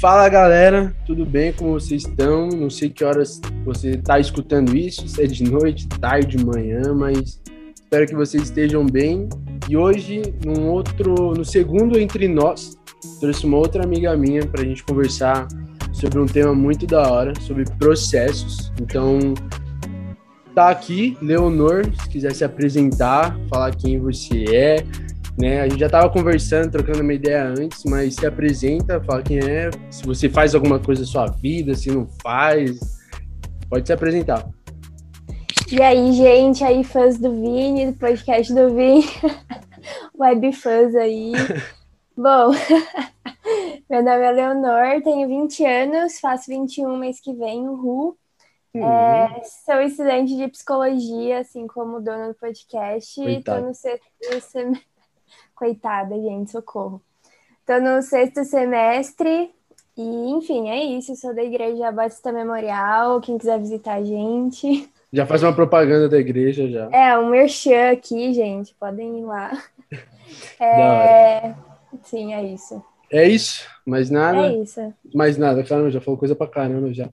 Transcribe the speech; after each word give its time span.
Fala 0.00 0.26
galera, 0.30 0.96
tudo 1.04 1.26
bem? 1.26 1.52
Como 1.52 1.72
vocês 1.72 2.06
estão? 2.06 2.48
Não 2.48 2.70
sei 2.70 2.88
que 2.88 3.04
horas 3.04 3.38
você 3.66 3.90
está 3.90 4.18
escutando 4.18 4.74
isso, 4.74 5.06
se 5.06 5.22
é 5.22 5.26
de 5.26 5.44
noite, 5.44 5.86
tarde, 5.86 6.42
manhã, 6.42 6.94
mas 6.94 7.38
espero 7.74 8.06
que 8.06 8.14
vocês 8.14 8.44
estejam 8.44 8.86
bem. 8.86 9.28
E 9.68 9.76
hoje, 9.76 10.22
num 10.42 10.70
outro, 10.70 11.34
no 11.34 11.44
segundo 11.44 11.98
entre 11.98 12.26
nós, 12.28 12.78
trouxe 13.20 13.44
uma 13.44 13.58
outra 13.58 13.84
amiga 13.84 14.16
minha 14.16 14.46
para 14.46 14.62
a 14.62 14.64
gente 14.64 14.82
conversar 14.84 15.46
sobre 15.92 16.18
um 16.18 16.24
tema 16.24 16.54
muito 16.54 16.86
da 16.86 17.06
hora, 17.12 17.34
sobre 17.42 17.64
processos. 17.78 18.72
Então, 18.80 19.34
tá 20.54 20.70
aqui, 20.70 21.14
Leonor, 21.20 21.84
se 21.84 22.08
quiser 22.08 22.34
se 22.34 22.42
apresentar, 22.42 23.38
falar 23.50 23.76
quem 23.76 24.00
você 24.00 24.44
é, 24.44 24.76
né? 25.40 25.62
A 25.62 25.68
gente 25.68 25.80
já 25.80 25.86
estava 25.86 26.10
conversando, 26.10 26.70
trocando 26.70 27.00
uma 27.00 27.14
ideia 27.14 27.44
antes, 27.44 27.82
mas 27.84 28.14
se 28.14 28.26
apresenta, 28.26 29.02
fala 29.02 29.22
quem 29.22 29.38
é, 29.38 29.70
se 29.90 30.04
você 30.04 30.28
faz 30.28 30.54
alguma 30.54 30.78
coisa 30.78 31.00
na 31.00 31.06
sua 31.06 31.26
vida, 31.26 31.74
se 31.74 31.90
não 31.90 32.06
faz, 32.22 32.78
pode 33.68 33.86
se 33.86 33.92
apresentar. 33.92 34.46
E 35.72 35.80
aí, 35.80 36.12
gente, 36.12 36.62
aí 36.62 36.84
fãs 36.84 37.18
do 37.18 37.30
Vini, 37.30 37.92
do 37.92 37.98
podcast 37.98 38.52
do 38.52 38.74
Vini, 38.74 39.04
web 40.18 40.52
fãs 40.52 40.94
aí. 40.94 41.32
Bom, 42.16 42.50
meu 43.88 44.02
nome 44.02 44.22
é 44.22 44.30
Leonor, 44.32 45.02
tenho 45.02 45.26
20 45.26 45.64
anos, 45.64 46.20
faço 46.20 46.50
21 46.50 46.98
mês 46.98 47.18
que 47.18 47.32
vem, 47.32 47.66
o 47.66 47.76
RU. 47.76 48.18
Uhum. 48.74 48.84
É, 48.84 49.42
sou 49.64 49.80
estudante 49.80 50.36
de 50.36 50.46
psicologia, 50.48 51.40
assim 51.40 51.66
como 51.66 52.00
dona 52.00 52.28
do 52.28 52.34
podcast. 52.34 53.20
Estou 53.20 53.60
no 53.62 53.74
semestre. 53.74 54.90
Coitada, 55.60 56.14
gente, 56.14 56.50
socorro. 56.50 57.02
Estou 57.60 57.82
no 57.82 58.00
sexto 58.00 58.42
semestre 58.44 59.50
e, 59.94 60.30
enfim, 60.30 60.70
é 60.70 60.82
isso. 60.82 61.14
Sou 61.16 61.34
da 61.34 61.44
Igreja 61.44 61.92
Batista 61.92 62.32
Memorial. 62.32 63.20
Quem 63.20 63.36
quiser 63.36 63.58
visitar 63.58 63.96
a 63.96 64.02
gente. 64.02 64.90
Já 65.12 65.26
faz 65.26 65.42
uma 65.42 65.52
propaganda 65.52 66.08
da 66.08 66.16
igreja 66.16 66.66
já. 66.66 66.88
É, 66.90 67.18
um 67.18 67.28
merchan 67.28 67.90
aqui, 67.90 68.32
gente. 68.32 68.74
Podem 68.80 69.18
ir 69.18 69.24
lá. 69.24 69.52
É... 70.60 71.54
Sim, 72.04 72.32
é 72.32 72.44
isso. 72.44 72.82
É 73.12 73.28
isso? 73.28 73.66
Mais 73.84 74.08
nada? 74.08 74.46
É 74.46 74.56
isso. 74.56 74.94
Mais 75.14 75.36
nada, 75.36 75.64
caramba, 75.64 75.90
já 75.90 76.00
falou 76.00 76.18
coisa 76.18 76.34
pra 76.34 76.46
caramba 76.46 76.92
já. 76.94 77.10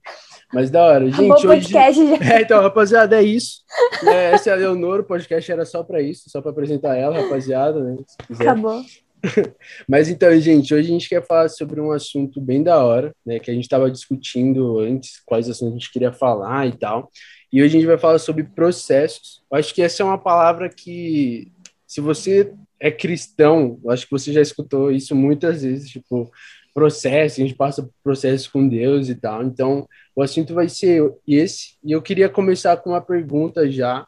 Mas 0.53 0.69
da 0.69 0.83
hora. 0.85 1.05
Gente, 1.05 1.15
Acabou 1.15 1.35
hoje. 1.35 1.47
Podcast 1.47 2.07
já. 2.07 2.35
É, 2.35 2.41
então, 2.41 2.61
rapaziada, 2.61 3.19
é 3.19 3.23
isso. 3.23 3.63
É, 4.05 4.31
essa 4.31 4.49
é 4.49 4.53
a 4.53 4.55
Leonor, 4.55 4.99
o 4.99 5.03
podcast 5.03 5.51
era 5.51 5.65
só 5.65 5.83
pra 5.83 6.01
isso, 6.01 6.29
só 6.29 6.41
pra 6.41 6.51
apresentar 6.51 6.95
ela, 6.95 7.19
rapaziada, 7.19 7.83
né? 7.83 7.97
Acabou. 8.39 8.81
Mas 9.89 10.09
então, 10.09 10.39
gente, 10.39 10.73
hoje 10.73 10.87
a 10.87 10.91
gente 10.91 11.09
quer 11.09 11.25
falar 11.25 11.49
sobre 11.49 11.81
um 11.81 11.91
assunto 11.91 12.39
bem 12.39 12.63
da 12.63 12.83
hora, 12.83 13.13
né? 13.25 13.39
Que 13.39 13.51
a 13.51 13.53
gente 13.53 13.63
estava 13.63 13.89
discutindo 13.89 14.79
antes 14.79 15.21
quais 15.25 15.49
assuntos 15.49 15.73
a 15.73 15.77
gente 15.77 15.91
queria 15.91 16.13
falar 16.13 16.67
e 16.67 16.77
tal. 16.77 17.09
E 17.51 17.61
hoje 17.61 17.77
a 17.77 17.79
gente 17.79 17.87
vai 17.87 17.97
falar 17.97 18.19
sobre 18.19 18.43
processos. 18.43 19.41
Eu 19.51 19.57
acho 19.57 19.73
que 19.73 19.81
essa 19.81 20.03
é 20.03 20.05
uma 20.05 20.17
palavra 20.17 20.69
que, 20.69 21.51
se 21.87 21.99
você 21.99 22.53
é 22.79 22.91
cristão, 22.91 23.79
acho 23.89 24.05
que 24.05 24.11
você 24.11 24.31
já 24.31 24.41
escutou 24.41 24.91
isso 24.91 25.15
muitas 25.15 25.63
vezes, 25.63 25.89
tipo, 25.89 26.31
processo, 26.77 27.41
a 27.41 27.43
gente 27.43 27.55
passa 27.55 27.81
por 27.81 27.91
processos 28.03 28.47
com 28.47 28.67
Deus 28.67 29.09
e 29.09 29.15
tal. 29.15 29.43
Então, 29.43 29.87
o 30.15 30.21
assunto 30.21 30.53
vai 30.53 30.69
ser 30.69 31.11
esse. 31.27 31.75
E 31.83 31.91
eu 31.91 32.01
queria 32.03 32.29
começar 32.29 32.77
com 32.77 32.91
uma 32.91 33.01
pergunta 33.01 33.67
já. 33.67 34.05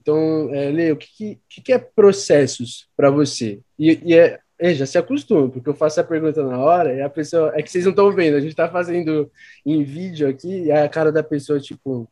Então, 0.00 0.48
é, 0.54 0.70
Leo, 0.70 0.94
o 0.94 0.96
que, 0.96 1.40
que, 1.48 1.60
que 1.60 1.72
é 1.72 1.78
processos 1.78 2.86
para 2.96 3.10
você? 3.10 3.58
E, 3.76 4.00
e 4.04 4.14
é, 4.14 4.38
é, 4.56 4.72
já 4.72 4.86
se 4.86 4.96
acostuma, 4.96 5.48
porque 5.48 5.68
eu 5.68 5.74
faço 5.74 6.00
a 6.00 6.04
pergunta 6.04 6.44
na 6.44 6.58
hora 6.58 6.94
e 6.94 7.00
a 7.00 7.10
pessoa. 7.10 7.52
É 7.56 7.62
que 7.62 7.68
vocês 7.68 7.84
não 7.84 7.90
estão 7.90 8.12
vendo, 8.12 8.36
a 8.36 8.40
gente 8.40 8.50
está 8.50 8.68
fazendo 8.68 9.28
em 9.66 9.82
vídeo 9.82 10.28
aqui 10.28 10.66
e 10.66 10.70
a 10.70 10.88
cara 10.88 11.10
da 11.10 11.24
pessoa, 11.24 11.58
tipo, 11.58 12.08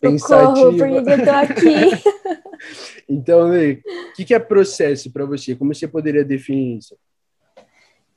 pensativa. 0.00 0.54
Socorro, 0.54 0.76
porque 0.76 0.94
eu 0.94 1.24
tô 1.24 1.30
aqui. 1.30 2.02
Então, 3.08 3.50
o 3.50 4.12
que, 4.14 4.24
que 4.24 4.34
é 4.34 4.38
processo 4.38 5.12
para 5.12 5.24
você? 5.24 5.54
Como 5.54 5.74
você 5.74 5.86
poderia 5.86 6.24
definir 6.24 6.78
isso? 6.78 6.96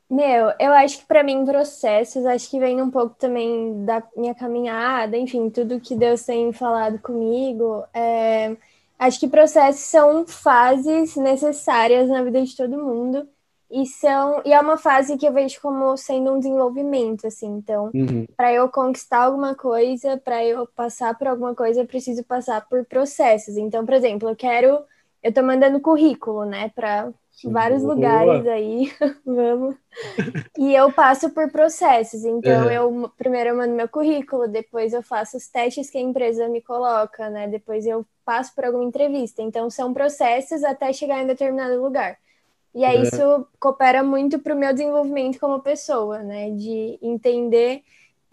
Meu, 0.10 0.54
eu 0.60 0.72
acho 0.74 1.00
que 1.00 1.06
para 1.06 1.24
mim 1.24 1.44
processos, 1.46 2.26
acho 2.26 2.50
que 2.50 2.60
vem 2.60 2.80
um 2.82 2.92
pouco 2.92 3.16
também 3.18 3.84
da 3.86 4.04
minha 4.16 4.36
caminhada, 4.36 5.18
enfim, 5.18 5.50
tudo 5.50 5.82
que 5.82 5.96
Deus 5.96 6.24
tem 6.24 6.54
falado 6.54 7.00
comigo. 7.00 7.84
É, 7.92 8.56
acho 9.00 9.20
que 9.20 9.28
processos 9.28 9.82
são 9.82 10.28
fases 10.28 11.16
necessárias 11.16 12.08
na 12.08 12.24
vida 12.24 12.44
de 12.44 12.56
todo 12.56 12.78
mundo 12.78 13.28
e 13.70 13.86
são 13.86 14.42
e 14.46 14.54
é 14.54 14.60
uma 14.60 14.78
fase 14.78 15.18
que 15.18 15.28
eu 15.28 15.34
vejo 15.34 15.60
como 15.62 15.96
sendo 15.98 16.34
um 16.34 16.40
desenvolvimento, 16.40 17.28
assim. 17.28 17.48
Então, 17.48 17.92
uhum. 17.94 18.26
para 18.36 18.54
eu 18.54 18.70
conquistar 18.70 19.24
alguma 19.24 19.56
coisa, 19.56 20.18
para 20.18 20.44
eu 20.46 20.68
passar 20.68 21.18
por 21.18 21.28
alguma 21.28 21.56
coisa, 21.56 21.82
eu 21.82 21.88
preciso 21.88 22.24
passar 22.24 22.68
por 22.68 22.86
processos. 22.86 23.58
Então, 23.58 23.86
por 23.86 23.94
exemplo, 23.94 24.30
eu 24.30 24.36
quero 24.36 24.80
eu 25.26 25.34
tô 25.34 25.42
mandando 25.42 25.80
currículo, 25.80 26.46
né, 26.46 26.72
para 26.76 27.12
vários 27.46 27.82
Boa. 27.82 27.96
lugares 27.96 28.46
aí, 28.46 28.94
vamos. 29.26 29.76
E 30.58 30.76
eu 30.76 30.92
passo 30.92 31.32
por 31.32 31.52
processos. 31.52 32.24
Então, 32.24 32.70
eu 32.70 33.12
primeiro 33.18 33.50
eu 33.50 33.58
mando 33.58 33.74
meu 33.74 33.90
currículo, 33.90 34.48
depois 34.48 34.94
eu 34.94 35.02
faço 35.02 35.36
os 35.36 35.48
testes 35.48 35.90
que 35.90 35.98
a 35.98 36.02
empresa 36.02 36.48
me 36.48 36.62
coloca, 36.62 37.30
né? 37.30 37.48
Depois 37.48 37.88
eu 37.88 38.06
passo 38.24 38.54
por 38.54 38.66
alguma 38.66 38.84
entrevista. 38.84 39.42
Então, 39.42 39.70
são 39.70 39.94
processos 39.94 40.64
até 40.64 40.94
chegar 40.94 41.24
em 41.24 41.28
determinado 41.28 41.82
lugar. 41.82 42.18
E 42.76 42.84
aí, 42.84 43.04
isso 43.04 43.48
coopera 43.58 44.04
muito 44.04 44.38
para 44.40 44.54
o 44.54 44.60
meu 44.60 44.74
desenvolvimento 44.74 45.40
como 45.40 45.62
pessoa, 45.62 46.22
né? 46.22 46.52
De 46.52 47.00
entender 47.02 47.82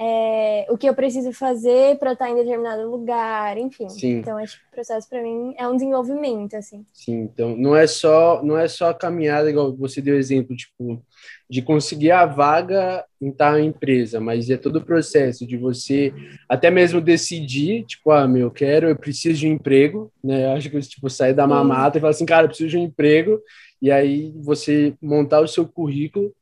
é, 0.05 0.67
o 0.69 0.77
que 0.77 0.89
eu 0.89 0.95
preciso 0.95 1.33
fazer 1.33 1.97
para 1.97 2.13
estar 2.13 2.29
em 2.29 2.35
determinado 2.35 2.91
lugar, 2.91 3.57
enfim. 3.57 3.89
Sim. 3.89 4.19
Então 4.19 4.37
acho 4.37 4.59
que 4.59 4.67
o 4.67 4.71
processo 4.73 5.09
para 5.09 5.23
mim 5.23 5.55
é 5.57 5.69
um 5.69 5.77
desenvolvimento 5.77 6.57
assim. 6.57 6.85
Sim, 6.93 7.21
então 7.21 7.57
não 7.57 7.77
é 7.77 7.87
só 7.87 8.43
não 8.43 8.59
é 8.59 8.67
só 8.67 8.91
a 8.91 8.95
caminhada 8.95 9.49
igual 9.49 9.73
você 9.77 10.01
deu 10.01 10.17
exemplo 10.17 10.57
tipo 10.57 11.01
de 11.49 11.63
conseguir 11.63 12.11
a 12.11 12.27
vaga 12.27 13.05
em 13.21 13.31
tal 13.31 13.61
empresa, 13.61 14.19
mas 14.19 14.51
é 14.51 14.57
todo 14.57 14.77
o 14.77 14.85
processo 14.85 15.47
de 15.47 15.57
você 15.57 16.13
até 16.49 16.69
mesmo 16.69 17.01
decidir, 17.01 17.85
tipo, 17.85 18.11
ah, 18.11 18.27
meu, 18.27 18.47
eu 18.47 18.51
quero, 18.51 18.89
eu 18.89 18.97
preciso 18.97 19.39
de 19.39 19.47
um 19.47 19.53
emprego, 19.53 20.11
né? 20.25 20.47
Eu 20.47 20.53
acho 20.53 20.69
que 20.69 20.81
tipo 20.81 21.09
sair 21.09 21.35
da 21.35 21.47
mamata 21.47 21.99
e 21.99 22.01
falar 22.01 22.11
assim, 22.11 22.27
cara, 22.27 22.45
eu 22.45 22.49
preciso 22.49 22.71
de 22.71 22.79
um 22.79 22.85
emprego, 22.85 23.39
e 23.83 23.91
aí 23.91 24.33
você 24.37 24.95
montar 25.03 25.41
o 25.41 25.49
seu 25.49 25.67
currículo 25.67 26.33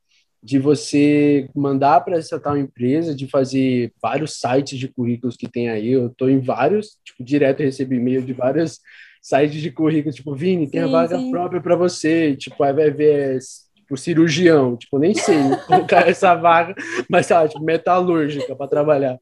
de 0.43 0.57
você 0.57 1.49
mandar 1.55 2.01
para 2.01 2.17
essa 2.17 2.39
tal 2.39 2.57
empresa, 2.57 3.15
de 3.15 3.27
fazer 3.27 3.91
vários 4.01 4.39
sites 4.39 4.77
de 4.79 4.87
currículos 4.87 5.35
que 5.35 5.47
tem 5.47 5.69
aí. 5.69 5.89
Eu 5.89 6.07
estou 6.07 6.29
em 6.29 6.39
vários, 6.39 6.97
tipo, 7.03 7.23
direto 7.23 7.61
recebi 7.61 7.97
e-mail 7.97 8.21
de 8.21 8.33
vários 8.33 8.79
sites 9.21 9.61
de 9.61 9.71
currículos, 9.71 10.15
tipo, 10.15 10.35
Vini, 10.35 10.69
tem 10.69 10.81
sim, 10.81 10.87
a 10.87 10.91
vaga 10.91 11.17
sim. 11.17 11.29
própria 11.29 11.61
para 11.61 11.75
você, 11.75 12.35
tipo, 12.35 12.63
aí 12.63 12.73
vai 12.73 12.89
ver 12.89 13.39
tipo, 13.75 13.97
cirurgião, 13.97 14.77
tipo, 14.77 14.97
nem 14.97 15.13
sei 15.13 15.37
colocar 15.67 16.07
essa 16.07 16.33
vaga, 16.33 16.73
mas 17.09 17.27
sabe, 17.27 17.49
tipo, 17.49 17.63
metalúrgica 17.63 18.55
para 18.55 18.67
trabalhar. 18.67 19.19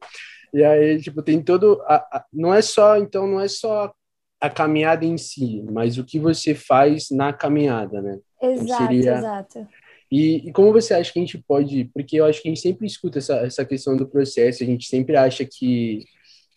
E 0.52 0.64
aí, 0.64 1.00
tipo, 1.00 1.22
tem 1.22 1.42
todo. 1.42 1.80
A, 1.86 1.96
a, 1.96 2.24
não 2.32 2.52
é 2.52 2.62
só, 2.62 2.96
então, 2.96 3.26
não 3.26 3.40
é 3.40 3.46
só 3.48 3.92
a 4.40 4.48
caminhada 4.48 5.04
em 5.04 5.18
si, 5.18 5.62
mas 5.70 5.98
o 5.98 6.04
que 6.04 6.18
você 6.18 6.54
faz 6.54 7.10
na 7.10 7.32
caminhada, 7.32 8.00
né? 8.00 8.18
Então, 8.38 8.52
exato, 8.52 8.72
então, 8.72 8.86
seria... 8.86 9.18
exato 9.18 9.68
e, 10.10 10.48
e, 10.48 10.52
como 10.52 10.72
você 10.72 10.92
acha 10.92 11.12
que 11.12 11.20
a 11.20 11.22
gente 11.22 11.38
pode, 11.38 11.84
porque 11.94 12.16
eu 12.16 12.24
acho 12.24 12.42
que 12.42 12.48
a 12.48 12.50
gente 12.50 12.60
sempre 12.60 12.84
escuta 12.84 13.18
essa, 13.18 13.36
essa 13.36 13.64
questão 13.64 13.96
do 13.96 14.08
processo, 14.08 14.62
a 14.62 14.66
gente 14.66 14.86
sempre 14.86 15.16
acha 15.16 15.44
que, 15.44 16.04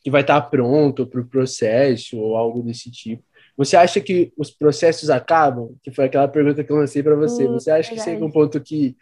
que 0.04 0.10
vai 0.10 0.22
estar 0.22 0.42
pronto 0.42 1.06
para 1.06 1.22
o 1.22 1.28
processo 1.28 2.18
ou 2.18 2.36
algo 2.36 2.64
desse 2.64 2.90
tipo. 2.90 3.24
Você 3.56 3.78
acha 3.78 4.02
que 4.02 4.34
os 4.36 4.50
processos 4.50 5.12
acabam? 5.12 5.76
Que 5.84 5.92
foi 5.92 6.06
aquela 6.06 6.28
pergunta 6.28 6.64
que 6.64 6.72
eu 6.72 6.78
lancei 6.78 7.04
para 7.04 7.16
você. 7.16 7.48
Hum, 7.48 7.54
você 7.54 7.70
acha 7.70 7.90
verdade. 7.90 8.00
que 8.00 8.04
chega 8.04 8.26
um 8.26 8.32
ponto 8.32 8.60
que, 8.60 8.98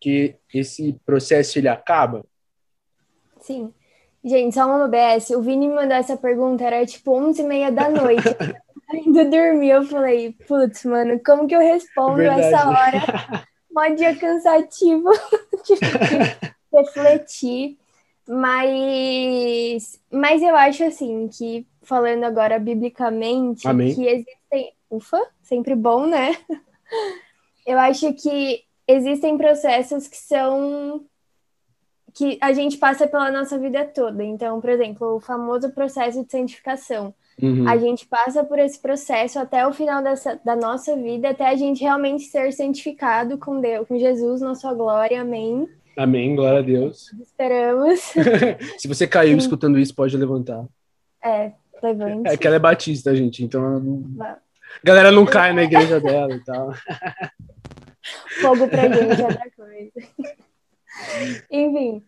que 0.00 0.34
esse 0.52 0.96
processo 1.06 1.56
ele 1.60 1.68
acaba? 1.68 2.24
Sim. 3.40 3.72
Gente, 4.24 4.54
só 4.54 4.64
uma 4.66 4.84
OBS. 4.86 5.30
O 5.30 5.42
Vini 5.42 5.68
me 5.68 5.74
mandou 5.74 5.96
essa 5.96 6.16
pergunta, 6.16 6.64
era 6.64 6.86
tipo 6.86 7.12
11 7.12 7.42
e 7.42 7.44
meia 7.44 7.70
da 7.70 7.90
noite. 7.90 8.22
Ainda 8.90 9.24
dormi, 9.24 9.68
eu 9.68 9.82
falei, 9.84 10.32
putz, 10.46 10.84
mano, 10.84 11.20
como 11.24 11.46
que 11.46 11.54
eu 11.54 11.60
respondo 11.60 12.16
Verdade. 12.16 12.40
essa 12.42 12.68
hora? 12.68 13.44
mó 13.70 13.88
dia 13.88 14.16
cansativo 14.16 15.10
refletir. 16.72 17.76
Mas, 18.26 20.00
mas 20.10 20.42
eu 20.42 20.56
acho 20.56 20.84
assim 20.84 21.28
que, 21.28 21.66
falando 21.82 22.24
agora 22.24 22.58
biblicamente, 22.58 23.68
Amém. 23.68 23.94
que 23.94 24.06
existem. 24.06 24.72
Ufa, 24.88 25.20
sempre 25.42 25.74
bom, 25.74 26.06
né? 26.06 26.34
Eu 27.66 27.78
acho 27.78 28.12
que 28.14 28.62
existem 28.86 29.36
processos 29.36 30.06
que 30.06 30.16
são 30.16 31.04
que 32.14 32.38
a 32.40 32.52
gente 32.52 32.78
passa 32.78 33.08
pela 33.08 33.30
nossa 33.30 33.58
vida 33.58 33.84
toda. 33.84 34.22
Então, 34.22 34.60
por 34.60 34.70
exemplo, 34.70 35.16
o 35.16 35.20
famoso 35.20 35.70
processo 35.70 36.24
de 36.24 36.30
santificação. 36.30 37.12
Uhum. 37.42 37.68
A 37.68 37.76
gente 37.76 38.06
passa 38.06 38.44
por 38.44 38.58
esse 38.60 38.78
processo 38.80 39.40
até 39.40 39.66
o 39.66 39.72
final 39.72 40.00
dessa, 40.00 40.40
da 40.44 40.54
nossa 40.54 40.96
vida, 40.96 41.30
até 41.30 41.48
a 41.48 41.56
gente 41.56 41.82
realmente 41.82 42.22
ser 42.24 42.52
santificado 42.52 43.36
com 43.36 43.60
Deus, 43.60 43.88
com 43.88 43.98
Jesus 43.98 44.40
na 44.40 44.54
sua 44.54 44.72
glória, 44.72 45.20
amém. 45.20 45.68
Amém, 45.96 46.36
glória 46.36 46.60
a 46.60 46.62
Deus. 46.62 47.12
Esperamos. 47.20 48.00
Se 48.78 48.86
você 48.86 49.06
caiu 49.06 49.36
escutando 49.36 49.78
isso, 49.78 49.94
pode 49.94 50.16
levantar. 50.16 50.64
É, 51.22 51.52
levante. 51.82 52.28
É 52.28 52.36
que 52.36 52.46
ela 52.46 52.56
é 52.56 52.60
batista, 52.60 53.14
gente, 53.16 53.44
então. 53.44 54.04
A 54.20 54.36
galera 54.84 55.10
não 55.10 55.26
cai 55.26 55.52
na 55.52 55.64
igreja 55.64 56.00
dela 56.00 56.32
e 56.32 56.44
tal. 56.44 56.72
Fogo 58.40 58.68
pra 58.68 58.82
gente 58.92 59.20
é 59.20 59.24
outra 59.24 59.50
coisa. 59.56 59.92
Enfim. 61.50 62.02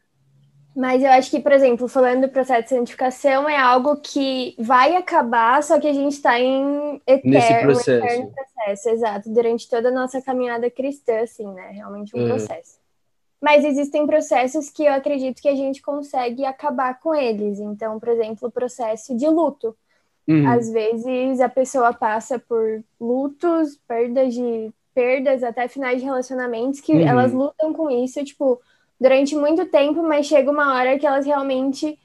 Mas 0.77 1.03
eu 1.03 1.11
acho 1.11 1.31
que, 1.31 1.41
por 1.41 1.53
exemplo, 1.53 1.89
falando 1.89 2.23
do 2.23 2.29
processo 2.29 2.65
de 2.65 2.69
santificação, 2.69 3.49
é 3.49 3.57
algo 3.57 3.97
que 3.97 4.55
vai 4.59 4.95
acabar, 4.95 5.63
só 5.63 5.81
que 5.81 5.89
a 5.89 5.93
gente 5.93 6.13
está 6.13 6.39
em 6.39 7.01
eterno, 7.07 7.31
Nesse 7.31 7.61
processo. 7.61 7.91
Um 7.91 8.05
eterno 8.05 8.33
processo, 8.33 8.89
exato, 8.91 9.31
durante 9.31 9.71
toda 9.71 9.89
a 9.89 9.93
nossa 9.93 10.21
caminhada 10.21 10.71
cristã, 10.71 11.21
assim, 11.21 11.47
né? 11.47 11.71
Realmente 11.71 12.15
um 12.15 12.27
processo. 12.27 12.79
Mas 13.41 13.65
existem 13.65 14.07
processos 14.07 14.69
que 14.69 14.85
eu 14.85 14.93
acredito 14.93 15.41
que 15.41 15.49
a 15.49 15.55
gente 15.55 15.81
consegue 15.81 16.45
acabar 16.45 17.01
com 17.01 17.15
eles. 17.15 17.59
Então, 17.59 17.99
por 17.99 18.11
exemplo, 18.11 18.49
o 18.49 18.53
processo 18.53 19.17
de 19.17 19.27
luto. 19.29 19.75
Uhum. 20.29 20.47
Às 20.47 20.71
vezes 20.71 21.41
a 21.41 21.49
pessoa 21.49 21.95
passa 21.95 22.39
por 22.39 22.83
lutos, 23.01 23.81
perdas 23.89 24.35
de 24.35 24.71
perdas, 24.95 25.43
até 25.43 25.69
finais 25.69 26.01
de 26.01 26.05
relacionamentos, 26.05 26.81
que 26.81 26.93
uhum. 26.93 27.07
elas 27.07 27.33
lutam 27.33 27.73
com 27.73 27.91
isso, 27.91 28.23
tipo, 28.25 28.61
durante 29.01 29.37
muito 29.37 29.67
tempo, 29.67 30.03
mas 30.03 30.27
chega 30.27 30.51
uma 30.51 30.75
hora 30.75 30.99
que 30.99 31.07
elas 31.07 31.27
realmente 31.27 31.99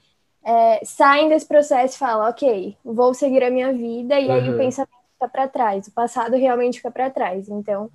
é, 0.44 0.80
saem 0.84 1.28
desse 1.28 1.46
processo 1.46 1.96
e 1.96 1.98
falam, 1.98 2.28
ok, 2.28 2.76
vou 2.84 3.14
seguir 3.14 3.42
a 3.42 3.50
minha 3.50 3.72
vida, 3.72 4.18
e 4.18 4.26
uhum. 4.26 4.32
aí 4.32 4.50
o 4.50 4.56
pensamento 4.56 4.92
fica 5.14 5.28
para 5.28 5.48
trás, 5.48 5.86
o 5.86 5.92
passado 5.92 6.36
realmente 6.36 6.78
fica 6.78 6.90
para 6.90 7.10
trás. 7.10 7.48
Então, 7.48 7.90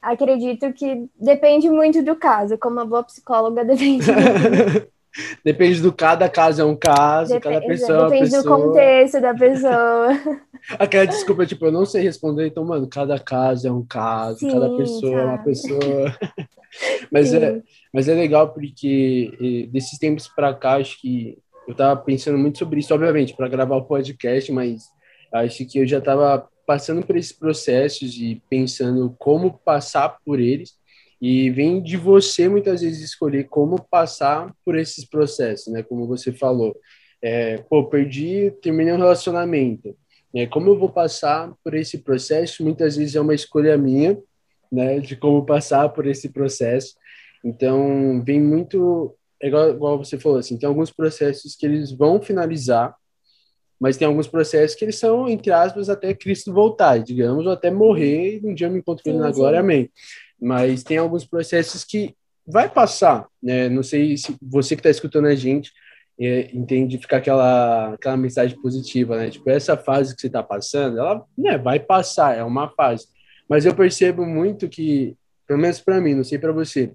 acredito 0.00 0.72
que 0.72 1.08
depende 1.18 1.70
muito 1.70 2.02
do 2.02 2.16
caso, 2.16 2.58
como 2.58 2.80
a 2.80 2.84
boa 2.84 3.04
psicóloga 3.04 3.64
depende. 3.64 4.06
depende 5.44 5.80
do 5.80 5.92
cada 5.92 6.28
caso 6.28 6.62
é 6.62 6.64
um 6.64 6.76
caso, 6.76 7.32
Dep 7.32 7.42
cada 7.42 7.60
pessoa 7.60 8.06
é 8.06 8.10
Depende 8.10 8.30
pessoa. 8.30 8.42
do 8.42 8.62
contexto 8.64 9.20
da 9.20 9.34
pessoa. 9.34 10.40
Aquela 10.78 11.06
desculpa, 11.06 11.46
tipo, 11.46 11.66
eu 11.66 11.72
não 11.72 11.84
sei 11.84 12.02
responder, 12.02 12.46
então, 12.46 12.64
mano, 12.64 12.86
cada 12.88 13.18
caso 13.18 13.66
é 13.66 13.72
um 13.72 13.84
caso, 13.84 14.38
Sim, 14.38 14.52
cada 14.52 14.76
pessoa 14.76 15.20
é 15.20 15.24
uma 15.24 15.38
pessoa. 15.38 16.18
mas, 17.10 17.34
é, 17.34 17.62
mas 17.92 18.08
é 18.08 18.14
legal 18.14 18.52
porque 18.52 19.68
desses 19.70 19.98
tempos 19.98 20.28
para 20.28 20.54
cá, 20.54 20.76
acho 20.76 21.00
que 21.00 21.36
eu 21.66 21.74
tava 21.74 22.00
pensando 22.00 22.38
muito 22.38 22.58
sobre 22.58 22.80
isso, 22.80 22.94
obviamente, 22.94 23.34
para 23.34 23.48
gravar 23.48 23.76
o 23.76 23.84
podcast, 23.84 24.50
mas 24.52 24.84
acho 25.32 25.64
que 25.66 25.78
eu 25.78 25.86
já 25.86 26.00
tava 26.00 26.48
passando 26.66 27.04
por 27.04 27.16
esses 27.16 27.32
processos 27.32 28.14
e 28.14 28.40
pensando 28.48 29.14
como 29.18 29.58
passar 29.64 30.18
por 30.24 30.40
eles. 30.40 30.74
E 31.22 31.50
vem 31.50 31.80
de 31.80 31.96
você 31.96 32.48
muitas 32.48 32.80
vezes 32.80 33.00
escolher 33.00 33.44
como 33.44 33.80
passar 33.88 34.52
por 34.64 34.76
esses 34.76 35.04
processos, 35.04 35.72
né? 35.72 35.80
Como 35.80 36.04
você 36.04 36.32
falou, 36.32 36.74
é, 37.22 37.58
pô, 37.58 37.84
perdi, 37.84 38.52
terminei 38.60 38.92
um 38.92 38.98
relacionamento. 38.98 39.96
Né? 40.34 40.48
Como 40.48 40.68
eu 40.68 40.76
vou 40.76 40.88
passar 40.88 41.52
por 41.62 41.74
esse 41.74 41.98
processo? 41.98 42.64
Muitas 42.64 42.96
vezes 42.96 43.14
é 43.14 43.20
uma 43.20 43.36
escolha 43.36 43.78
minha, 43.78 44.18
né? 44.70 44.98
De 44.98 45.14
como 45.14 45.46
passar 45.46 45.88
por 45.90 46.08
esse 46.08 46.28
processo. 46.28 46.96
Então, 47.44 48.20
vem 48.24 48.40
muito, 48.40 49.14
é 49.40 49.46
igual, 49.46 49.70
igual 49.70 49.98
você 49.98 50.18
falou, 50.18 50.38
assim, 50.38 50.58
tem 50.58 50.68
alguns 50.68 50.90
processos 50.90 51.54
que 51.54 51.64
eles 51.64 51.92
vão 51.92 52.20
finalizar 52.20 52.96
mas 53.82 53.96
tem 53.96 54.06
alguns 54.06 54.28
processos 54.28 54.76
que 54.76 54.84
eles 54.84 54.94
são, 54.94 55.28
entre 55.28 55.50
aspas, 55.50 55.90
até 55.90 56.14
Cristo 56.14 56.52
voltar, 56.52 56.98
digamos, 56.98 57.44
ou 57.44 57.50
até 57.50 57.68
morrer 57.68 58.38
e 58.38 58.46
um 58.46 58.54
dia 58.54 58.68
eu 58.68 58.70
me 58.70 58.78
encontro 58.78 59.02
com 59.02 59.10
ele 59.10 59.18
na 59.18 59.32
glória, 59.32 59.58
amém. 59.58 59.90
Mas 60.42 60.82
tem 60.82 60.98
alguns 60.98 61.24
processos 61.24 61.84
que 61.84 62.14
vai 62.46 62.68
passar, 62.68 63.28
né? 63.40 63.68
Não 63.68 63.82
sei 63.82 64.16
se 64.16 64.36
você 64.42 64.74
que 64.74 64.80
está 64.80 64.90
escutando 64.90 65.26
a 65.26 65.34
gente 65.34 65.72
é, 66.20 66.50
entende 66.52 66.98
ficar 66.98 67.18
aquela, 67.18 67.94
aquela 67.94 68.16
mensagem 68.16 68.60
positiva, 68.60 69.16
né? 69.16 69.30
Tipo, 69.30 69.48
essa 69.48 69.76
fase 69.76 70.14
que 70.14 70.20
você 70.20 70.26
está 70.26 70.42
passando, 70.42 70.98
ela 70.98 71.24
né, 71.38 71.56
vai 71.56 71.78
passar, 71.78 72.36
é 72.36 72.42
uma 72.42 72.68
fase. 72.70 73.06
Mas 73.48 73.64
eu 73.64 73.74
percebo 73.74 74.26
muito 74.26 74.68
que, 74.68 75.16
pelo 75.46 75.60
menos 75.60 75.80
para 75.80 76.00
mim, 76.00 76.14
não 76.14 76.24
sei 76.24 76.38
para 76.38 76.52
você, 76.52 76.92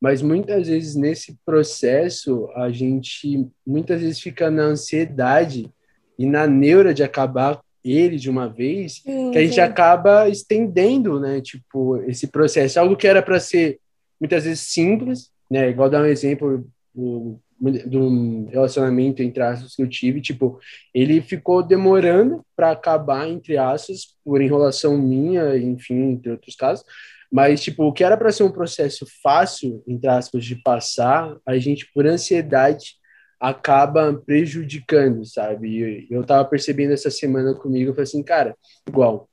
mas 0.00 0.22
muitas 0.22 0.68
vezes 0.68 0.94
nesse 0.94 1.36
processo 1.44 2.48
a 2.54 2.70
gente 2.70 3.48
muitas 3.66 4.00
vezes 4.00 4.20
fica 4.20 4.50
na 4.50 4.62
ansiedade 4.62 5.70
e 6.18 6.26
na 6.26 6.46
neura 6.46 6.94
de 6.94 7.02
acabar 7.02 7.60
ele 7.92 8.16
de 8.16 8.30
uma 8.30 8.48
vez, 8.48 8.94
sim, 8.94 9.30
que 9.30 9.38
a 9.38 9.42
gente 9.42 9.54
sim. 9.54 9.60
acaba 9.60 10.28
estendendo, 10.28 11.20
né? 11.20 11.40
Tipo, 11.40 11.96
esse 12.02 12.26
processo. 12.26 12.80
Algo 12.80 12.96
que 12.96 13.06
era 13.06 13.22
para 13.22 13.40
ser 13.40 13.78
muitas 14.20 14.44
vezes 14.44 14.60
simples, 14.60 15.30
né? 15.50 15.70
Igual 15.70 15.90
dar 15.90 16.02
um 16.02 16.06
exemplo 16.06 16.66
do, 16.94 17.38
do 17.86 18.46
relacionamento 18.50 19.22
entre 19.22 19.42
aspas 19.42 19.74
que 19.74 19.82
eu 19.82 19.88
tive, 19.88 20.20
tipo, 20.20 20.58
ele 20.94 21.20
ficou 21.20 21.62
demorando 21.62 22.44
para 22.56 22.70
acabar 22.70 23.28
entre 23.28 23.56
aspas 23.56 24.16
por 24.24 24.40
enrolação 24.40 24.96
minha, 24.96 25.56
enfim, 25.56 26.12
entre 26.12 26.30
outros 26.30 26.54
casos. 26.54 26.84
Mas, 27.30 27.60
tipo, 27.60 27.84
o 27.84 27.92
que 27.92 28.02
era 28.02 28.16
para 28.16 28.32
ser 28.32 28.42
um 28.42 28.50
processo 28.50 29.06
fácil, 29.22 29.82
entre 29.86 30.08
aspas, 30.08 30.44
de 30.44 30.56
passar, 30.56 31.36
a 31.44 31.58
gente, 31.58 31.86
por 31.92 32.06
ansiedade, 32.06 32.97
acaba 33.40 34.12
prejudicando, 34.14 35.24
sabe? 35.24 35.68
E 35.68 36.06
eu 36.10 36.24
tava 36.24 36.44
percebendo 36.44 36.92
essa 36.92 37.10
semana 37.10 37.54
comigo, 37.54 37.90
eu 37.90 37.94
falei 37.94 38.04
assim, 38.04 38.22
cara, 38.22 38.56
igual, 38.86 39.28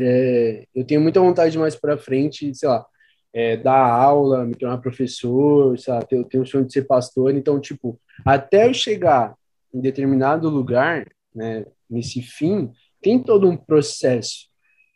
é, 0.00 0.66
eu 0.74 0.84
tenho 0.84 1.00
muita 1.00 1.20
vontade 1.20 1.56
mais 1.58 1.74
para 1.74 1.98
frente, 1.98 2.54
sei 2.54 2.68
lá, 2.68 2.84
é, 3.32 3.56
dar 3.56 3.78
aula, 3.78 4.44
me 4.44 4.54
tornar 4.54 4.78
professor, 4.78 5.78
sei 5.78 5.92
lá, 5.92 6.00
eu 6.10 6.24
tenho 6.24 6.42
o 6.42 6.46
sonho 6.46 6.64
de 6.64 6.72
ser 6.72 6.86
pastor, 6.86 7.34
então, 7.34 7.60
tipo, 7.60 8.00
até 8.24 8.66
eu 8.68 8.74
chegar 8.74 9.34
em 9.72 9.80
determinado 9.80 10.48
lugar, 10.48 11.06
né, 11.34 11.66
nesse 11.88 12.22
fim, 12.22 12.70
tem 13.00 13.18
todo 13.18 13.48
um 13.48 13.56
processo, 13.56 14.48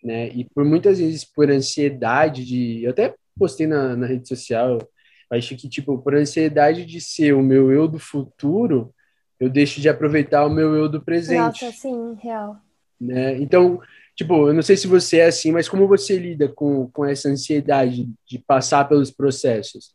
né, 0.03 0.29
e 0.29 0.45
por 0.45 0.65
muitas 0.65 0.99
vezes 0.99 1.25
por 1.25 1.51
ansiedade 1.51 2.45
de, 2.45 2.85
eu 2.85 2.91
até 2.91 3.15
postei 3.39 3.67
na, 3.67 3.97
na 3.97 4.07
rede 4.07 4.29
social, 4.29 4.79
Acho 5.33 5.57
que, 5.57 5.67
tipo, 5.67 5.97
por 5.97 6.15
ansiedade 6.15 6.85
de 6.85 7.01
ser 7.01 7.33
o 7.33 7.41
meu 7.41 7.73
eu 7.73 7.89
do 7.89 7.99
futuro, 7.99 8.95
eu 9.41 9.49
deixo 9.49 9.81
de 9.81 9.89
aproveitar 9.89 10.45
o 10.45 10.51
meu 10.51 10.75
eu 10.77 10.91
do 10.91 11.01
presente. 11.01 11.65
Nossa, 11.65 11.73
sim, 11.73 12.19
real. 12.21 12.59
Né? 13.01 13.39
Então, 13.39 13.81
tipo, 14.15 14.49
eu 14.49 14.53
não 14.53 14.61
sei 14.61 14.77
se 14.77 14.87
você 14.87 15.21
é 15.21 15.27
assim, 15.27 15.51
mas 15.51 15.71
como 15.71 15.89
você 15.89 16.19
lida 16.19 16.49
com, 16.49 16.91
com 16.91 17.07
essa 17.07 17.31
ansiedade 17.31 18.11
de 18.27 18.39
passar 18.39 18.87
pelos 18.87 19.11
processos? 19.11 19.95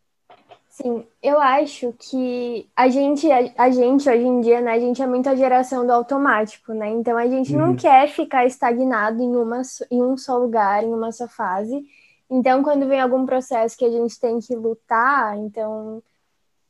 Sim, 0.71 1.05
eu 1.21 1.39
acho 1.39 1.93
que 1.99 2.67
a 2.75 2.89
gente, 2.89 3.31
a, 3.31 3.51
a, 3.57 3.69
gente 3.69 4.09
hoje 4.09 4.25
em 4.25 4.41
dia, 4.41 4.59
né, 4.59 4.71
a 4.71 4.79
gente 4.79 5.01
é 5.01 5.07
muito 5.07 5.29
a 5.29 5.35
geração 5.35 5.85
do 5.85 5.91
automático, 5.91 6.73
né? 6.73 6.89
Então 6.89 7.15
a 7.15 7.27
gente 7.27 7.53
uhum. 7.53 7.59
não 7.59 7.75
quer 7.75 8.07
ficar 8.09 8.45
estagnado 8.45 9.21
em, 9.21 9.35
uma, 9.35 9.61
em 9.91 10.01
um 10.01 10.17
só 10.17 10.35
lugar, 10.35 10.83
em 10.83 10.93
uma 10.93 11.11
só 11.11 11.27
fase. 11.27 11.83
Então, 12.29 12.61
quando 12.61 12.87
vem 12.87 12.99
algum 12.99 13.25
processo 13.25 13.77
que 13.77 13.85
a 13.85 13.91
gente 13.91 14.19
tem 14.19 14.39
que 14.39 14.55
lutar, 14.55 15.37
então 15.37 16.03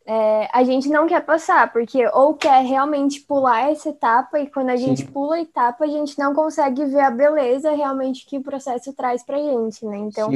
é, 0.05 0.47
a 0.53 0.63
gente 0.63 0.87
não 0.87 1.05
quer 1.05 1.25
passar, 1.25 1.71
porque 1.73 2.07
ou 2.13 2.33
quer 2.33 2.63
realmente 2.63 3.19
pular 3.21 3.69
essa 3.69 3.89
etapa, 3.89 4.39
e 4.39 4.47
quando 4.47 4.69
a 4.69 4.75
gente 4.75 5.01
Sim. 5.01 5.07
pula 5.07 5.35
a 5.35 5.41
etapa, 5.41 5.83
a 5.83 5.87
gente 5.87 6.17
não 6.17 6.33
consegue 6.33 6.85
ver 6.85 7.01
a 7.01 7.11
beleza 7.11 7.71
realmente 7.71 8.25
que 8.25 8.37
o 8.37 8.43
processo 8.43 8.93
traz 8.93 9.23
pra 9.23 9.37
gente, 9.37 9.85
né? 9.85 9.97
Então, 9.97 10.31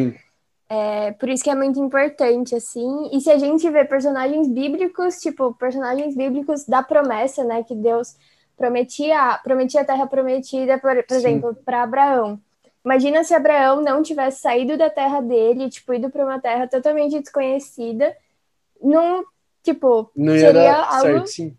é, 0.67 1.11
por 1.11 1.29
isso 1.29 1.43
que 1.43 1.49
é 1.49 1.55
muito 1.55 1.79
importante, 1.79 2.55
assim. 2.55 3.09
E 3.13 3.21
se 3.21 3.31
a 3.31 3.37
gente 3.37 3.69
vê 3.69 3.85
personagens 3.85 4.47
bíblicos, 4.47 5.19
tipo, 5.19 5.53
personagens 5.53 6.15
bíblicos 6.15 6.65
da 6.65 6.83
promessa, 6.83 7.43
né? 7.43 7.63
Que 7.63 7.75
Deus 7.75 8.15
prometia, 8.57 9.39
prometia 9.43 9.81
a 9.81 9.85
terra 9.85 10.05
prometida, 10.05 10.77
por, 10.79 11.01
por 11.03 11.15
exemplo, 11.15 11.55
para 11.63 11.83
Abraão. 11.83 12.39
Imagina 12.83 13.23
se 13.23 13.33
Abraão 13.33 13.81
não 13.81 14.01
tivesse 14.01 14.41
saído 14.41 14.75
da 14.77 14.89
terra 14.89 15.21
dele, 15.21 15.69
tipo, 15.69 15.93
ido 15.93 16.09
para 16.09 16.25
uma 16.25 16.39
terra 16.39 16.67
totalmente 16.67 17.19
desconhecida, 17.19 18.15
não, 18.81 19.23
tipo, 19.63 20.11
não 20.15 20.33
seria 20.33 20.75
algo 20.75 21.01
certo, 21.01 21.27
sim. 21.27 21.57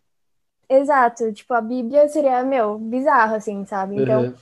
Exato, 0.69 1.33
tipo, 1.33 1.52
a 1.55 1.61
Bíblia 1.61 2.09
seria, 2.09 2.43
meu, 2.43 2.79
bizarro, 2.79 3.37
assim, 3.37 3.64
sabe? 3.67 4.02
Então, 4.02 4.23
uhum. 4.23 4.35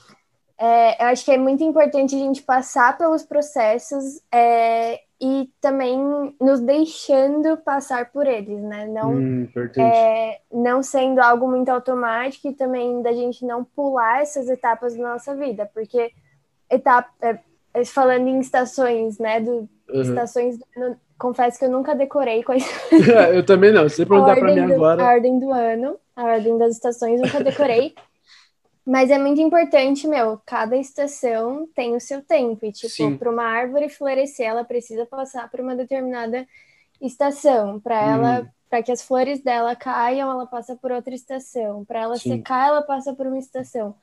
é, 0.57 1.03
eu 1.03 1.07
acho 1.09 1.23
que 1.25 1.31
é 1.31 1.37
muito 1.37 1.63
importante 1.63 2.15
a 2.15 2.19
gente 2.19 2.41
passar 2.41 2.97
pelos 2.97 3.21
processos 3.21 4.21
é, 4.33 5.01
e 5.21 5.51
também 5.61 5.99
nos 6.39 6.61
deixando 6.61 7.57
passar 7.57 8.11
por 8.11 8.25
eles, 8.25 8.59
né? 8.63 8.87
Não, 8.87 9.13
hum, 9.13 9.47
é, 9.77 10.39
não 10.51 10.81
sendo 10.81 11.19
algo 11.19 11.47
muito 11.47 11.69
automático 11.69 12.47
e 12.47 12.53
também 12.53 13.03
da 13.03 13.13
gente 13.13 13.45
não 13.45 13.63
pular 13.63 14.21
essas 14.21 14.49
etapas 14.49 14.95
da 14.95 15.03
nossa 15.03 15.35
vida, 15.35 15.69
porque 15.71 16.11
etapa, 16.71 17.09
é, 17.21 17.39
é, 17.73 17.85
falando 17.85 18.27
em 18.27 18.39
estações, 18.39 19.19
né? 19.19 19.39
Do, 19.39 19.69
uhum. 19.89 20.01
Estações 20.01 20.57
do 20.57 20.65
ano, 20.77 20.97
confesso 21.19 21.59
que 21.59 21.65
eu 21.65 21.69
nunca 21.69 21.93
decorei 21.93 22.43
quais. 22.43 22.65
eu 23.33 23.45
também 23.45 23.71
não. 23.71 23.87
Se 23.87 24.05
perguntar 24.05 24.35
para 24.35 24.53
mim 24.53 24.67
do, 24.67 24.73
agora. 24.73 25.03
A 25.03 25.07
ordem 25.07 25.39
do 25.39 25.51
ano, 25.51 25.97
a 26.15 26.23
ordem 26.23 26.57
das 26.57 26.73
estações, 26.73 27.21
nunca 27.21 27.43
decorei. 27.43 27.93
Mas 28.85 29.11
é 29.11 29.17
muito 29.19 29.39
importante, 29.39 30.07
meu, 30.07 30.41
cada 30.43 30.75
estação 30.75 31.69
tem 31.75 31.95
o 31.95 32.01
seu 32.01 32.21
tempo. 32.23 32.65
E, 32.65 32.71
tipo, 32.71 33.17
para 33.17 33.29
uma 33.29 33.43
árvore 33.43 33.89
florescer, 33.89 34.47
ela 34.47 34.63
precisa 34.63 35.05
passar 35.05 35.49
por 35.51 35.59
uma 35.59 35.75
determinada 35.75 36.47
estação. 36.99 37.79
Para 37.79 38.01
ela, 38.01 38.41
hum. 38.41 38.47
para 38.67 38.81
que 38.81 38.91
as 38.91 39.03
flores 39.03 39.43
dela 39.43 39.75
caiam, 39.75 40.31
ela 40.31 40.47
passa 40.47 40.75
por 40.75 40.91
outra 40.91 41.13
estação. 41.13 41.85
Para 41.85 42.01
ela 42.01 42.17
Sim. 42.17 42.37
secar, 42.37 42.69
ela 42.69 42.81
passa 42.81 43.13
por 43.13 43.27
uma 43.27 43.37
estação. 43.37 43.95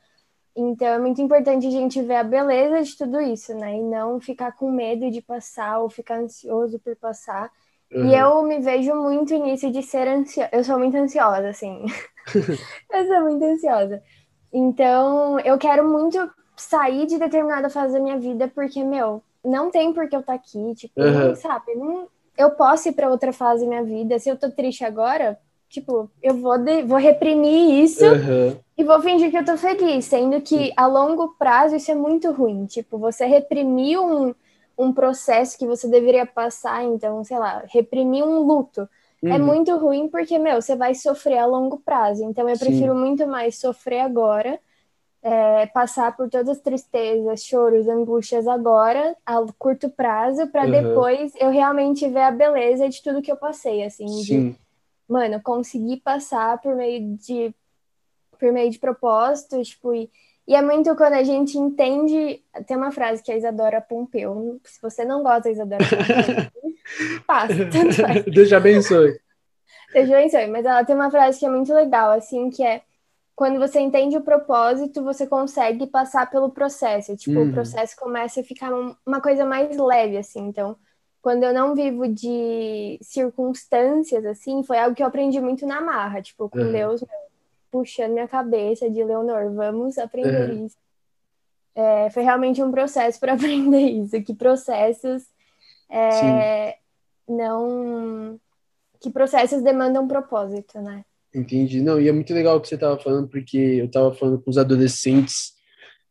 Então 0.59 0.87
é 0.87 0.99
muito 0.99 1.21
importante 1.21 1.65
a 1.65 1.71
gente 1.71 2.01
ver 2.01 2.17
a 2.17 2.23
beleza 2.23 2.83
de 2.83 2.97
tudo 2.97 3.21
isso, 3.21 3.55
né? 3.55 3.77
E 3.77 3.81
não 3.81 4.19
ficar 4.19 4.51
com 4.51 4.69
medo 4.69 5.09
de 5.09 5.21
passar 5.21 5.79
ou 5.79 5.89
ficar 5.89 6.19
ansioso 6.19 6.77
por 6.79 6.97
passar. 6.97 7.49
Uhum. 7.89 8.09
E 8.09 8.13
eu 8.13 8.43
me 8.43 8.59
vejo 8.59 8.93
muito 8.93 9.33
nisso 9.37 9.71
de 9.71 9.81
ser 9.81 10.05
ansiosa. 10.05 10.49
Eu 10.51 10.61
sou 10.65 10.77
muito 10.77 10.97
ansiosa, 10.97 11.47
assim. 11.47 11.85
eu 12.91 13.07
sou 13.07 13.21
muito 13.21 13.45
ansiosa. 13.45 14.03
Então, 14.51 15.39
eu 15.39 15.57
quero 15.57 15.87
muito 15.87 16.29
sair 16.57 17.05
de 17.05 17.17
determinada 17.17 17.69
fase 17.69 17.93
da 17.93 17.99
minha 18.01 18.19
vida, 18.19 18.51
porque, 18.53 18.83
meu, 18.83 19.23
não 19.43 19.71
tem 19.71 19.93
por 19.93 20.09
que 20.09 20.15
eu 20.15 20.19
estar 20.19 20.33
tá 20.33 20.39
aqui, 20.39 20.75
tipo, 20.75 21.01
uhum. 21.01 21.35
sabe? 21.35 21.73
Não, 21.75 22.09
eu 22.37 22.51
posso 22.51 22.89
ir 22.89 22.91
para 22.91 23.09
outra 23.09 23.31
fase 23.31 23.63
da 23.63 23.69
minha 23.69 23.83
vida. 23.83 24.19
Se 24.19 24.29
eu 24.29 24.37
tô 24.37 24.51
triste 24.51 24.83
agora, 24.83 25.39
tipo, 25.69 26.09
eu 26.21 26.33
vou, 26.35 26.57
de, 26.57 26.81
vou 26.83 26.97
reprimir 26.97 27.83
isso 27.83 28.03
uhum. 28.03 28.57
e 28.77 28.83
vou 28.83 29.01
fingir 29.01 29.29
que 29.29 29.37
eu 29.37 29.45
tô 29.45 29.55
feliz, 29.55 30.05
sendo 30.05 30.41
que 30.41 30.73
a 30.75 30.87
longo 30.87 31.35
prazo 31.37 31.75
isso 31.75 31.91
é 31.91 31.95
muito 31.95 32.31
ruim. 32.31 32.65
Tipo, 32.65 32.97
você 32.97 33.25
reprimir 33.25 33.99
um, 33.99 34.33
um 34.77 34.91
processo 34.91 35.57
que 35.57 35.67
você 35.67 35.87
deveria 35.87 36.25
passar, 36.25 36.83
então, 36.83 37.23
sei 37.23 37.37
lá, 37.37 37.63
reprimir 37.67 38.23
um 38.23 38.39
luto. 38.39 38.89
É 39.23 39.27
uhum. 39.27 39.33
É 39.33 39.37
muito 39.37 39.77
ruim 39.77 40.07
porque, 40.07 40.39
meu, 40.39 40.61
você 40.61 40.75
vai 40.75 40.95
sofrer 40.95 41.37
a 41.37 41.45
longo 41.45 41.77
prazo. 41.77 42.23
Então, 42.23 42.49
eu 42.49 42.55
Sim. 42.55 42.65
prefiro 42.65 42.95
muito 42.95 43.27
mais 43.27 43.59
sofrer 43.59 43.99
agora 43.99 44.59
é, 45.21 45.65
passar 45.67 46.15
por 46.15 46.29
todas 46.29 46.49
as 46.49 46.59
tristezas, 46.59 47.43
choros, 47.43 47.87
angústias 47.87 48.47
agora, 48.47 49.15
a 49.25 49.43
curto 49.57 49.89
prazo, 49.89 50.47
para 50.47 50.63
uhum. 50.63 50.71
depois 50.71 51.33
eu 51.35 51.49
realmente 51.49 52.07
ver 52.07 52.21
a 52.21 52.31
beleza 52.31 52.87
de 52.87 53.01
tudo 53.03 53.21
que 53.21 53.31
eu 53.31 53.37
passei, 53.37 53.83
assim, 53.83 54.07
Sim. 54.07 54.21
de, 54.23 54.55
mano, 55.09 55.41
conseguir 55.41 55.97
passar 55.97 56.61
por 56.61 56.75
meio 56.75 57.17
de 57.17 57.53
por 58.39 58.53
meio 58.53 58.71
de 58.71 58.79
propósitos, 58.79 59.69
tipo, 59.69 59.93
e, 59.93 60.09
e 60.47 60.55
é 60.55 60.61
muito 60.61 60.95
quando 60.95 61.13
a 61.13 61.23
gente 61.23 61.57
entende, 61.57 62.41
tem 62.65 62.77
uma 62.77 62.91
frase 62.91 63.21
que 63.21 63.31
a 63.31 63.35
Isadora 63.35 63.81
Pompeu, 63.81 64.61
se 64.63 64.81
você 64.81 65.03
não 65.03 65.21
gosta 65.21 65.43
da 65.43 65.51
Isadora 65.51 65.83
Pompeu, 65.83 66.51
passa, 67.27 67.69
tanto 67.69 67.93
faz. 67.95 68.23
Deus 68.31 68.53
abençoe. 68.53 69.19
Deus 69.93 70.09
abençoe, 70.09 70.47
mas 70.47 70.65
ela 70.65 70.85
tem 70.85 70.95
uma 70.95 71.11
frase 71.11 71.37
que 71.37 71.45
é 71.45 71.49
muito 71.49 71.73
legal, 71.73 72.11
assim, 72.11 72.49
que 72.49 72.63
é 72.63 72.81
quando 73.35 73.57
você 73.57 73.79
entende 73.79 74.17
o 74.17 74.21
propósito, 74.21 75.01
você 75.01 75.25
consegue 75.25 75.87
passar 75.87 76.29
pelo 76.29 76.49
processo. 76.49 77.15
Tipo, 77.15 77.39
uhum. 77.39 77.49
o 77.49 77.53
processo 77.53 77.95
começa 77.95 78.41
a 78.41 78.43
ficar 78.43 78.69
uma 79.05 79.21
coisa 79.21 79.45
mais 79.45 79.77
leve, 79.77 80.17
assim. 80.17 80.41
Então, 80.41 80.75
quando 81.21 81.43
eu 81.43 81.53
não 81.53 81.75
vivo 81.75 82.07
de 82.07 82.97
circunstâncias, 83.01 84.25
assim, 84.25 84.63
foi 84.63 84.77
algo 84.77 84.95
que 84.95 85.03
eu 85.03 85.07
aprendi 85.07 85.39
muito 85.39 85.65
na 85.65 85.81
marra. 85.81 86.21
Tipo, 86.21 86.49
com 86.49 86.59
uhum. 86.59 86.71
Deus 86.71 87.03
puxando 87.71 88.13
minha 88.13 88.27
cabeça 88.27 88.89
de 88.89 89.03
Leonor, 89.03 89.53
vamos 89.53 89.97
aprender 89.97 90.49
uhum. 90.49 90.65
isso. 90.65 90.77
É, 91.75 92.09
foi 92.09 92.23
realmente 92.23 92.63
um 92.63 92.71
processo 92.71 93.19
para 93.19 93.33
aprender 93.35 93.89
isso. 93.89 94.21
Que 94.23 94.33
processos 94.33 95.23
é, 95.89 96.77
não... 97.27 98.39
Que 98.99 99.09
processos 99.09 99.61
demandam 99.61 100.07
propósito, 100.07 100.81
né? 100.81 101.05
Entendi. 101.33 101.81
Não, 101.81 102.01
e 102.01 102.09
é 102.09 102.11
muito 102.11 102.33
legal 102.33 102.57
o 102.57 102.61
que 102.61 102.67
você 102.67 102.75
estava 102.75 102.97
falando, 102.97 103.29
porque 103.29 103.57
eu 103.57 103.85
estava 103.85 104.13
falando 104.13 104.41
com 104.41 104.49
os 104.49 104.57
adolescentes 104.57 105.53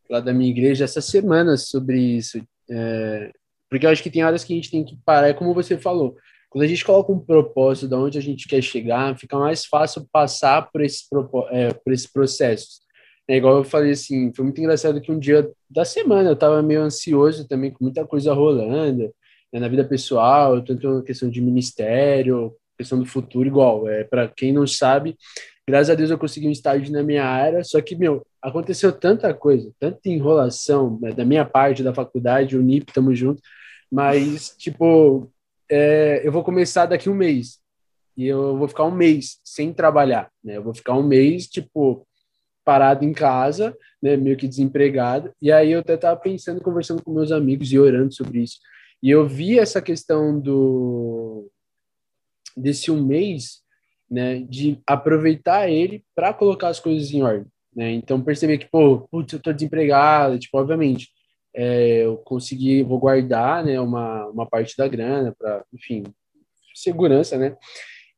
lá 0.09 0.21
da 0.21 0.33
minha 0.33 0.51
igreja 0.51 0.85
essa 0.85 1.01
semana 1.01 1.57
sobre 1.57 1.99
isso. 1.99 2.41
É, 2.71 3.33
porque 3.69 3.87
eu 3.87 3.91
acho 3.91 4.03
que 4.03 4.11
tem 4.11 4.23
áreas 4.23 4.45
que 4.45 4.53
a 4.53 4.57
gente 4.57 4.71
tem 4.71 4.85
que 4.85 4.97
parar, 5.05 5.29
é 5.29 5.35
como 5.35 5.55
você 5.55 5.77
falou. 5.77 6.17
Quando 6.51 6.65
a 6.65 6.67
gente 6.67 6.85
coloca 6.85 7.13
um 7.13 7.19
propósito 7.19 7.89
de 7.89 7.95
onde 7.95 8.19
a 8.19 8.23
gente 8.23 8.49
quer 8.49 8.63
chegar, 8.63 9.17
fica 9.19 9.39
mais 9.39 9.67
fácil 9.67 10.09
passar 10.11 10.71
por 10.71 10.81
esses, 10.81 11.07
é, 11.51 11.75
por 11.75 11.93
esses 11.93 12.07
processos. 12.07 12.81
É 13.29 13.37
igual 13.37 13.59
eu 13.59 13.65
falei 13.65 13.91
assim, 13.91 14.33
foi 14.35 14.45
muito 14.45 14.59
engraçado 14.59 15.01
que 15.03 15.13
um 15.13 15.19
dia 15.19 15.51
da 15.71 15.85
semana 15.85 16.31
eu 16.31 16.33
estava 16.33 16.63
meio 16.63 16.81
ansioso 16.81 17.47
também, 17.47 17.71
com 17.71 17.85
muita 17.85 18.07
coisa 18.07 18.33
rolando, 18.33 19.13
né, 19.53 19.61
na 19.61 19.69
vida 19.69 19.85
pessoal, 19.85 20.63
tanto 20.65 20.89
na 20.89 21.03
questão 21.03 21.29
de 21.29 21.43
ministério, 21.43 22.55
questão 22.79 22.99
do 22.99 23.05
futuro 23.05 23.47
igual. 23.47 23.87
É, 23.87 24.05
para 24.05 24.29
quem 24.29 24.51
não 24.51 24.67
sabe, 24.67 25.15
graças 25.69 25.91
a 25.91 25.95
Deus 25.95 26.11
eu 26.11 26.17
consegui 26.17 26.49
um 26.49 26.53
estágio 26.53 26.91
na 26.91 27.03
minha 27.03 27.25
área, 27.25 27.63
só 27.63 27.79
que, 27.83 27.95
meu, 27.95 28.27
aconteceu 28.41 28.91
tanta 28.93 29.35
coisa, 29.35 29.71
tanta 29.79 30.09
enrolação 30.09 30.99
né, 31.03 31.13
da 31.13 31.25
minha 31.25 31.45
parte 31.45 31.83
da 31.83 31.93
faculdade, 31.93 32.57
o 32.57 32.63
NIP, 32.63 32.91
tamo 32.95 33.15
junto, 33.15 33.43
mas, 33.91 34.55
tipo, 34.57 35.31
é, 35.71 36.27
eu 36.27 36.33
vou 36.33 36.45
começar 36.45 36.87
daqui 36.87 37.09
um 37.09 37.15
mês, 37.15 37.59
e 38.17 38.27
eu 38.27 38.57
vou 38.57 38.69
ficar 38.69 38.85
um 38.85 38.95
mês 38.95 39.39
sem 39.45 39.73
trabalhar, 39.73 40.31
né? 40.43 40.57
Eu 40.57 40.63
vou 40.63 40.75
ficar 40.75 40.95
um 40.95 41.07
mês, 41.07 41.47
tipo, 41.47 42.07
parado 42.65 43.05
em 43.05 43.13
casa, 43.15 43.75
né, 44.03 44.15
meio 44.15 44.37
que 44.37 44.47
desempregado, 44.47 45.33
e 45.41 45.51
aí 45.51 45.73
eu 45.73 45.81
até 45.81 45.97
tava 45.97 46.21
pensando, 46.21 46.61
conversando 46.61 47.03
com 47.03 47.15
meus 47.15 47.33
amigos 47.33 47.73
e 47.73 47.79
orando 47.79 48.13
sobre 48.13 48.43
isso, 48.43 48.59
e 49.03 49.09
eu 49.09 49.27
vi 49.27 49.59
essa 49.59 49.81
questão 49.81 50.39
do 50.39 51.51
desse 52.55 52.91
um 52.91 53.03
mês, 53.03 53.63
né, 54.11 54.41
de 54.41 54.81
aproveitar 54.87 55.71
ele 55.71 56.05
para 56.15 56.35
colocar 56.35 56.69
as 56.69 56.79
coisas 56.79 57.11
em 57.11 57.23
ordem, 57.23 57.47
né? 57.75 57.93
Então 57.93 58.23
perceber 58.23 58.59
que, 58.59 58.69
pô, 58.69 59.09
putz, 59.11 59.33
eu 59.33 59.41
tô 59.41 59.51
desempregado, 59.51 60.39
tipo, 60.39 60.59
obviamente, 60.59 61.09
é, 61.59 62.05
eu 62.05 62.17
consegui, 62.19 62.83
vou 62.83 62.99
guardar, 62.99 63.65
né, 63.65 63.81
uma, 63.81 64.27
uma 64.27 64.47
parte 64.47 64.77
da 64.77 64.87
grana 64.87 65.35
para, 65.39 65.65
enfim, 65.73 66.05
segurança, 66.75 67.37
né? 67.37 67.57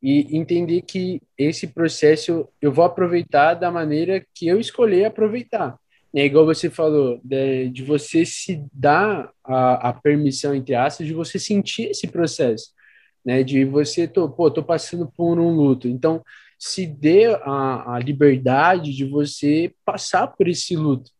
E 0.02 0.36
entender 0.36 0.82
que 0.82 1.20
esse 1.36 1.66
processo 1.66 2.48
eu 2.60 2.72
vou 2.72 2.84
aproveitar 2.84 3.54
da 3.54 3.70
maneira 3.70 4.24
que 4.34 4.46
eu 4.48 4.60
escolher 4.60 5.06
aproveitar. 5.06 5.78
É 6.14 6.24
igual 6.24 6.44
você 6.44 6.68
falou, 6.68 7.20
de, 7.22 7.70
de 7.70 7.84
você 7.84 8.24
se 8.26 8.64
dar 8.72 9.30
a, 9.44 9.90
a 9.90 9.92
permissão, 9.92 10.54
entre 10.54 10.74
aspas, 10.74 11.06
de 11.06 11.14
você 11.14 11.38
sentir 11.38 11.90
esse 11.90 12.06
processo 12.08 12.72
né? 13.24 13.42
De 13.42 13.64
você, 13.64 14.06
tô, 14.08 14.28
pô, 14.28 14.50
tô 14.50 14.62
passando 14.62 15.10
por 15.16 15.38
um 15.38 15.50
luto. 15.50 15.88
Então, 15.88 16.22
se 16.58 16.86
dê 16.86 17.26
a, 17.26 17.94
a 17.94 17.98
liberdade 17.98 18.94
de 18.94 19.04
você 19.04 19.72
passar 19.84 20.26
por 20.28 20.48
esse 20.48 20.76
luto, 20.76 21.10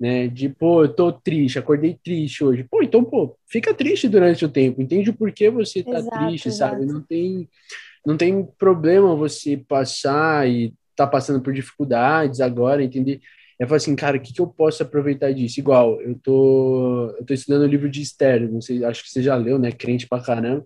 né? 0.00 0.26
De, 0.28 0.48
pô, 0.48 0.84
eu 0.84 0.88
tô 0.88 1.12
triste, 1.12 1.58
acordei 1.58 1.98
triste 2.02 2.42
hoje. 2.42 2.64
Pô, 2.64 2.82
então, 2.82 3.04
pô, 3.04 3.36
fica 3.46 3.74
triste 3.74 4.08
durante 4.08 4.44
o 4.44 4.48
tempo, 4.48 4.80
entende 4.80 5.10
o 5.10 5.14
porquê 5.14 5.50
você 5.50 5.82
tá 5.82 5.98
exato, 5.98 6.18
triste, 6.18 6.48
exato. 6.48 6.74
sabe? 6.74 6.86
Não 6.86 7.02
tem, 7.02 7.48
não 8.06 8.16
tem 8.16 8.48
problema 8.58 9.14
você 9.14 9.56
passar 9.56 10.48
e 10.48 10.72
tá 10.96 11.06
passando 11.06 11.42
por 11.42 11.52
dificuldades 11.52 12.40
agora, 12.40 12.82
entender 12.82 13.20
eu 13.60 13.66
falei 13.66 13.76
assim, 13.76 13.94
cara, 13.94 14.16
o 14.16 14.20
que, 14.20 14.32
que 14.32 14.40
eu 14.40 14.46
posso 14.46 14.82
aproveitar 14.82 15.34
disso? 15.34 15.60
Igual, 15.60 16.00
eu 16.00 16.18
tô, 16.18 17.14
eu 17.18 17.26
tô 17.26 17.34
estudando 17.34 17.64
o 17.64 17.66
livro 17.66 17.90
de 17.90 18.00
Esther, 18.00 18.50
não 18.50 18.58
sei, 18.58 18.82
acho 18.82 19.04
que 19.04 19.10
você 19.10 19.22
já 19.22 19.36
leu, 19.36 19.58
né? 19.58 19.70
Crente 19.70 20.08
pra 20.08 20.22
caramba. 20.22 20.64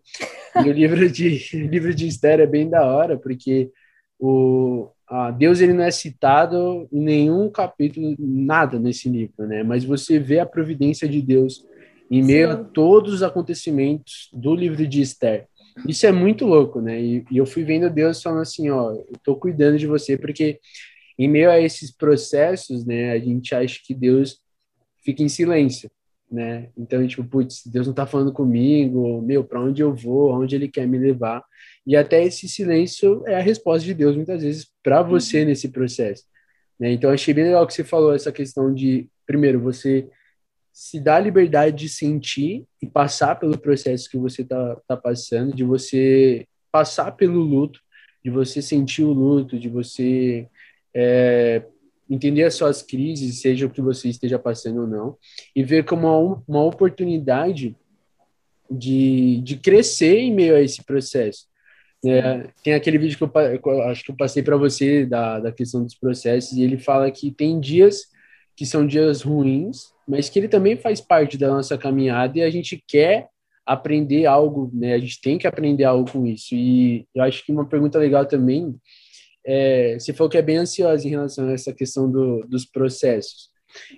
E 0.64 0.68
o 0.68 0.72
livro 0.72 1.10
de, 1.10 1.28
livro 1.66 1.92
de 1.92 2.06
Esther 2.06 2.38
é 2.38 2.46
bem 2.46 2.70
da 2.70 2.86
hora, 2.86 3.18
porque 3.18 3.68
o, 4.16 4.92
a 5.08 5.30
Deus 5.30 5.60
ele 5.60 5.72
não 5.72 5.84
é 5.84 5.90
citado 5.90 6.88
em 6.90 7.00
nenhum 7.00 7.50
capítulo, 7.50 8.14
nada 8.18 8.78
nesse 8.78 9.08
livro, 9.08 9.46
né? 9.46 9.62
Mas 9.62 9.84
você 9.84 10.18
vê 10.18 10.40
a 10.40 10.46
providência 10.46 11.08
de 11.08 11.20
Deus 11.20 11.64
em 12.10 12.22
meio 12.22 12.48
Sim. 12.48 12.52
a 12.54 12.64
todos 12.64 13.14
os 13.14 13.22
acontecimentos 13.22 14.28
do 14.32 14.54
livro 14.54 14.86
de 14.86 15.00
Esther. 15.00 15.46
Isso 15.88 16.06
é 16.06 16.12
muito 16.12 16.46
louco, 16.46 16.80
né? 16.80 17.00
E, 17.00 17.24
e 17.30 17.36
eu 17.36 17.46
fui 17.46 17.64
vendo 17.64 17.90
Deus 17.90 18.22
falando 18.22 18.42
assim, 18.42 18.70
ó, 18.70 18.92
eu 18.92 19.12
tô 19.22 19.36
cuidando 19.36 19.76
de 19.76 19.86
você, 19.86 20.16
porque 20.16 20.60
em 21.18 21.28
meio 21.28 21.50
a 21.50 21.60
esses 21.60 21.90
processos, 21.90 22.84
né, 22.84 23.12
a 23.12 23.18
gente 23.18 23.54
acha 23.54 23.80
que 23.84 23.94
Deus 23.94 24.40
fica 25.04 25.22
em 25.22 25.28
silêncio, 25.28 25.90
né? 26.34 26.68
Então, 26.76 27.06
tipo, 27.06 27.22
putz, 27.24 27.64
Deus 27.64 27.86
não 27.86 27.94
tá 27.94 28.04
falando 28.06 28.32
comigo, 28.32 29.22
meu, 29.22 29.44
para 29.44 29.60
onde 29.60 29.82
eu 29.82 29.94
vou, 29.94 30.32
aonde 30.32 30.56
ele 30.56 30.68
quer 30.68 30.86
me 30.86 30.98
levar? 30.98 31.44
E 31.86 31.96
até 31.96 32.24
esse 32.24 32.48
silêncio 32.48 33.22
é 33.26 33.36
a 33.36 33.40
resposta 33.40 33.84
de 33.84 33.94
Deus 33.94 34.16
muitas 34.16 34.42
vezes 34.42 34.66
para 34.82 35.00
você 35.00 35.40
uhum. 35.40 35.46
nesse 35.46 35.68
processo, 35.68 36.24
né? 36.78 36.92
Então, 36.92 37.10
achei 37.10 37.32
bem 37.32 37.44
legal 37.44 37.66
que 37.66 37.72
você 37.72 37.84
falou 37.84 38.12
essa 38.12 38.32
questão 38.32 38.74
de 38.74 39.08
primeiro 39.24 39.60
você 39.60 40.08
se 40.72 40.98
dá 40.98 41.16
a 41.16 41.20
liberdade 41.20 41.76
de 41.76 41.88
sentir 41.88 42.64
e 42.82 42.86
passar 42.86 43.38
pelo 43.38 43.56
processo 43.56 44.10
que 44.10 44.18
você 44.18 44.44
tá, 44.44 44.76
tá 44.88 44.96
passando, 44.96 45.54
de 45.54 45.62
você 45.62 46.46
passar 46.72 47.12
pelo 47.12 47.40
luto, 47.40 47.78
de 48.24 48.28
você 48.28 48.60
sentir 48.60 49.04
o 49.04 49.12
luto, 49.12 49.56
de 49.56 49.68
você 49.68 50.48
é, 50.92 51.62
entender 52.08 52.44
as 52.44 52.54
suas 52.54 52.82
crises, 52.82 53.40
seja 53.40 53.66
o 53.66 53.70
que 53.70 53.80
você 53.80 54.08
esteja 54.08 54.38
passando 54.38 54.82
ou 54.82 54.86
não, 54.86 55.16
e 55.54 55.62
ver 55.62 55.84
como 55.84 56.06
uma, 56.06 56.42
uma 56.46 56.64
oportunidade 56.64 57.76
de, 58.70 59.40
de 59.42 59.56
crescer 59.56 60.18
em 60.18 60.32
meio 60.32 60.56
a 60.56 60.60
esse 60.60 60.84
processo. 60.84 61.46
É, 62.06 62.48
tem 62.62 62.74
aquele 62.74 62.98
vídeo 62.98 63.16
que 63.16 63.24
eu, 63.68 63.82
acho 63.82 64.04
que 64.04 64.10
eu 64.10 64.16
passei 64.16 64.42
para 64.42 64.56
você 64.56 65.06
da, 65.06 65.40
da 65.40 65.52
questão 65.52 65.82
dos 65.82 65.94
processos, 65.94 66.52
e 66.52 66.62
ele 66.62 66.78
fala 66.78 67.10
que 67.10 67.30
tem 67.30 67.58
dias 67.58 68.12
que 68.56 68.66
são 68.66 68.86
dias 68.86 69.22
ruins, 69.22 69.92
mas 70.06 70.28
que 70.28 70.38
ele 70.38 70.48
também 70.48 70.76
faz 70.76 71.00
parte 71.00 71.36
da 71.38 71.48
nossa 71.48 71.76
caminhada 71.76 72.38
e 72.38 72.42
a 72.42 72.50
gente 72.50 72.82
quer 72.86 73.28
aprender 73.66 74.26
algo, 74.26 74.70
né? 74.72 74.94
A 74.94 74.98
gente 74.98 75.20
tem 75.20 75.38
que 75.38 75.46
aprender 75.46 75.84
algo 75.84 76.10
com 76.10 76.26
isso. 76.26 76.54
E 76.54 77.06
eu 77.14 77.22
acho 77.22 77.44
que 77.44 77.50
uma 77.50 77.64
pergunta 77.64 77.98
legal 77.98 78.26
também 78.26 78.76
é, 79.46 79.98
você 79.98 80.12
falou 80.12 80.30
que 80.30 80.38
é 80.38 80.42
bem 80.42 80.56
ansiosa 80.58 81.06
em 81.06 81.10
relação 81.10 81.48
a 81.48 81.52
essa 81.52 81.72
questão 81.72 82.10
do, 82.10 82.40
dos 82.48 82.64
processos. 82.64 83.50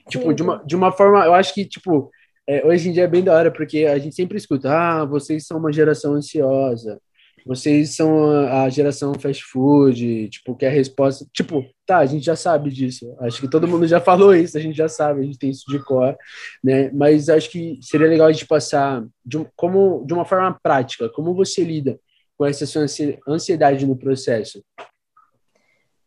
Tipo, 0.08 0.32
de 0.32 0.42
uma, 0.42 0.64
de 0.64 0.74
uma 0.74 0.92
forma, 0.92 1.24
eu 1.24 1.34
acho 1.34 1.54
que, 1.54 1.64
tipo, 1.64 2.10
é, 2.48 2.64
hoje 2.66 2.88
em 2.88 2.92
dia 2.92 3.04
é 3.04 3.08
bem 3.08 3.22
da 3.22 3.34
hora, 3.34 3.50
porque 3.50 3.84
a 3.84 3.98
gente 3.98 4.14
sempre 4.14 4.38
escuta, 4.38 4.70
ah, 4.70 5.04
vocês 5.04 5.46
são 5.46 5.58
uma 5.58 5.72
geração 5.72 6.14
ansiosa, 6.14 7.00
vocês 7.44 7.94
são 7.94 8.30
a, 8.30 8.64
a 8.64 8.68
geração 8.68 9.14
fast 9.14 9.44
food, 9.44 10.28
tipo, 10.30 10.56
que 10.56 10.64
a 10.66 10.70
resposta, 10.70 11.26
tipo, 11.32 11.64
tá, 11.86 11.98
a 11.98 12.06
gente 12.06 12.24
já 12.24 12.34
sabe 12.34 12.70
disso, 12.70 13.14
acho 13.20 13.40
que 13.40 13.48
todo 13.48 13.68
mundo 13.68 13.86
já 13.86 14.00
falou 14.00 14.34
isso, 14.34 14.56
a 14.56 14.60
gente 14.60 14.76
já 14.76 14.88
sabe, 14.88 15.20
a 15.20 15.24
gente 15.24 15.38
tem 15.38 15.50
isso 15.50 15.64
de 15.68 15.78
cor, 15.78 16.16
né, 16.62 16.90
mas 16.92 17.28
acho 17.28 17.50
que 17.50 17.78
seria 17.82 18.08
legal 18.08 18.28
a 18.28 18.32
gente 18.32 18.46
passar 18.46 19.04
de, 19.24 19.38
um, 19.38 19.46
como, 19.54 20.04
de 20.06 20.14
uma 20.14 20.24
forma 20.24 20.58
prática, 20.62 21.08
como 21.08 21.34
você 21.34 21.62
lida 21.62 21.98
com 22.36 22.44
essa 22.44 22.66
sua 22.66 22.84
ansiedade 23.28 23.86
no 23.86 23.96
processo? 23.96 24.62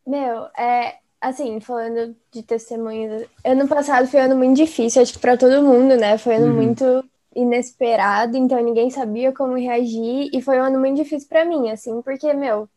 Meu, 0.10 0.46
é, 0.58 0.96
assim, 1.22 1.60
falando 1.60 2.16
de 2.32 2.42
testemunhos, 2.42 3.28
ano 3.46 3.68
passado 3.68 4.08
foi 4.08 4.20
um 4.22 4.24
ano 4.24 4.36
muito 4.38 4.58
difícil, 4.58 5.04
acho 5.04 5.13
que 5.13 5.20
para 5.20 5.38
todo 5.38 5.62
mundo, 5.62 5.96
né? 5.96 6.18
Foi 6.18 6.34
um 6.34 6.38
ano 6.38 6.48
uhum. 6.48 6.56
muito 6.56 7.06
inesperado, 7.36 8.36
então 8.36 8.60
ninguém 8.60 8.89
sabia 8.89 9.32
como 9.32 9.54
reagir 9.54 10.32
e 10.34 10.42
foi 10.42 10.60
um 10.60 10.63
ano 10.63 10.80
muito 10.80 10.96
difícil 10.96 11.30
para 11.30 11.46
mim, 11.46 11.70
assim, 11.70 12.01
porque, 12.01 12.34
meu, 12.34 12.68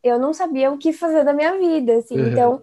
eu 0.00 0.16
não 0.16 0.32
sabia 0.32 0.70
o 0.70 0.78
que 0.78 0.92
fazer 0.92 1.24
da 1.24 1.32
minha 1.32 1.58
vida, 1.58 1.96
assim. 1.96 2.16
Uhum. 2.16 2.28
Então, 2.28 2.62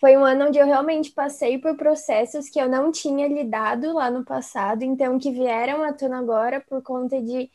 foi 0.00 0.16
um 0.16 0.24
ano 0.24 0.46
onde 0.46 0.60
eu 0.60 0.64
realmente 0.64 1.10
passei 1.10 1.58
por 1.58 1.76
processos 1.76 2.48
que 2.48 2.60
eu 2.60 2.68
não 2.68 2.92
tinha 2.92 3.26
lidado 3.26 3.92
lá 3.92 4.08
no 4.08 4.24
passado, 4.24 4.84
então 4.84 5.18
que 5.18 5.32
vieram 5.32 5.82
à 5.82 5.92
tona 5.92 6.20
agora 6.20 6.60
por 6.60 6.80
conta 6.80 7.20
de 7.20 7.50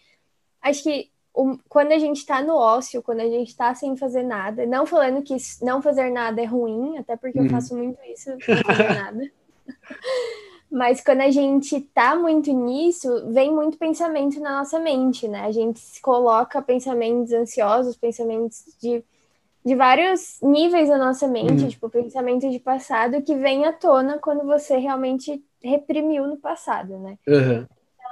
acho 0.61 0.83
que 0.83 1.12
o, 1.33 1.57
quando 1.67 1.91
a 1.91 1.97
gente 1.97 2.17
está 2.17 2.41
no 2.41 2.55
ócio, 2.55 3.01
quando 3.01 3.21
a 3.21 3.27
gente 3.27 3.49
está 3.49 3.73
sem 3.73 3.97
fazer 3.97 4.23
nada, 4.23 4.65
não 4.65 4.85
falando 4.85 5.23
que 5.23 5.35
não 5.61 5.81
fazer 5.81 6.11
nada 6.11 6.41
é 6.41 6.45
ruim, 6.45 6.97
até 6.97 7.15
porque 7.15 7.39
uhum. 7.39 7.45
eu 7.45 7.51
faço 7.51 7.75
muito 7.75 7.97
isso, 8.05 8.29
não 8.29 8.39
fazer 8.39 8.93
nada. 8.93 9.31
Mas 10.71 11.01
quando 11.01 11.21
a 11.21 11.31
gente 11.31 11.81
tá 11.81 12.15
muito 12.15 12.51
nisso, 12.51 13.31
vem 13.31 13.51
muito 13.51 13.77
pensamento 13.77 14.39
na 14.39 14.59
nossa 14.59 14.79
mente, 14.79 15.27
né? 15.27 15.41
A 15.41 15.51
gente 15.51 15.81
coloca 16.01 16.61
pensamentos 16.61 17.31
ansiosos, 17.31 17.95
pensamentos 17.95 18.63
de, 18.81 19.03
de 19.65 19.75
vários 19.75 20.39
níveis 20.41 20.89
na 20.89 20.97
nossa 20.97 21.27
mente, 21.27 21.63
uhum. 21.63 21.69
tipo, 21.69 21.89
pensamento 21.89 22.49
de 22.49 22.59
passado 22.59 23.21
que 23.21 23.35
vem 23.35 23.65
à 23.65 23.73
tona 23.73 24.19
quando 24.19 24.43
você 24.45 24.77
realmente 24.77 25.43
reprimiu 25.63 26.27
no 26.27 26.37
passado, 26.37 26.97
né? 26.99 27.17
Uhum 27.27 27.65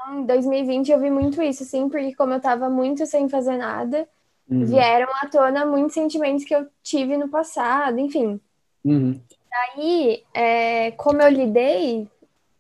em 0.10 0.26
2020 0.26 0.92
eu 0.92 1.00
vi 1.00 1.12
muito 1.12 1.42
isso, 1.42 1.64
assim, 1.64 1.90
porque 1.90 2.16
como 2.16 2.34
eu 2.34 2.40
tava 2.40 2.70
muito 2.70 3.06
sem 3.06 3.30
fazer 3.30 3.58
nada, 3.58 4.08
uhum. 4.50 4.66
vieram 4.66 5.08
à 5.22 5.28
tona 5.28 5.66
muitos 5.66 5.94
sentimentos 5.94 6.46
que 6.46 6.56
eu 6.56 6.68
tive 6.82 7.18
no 7.18 7.30
passado, 7.30 8.00
enfim. 8.00 8.40
Uhum. 8.84 9.20
Daí, 9.50 10.24
é, 10.34 10.92
como 10.92 11.22
eu 11.22 11.30
lidei, 11.30 12.08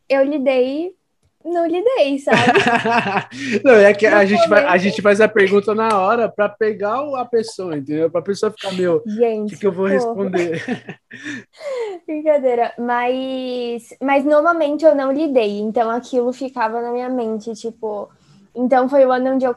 eu 0.10 0.24
lidei 0.24 0.95
não 1.43 1.65
lidei, 1.65 2.19
sabe? 2.19 2.60
não, 3.63 3.74
é 3.74 3.93
que 3.93 4.05
a 4.05 4.24
gente, 4.25 4.48
vai, 4.48 4.65
a 4.65 4.77
gente 4.77 5.01
faz 5.01 5.19
a 5.19 5.27
pergunta 5.27 5.74
na 5.74 6.00
hora 6.00 6.29
para 6.29 6.50
pegar 6.50 7.00
a 7.17 7.25
pessoa, 7.25 7.77
entendeu? 7.77 8.10
Para 8.10 8.21
a 8.21 8.24
pessoa 8.24 8.51
ficar, 8.51 8.74
meu, 8.74 8.98
o 8.98 9.45
que, 9.48 9.57
que, 9.57 9.67
eu 9.67 9.71
vou 9.71 9.86
porra. 9.86 9.93
responder? 9.93 11.00
Brincadeira, 12.05 12.74
mas, 12.77 13.93
mas 14.01 14.24
normalmente 14.24 14.86
eu 14.86 14.95
não 14.95 15.12
lidei, 15.12 15.60
então 15.60 15.89
aquilo 15.89 16.31
ficava 16.31 16.81
na 16.81 16.91
minha 16.91 17.10
mente, 17.10 17.53
tipo. 17.53 18.10
Então 18.55 18.89
foi 18.89 19.05
o 19.05 19.12
ano 19.12 19.36
onde 19.36 19.45
eu, 19.45 19.55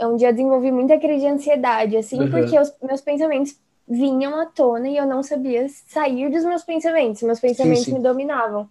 onde 0.00 0.24
eu 0.24 0.32
desenvolvi 0.32 0.72
muita 0.72 0.98
crise 0.98 1.20
de 1.20 1.28
ansiedade, 1.28 1.96
assim, 1.96 2.20
uhum. 2.20 2.30
porque 2.30 2.58
os 2.58 2.72
meus 2.82 3.00
pensamentos 3.00 3.56
vinham 3.88 4.40
à 4.40 4.46
tona 4.46 4.88
e 4.88 4.96
eu 4.96 5.06
não 5.06 5.22
sabia 5.22 5.66
sair 5.68 6.30
dos 6.30 6.44
meus 6.44 6.62
pensamentos, 6.62 7.22
meus 7.22 7.40
pensamentos 7.40 7.84
sim, 7.84 7.90
sim. 7.90 7.96
me 7.96 8.02
dominavam. 8.02 8.68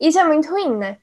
Isso 0.00 0.18
é 0.18 0.24
muito 0.24 0.50
ruim, 0.50 0.76
né? 0.76 0.96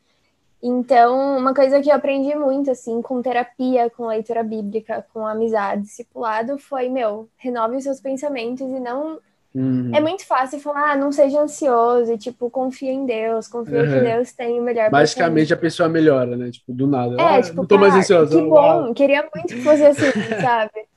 Então, 0.61 1.37
uma 1.37 1.53
coisa 1.53 1.81
que 1.81 1.89
eu 1.89 1.95
aprendi 1.95 2.35
muito, 2.35 2.69
assim, 2.69 3.01
com 3.01 3.21
terapia, 3.21 3.89
com 3.89 4.07
leitura 4.07 4.43
bíblica, 4.43 5.05
com 5.13 5.25
amizade, 5.25 5.83
discipulado, 5.83 6.57
foi, 6.57 6.89
meu, 6.89 7.29
renove 7.37 7.77
os 7.77 7.83
seus 7.83 8.01
pensamentos 8.01 8.69
e 8.69 8.79
não. 8.79 9.19
Uhum. 9.55 9.91
É 9.95 10.01
muito 10.01 10.27
fácil 10.27 10.59
falar, 10.59 10.91
ah, 10.91 10.95
não 10.97 11.11
seja 11.11 11.39
ansioso, 11.39 12.11
e, 12.11 12.17
tipo, 12.17 12.49
confia 12.49 12.91
em 12.91 13.05
Deus, 13.05 13.47
confia 13.47 13.83
uhum. 13.83 13.89
que 13.89 13.99
Deus 14.01 14.31
tem 14.33 14.59
o 14.59 14.63
melhor 14.63 14.91
Basicamente, 14.91 15.53
a 15.53 15.57
pessoa 15.57 15.87
melhora, 15.87 16.35
né? 16.35 16.51
Tipo, 16.51 16.73
do 16.73 16.85
nada. 16.85 17.15
É, 17.19 17.37
ah, 17.37 17.41
tipo, 17.41 17.55
não 17.55 17.65
tô 17.65 17.77
mais 17.77 17.95
ansioso. 17.95 18.37
Que 18.37 18.49
bom, 18.49 18.93
queria 18.93 19.27
muito 19.33 19.55
que 19.55 19.61
fosse 19.61 19.85
assim, 19.85 20.11
sabe? 20.41 20.88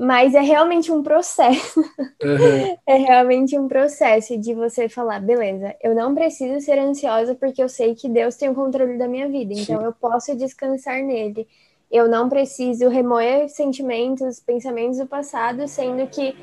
Mas 0.00 0.34
é 0.34 0.40
realmente 0.40 0.90
um 0.90 1.02
processo. 1.02 1.78
Uhum. 2.22 2.76
é 2.88 2.96
realmente 2.96 3.58
um 3.58 3.68
processo 3.68 4.38
de 4.38 4.54
você 4.54 4.88
falar, 4.88 5.20
beleza, 5.20 5.76
eu 5.82 5.94
não 5.94 6.14
preciso 6.14 6.64
ser 6.64 6.78
ansiosa 6.78 7.34
porque 7.34 7.62
eu 7.62 7.68
sei 7.68 7.94
que 7.94 8.08
Deus 8.08 8.34
tem 8.36 8.48
o 8.48 8.54
controle 8.54 8.96
da 8.96 9.06
minha 9.06 9.28
vida, 9.28 9.52
então 9.52 9.78
Sim. 9.78 9.84
eu 9.84 9.92
posso 9.92 10.34
descansar 10.34 11.02
nele. 11.02 11.46
Eu 11.92 12.08
não 12.08 12.30
preciso 12.30 12.88
remoer 12.88 13.50
sentimentos, 13.50 14.40
pensamentos 14.40 14.96
do 14.98 15.06
passado, 15.06 15.68
sendo 15.68 16.06
que 16.06 16.34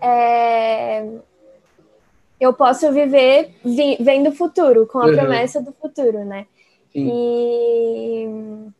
é, 0.00 1.06
eu 2.40 2.54
posso 2.54 2.90
viver 2.92 3.50
vi, 3.62 3.98
vendo 4.00 4.30
o 4.30 4.34
futuro, 4.34 4.86
com 4.86 5.00
a 5.00 5.06
uhum. 5.06 5.12
promessa 5.12 5.60
do 5.60 5.72
futuro, 5.72 6.24
né? 6.24 6.46
Sim. 6.92 7.10
E 7.12 8.72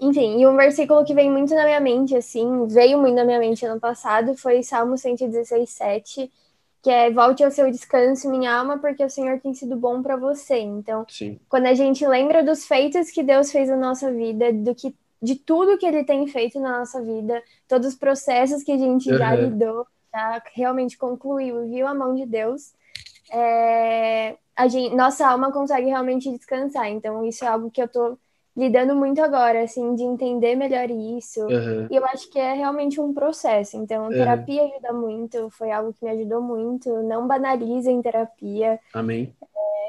enfim, 0.00 0.40
e 0.40 0.46
um 0.46 0.56
versículo 0.56 1.04
que 1.04 1.14
vem 1.14 1.30
muito 1.30 1.54
na 1.54 1.64
minha 1.64 1.80
mente, 1.80 2.16
assim, 2.16 2.66
veio 2.66 2.98
muito 2.98 3.14
na 3.14 3.24
minha 3.24 3.38
mente 3.38 3.64
ano 3.64 3.80
passado, 3.80 4.36
foi 4.36 4.62
Salmo 4.62 4.98
116, 4.98 5.68
7, 5.68 6.30
que 6.82 6.90
é 6.90 7.10
volte 7.10 7.42
ao 7.42 7.50
seu 7.50 7.70
descanso, 7.70 8.30
minha 8.30 8.54
alma, 8.54 8.78
porque 8.78 9.04
o 9.04 9.10
Senhor 9.10 9.40
tem 9.40 9.54
sido 9.54 9.76
bom 9.76 10.02
para 10.02 10.16
você. 10.16 10.58
Então, 10.58 11.04
Sim. 11.08 11.40
quando 11.48 11.66
a 11.66 11.74
gente 11.74 12.06
lembra 12.06 12.44
dos 12.44 12.66
feitos 12.66 13.10
que 13.10 13.22
Deus 13.22 13.50
fez 13.50 13.68
na 13.68 13.76
nossa 13.76 14.12
vida, 14.12 14.52
do 14.52 14.74
que 14.74 14.94
de 15.20 15.34
tudo 15.34 15.78
que 15.78 15.86
ele 15.86 16.04
tem 16.04 16.26
feito 16.28 16.60
na 16.60 16.78
nossa 16.78 17.02
vida, 17.02 17.42
todos 17.66 17.88
os 17.88 17.94
processos 17.94 18.62
que 18.62 18.72
a 18.72 18.78
gente 18.78 19.10
uhum. 19.10 19.18
já 19.18 19.34
lidou, 19.34 19.86
já 20.12 20.42
realmente 20.54 20.96
concluiu, 20.96 21.68
viu 21.68 21.86
a 21.86 21.94
mão 21.94 22.14
de 22.14 22.26
Deus, 22.26 22.72
é, 23.32 24.36
a 24.54 24.68
gente, 24.68 24.94
nossa 24.94 25.26
alma 25.26 25.50
consegue 25.50 25.88
realmente 25.88 26.30
descansar. 26.30 26.88
Então, 26.88 27.24
isso 27.24 27.44
é 27.44 27.48
algo 27.48 27.70
que 27.70 27.82
eu 27.82 27.88
tô 27.88 28.18
lidando 28.56 28.94
muito 28.96 29.22
agora, 29.22 29.62
assim, 29.62 29.94
de 29.94 30.02
entender 30.02 30.54
melhor 30.54 30.90
isso. 30.90 31.42
Uhum. 31.42 31.88
E 31.90 31.96
eu 31.96 32.04
acho 32.06 32.30
que 32.30 32.38
é 32.38 32.54
realmente 32.54 33.00
um 33.00 33.12
processo. 33.12 33.76
Então, 33.76 34.08
terapia 34.08 34.62
uhum. 34.62 34.70
ajuda 34.70 34.92
muito, 34.92 35.50
foi 35.50 35.70
algo 35.70 35.92
que 35.92 36.04
me 36.04 36.10
ajudou 36.12 36.40
muito. 36.40 36.88
Não 37.02 37.26
banalizem 37.26 38.00
terapia. 38.00 38.80
Amém. 38.94 39.34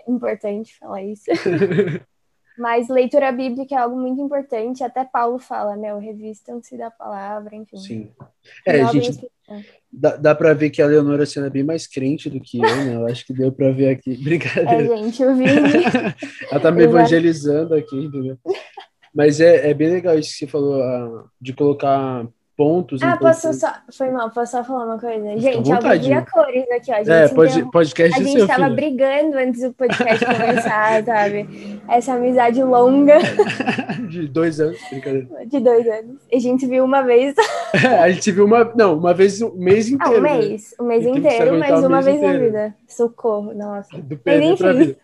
É 0.05 0.11
importante 0.11 0.77
falar 0.77 1.01
isso. 1.03 1.25
Mas 2.57 2.89
leitura 2.89 3.31
bíblica 3.31 3.75
é 3.75 3.77
algo 3.77 3.95
muito 3.95 4.19
importante, 4.19 4.83
até 4.83 5.05
Paulo 5.05 5.37
fala, 5.37 5.75
né? 5.75 5.93
O 5.93 5.99
revistam-se 5.99 6.75
da 6.75 6.89
palavra, 6.89 7.55
enfim. 7.55 7.77
Sim. 7.77 8.11
É, 8.65 8.81
a 8.81 8.85
gente, 8.91 9.29
dá, 9.91 10.15
dá 10.15 10.35
para 10.35 10.53
ver 10.53 10.69
que 10.69 10.81
a 10.81 10.87
Leonora 10.87 11.25
sendo 11.25 11.47
é 11.47 11.49
bem 11.49 11.63
mais 11.63 11.87
crente 11.87 12.29
do 12.29 12.39
que 12.39 12.57
eu, 12.57 12.61
né? 12.63 12.95
Eu 12.95 13.07
acho 13.07 13.25
que 13.25 13.33
deu 13.33 13.51
para 13.51 13.71
ver 13.71 13.89
aqui. 13.89 14.15
Brincadeira. 14.23 14.93
É, 14.93 14.97
gente, 14.97 15.21
eu 15.21 15.35
vi. 15.35 15.45
Ela 16.51 16.59
tá 16.59 16.71
me 16.71 16.83
evangelizando 16.83 17.73
aqui, 17.75 17.95
entendeu? 17.95 18.37
Mas 19.13 19.39
é, 19.39 19.69
é 19.69 19.73
bem 19.73 19.89
legal 19.89 20.17
isso 20.17 20.31
que 20.31 20.37
você 20.39 20.47
falou, 20.47 20.79
uh, 20.79 21.29
de 21.41 21.53
colocar 21.53 22.27
pontos. 22.57 23.03
Ah, 23.03 23.15
posso 23.15 23.53
só. 23.53 23.71
Foi 23.95 24.09
mal, 24.09 24.31
posso 24.31 24.53
só 24.53 24.63
falar 24.63 24.85
uma 24.85 24.99
coisa? 24.99 25.37
Gente, 25.37 25.71
alguém 25.71 25.99
vira 25.99 26.25
cores 26.25 26.65
aqui, 26.71 26.91
ó. 26.91 26.95
A 26.95 26.97
gente 26.97 27.11
é, 27.11 27.27
pod, 27.27 27.71
podcast 27.71 28.19
A 28.19 28.23
gente 28.23 28.47
tava 28.47 28.63
filho. 28.63 28.75
brigando 28.75 29.37
antes 29.37 29.61
do 29.61 29.71
podcast 29.73 30.25
começar, 30.25 31.05
sabe? 31.05 31.79
Essa 31.87 32.13
amizade 32.15 32.63
longa. 32.63 33.19
De 34.09 34.27
dois 34.27 34.59
anos, 34.59 34.79
brincadeira. 34.89 35.27
De 35.45 35.59
dois 35.59 35.87
anos. 35.87 36.17
E 36.31 36.37
a 36.37 36.39
gente 36.39 36.65
viu 36.65 36.83
uma 36.83 37.03
vez. 37.03 37.35
É, 37.73 37.87
a 38.01 38.09
gente 38.09 38.31
viu 38.31 38.45
uma. 38.45 38.65
Não, 38.75 38.97
uma 38.97 39.13
vez 39.13 39.39
o 39.41 39.53
mês 39.55 39.89
inteiro. 39.89 40.15
Ah, 40.15 40.19
um 40.19 40.39
mês. 40.39 40.61
Né? 40.71 40.77
O 40.79 40.83
mês 40.83 41.05
inteiro, 41.05 41.59
mas 41.59 41.83
uma 41.83 42.01
vez 42.01 42.17
inteiro. 42.17 42.37
na 42.39 42.45
vida. 42.45 42.75
Socorro, 42.87 43.53
nossa. 43.53 43.95
Do 43.95 44.19
mas 44.25 44.43
enfim. 44.43 44.95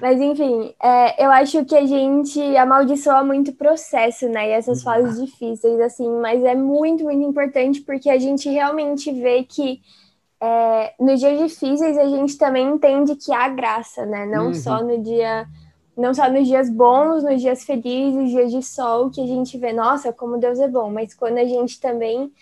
Mas 0.00 0.20
enfim, 0.20 0.74
é, 0.82 1.24
eu 1.24 1.30
acho 1.30 1.64
que 1.64 1.76
a 1.76 1.86
gente 1.86 2.40
amaldiçoa 2.56 3.22
muito 3.22 3.50
o 3.50 3.54
processo, 3.54 4.28
né? 4.28 4.48
E 4.48 4.52
essas 4.52 4.82
fases 4.82 5.20
difíceis, 5.20 5.80
assim, 5.80 6.08
mas 6.20 6.42
é 6.42 6.54
muito, 6.54 7.04
muito 7.04 7.22
importante 7.22 7.80
porque 7.80 8.08
a 8.08 8.18
gente 8.18 8.48
realmente 8.48 9.12
vê 9.12 9.44
que 9.44 9.80
é, 10.40 10.94
nos 10.98 11.20
dias 11.20 11.38
difíceis 11.38 11.98
a 11.98 12.06
gente 12.06 12.38
também 12.38 12.68
entende 12.68 13.16
que 13.16 13.32
há 13.32 13.48
graça, 13.48 14.06
né? 14.06 14.26
Não 14.26 14.48
uhum. 14.48 14.54
só 14.54 14.82
no 14.82 15.02
dia. 15.02 15.46
Não 15.96 16.14
só 16.14 16.30
nos 16.30 16.46
dias 16.46 16.70
bons, 16.70 17.24
nos 17.24 17.40
dias 17.40 17.64
felizes, 17.64 18.30
dias 18.30 18.52
de 18.52 18.62
sol, 18.62 19.10
que 19.10 19.20
a 19.20 19.26
gente 19.26 19.58
vê, 19.58 19.72
nossa, 19.72 20.12
como 20.12 20.38
Deus 20.38 20.60
é 20.60 20.68
bom, 20.68 20.92
mas 20.92 21.12
quando 21.12 21.38
a 21.38 21.44
gente 21.44 21.80
também 21.80 22.32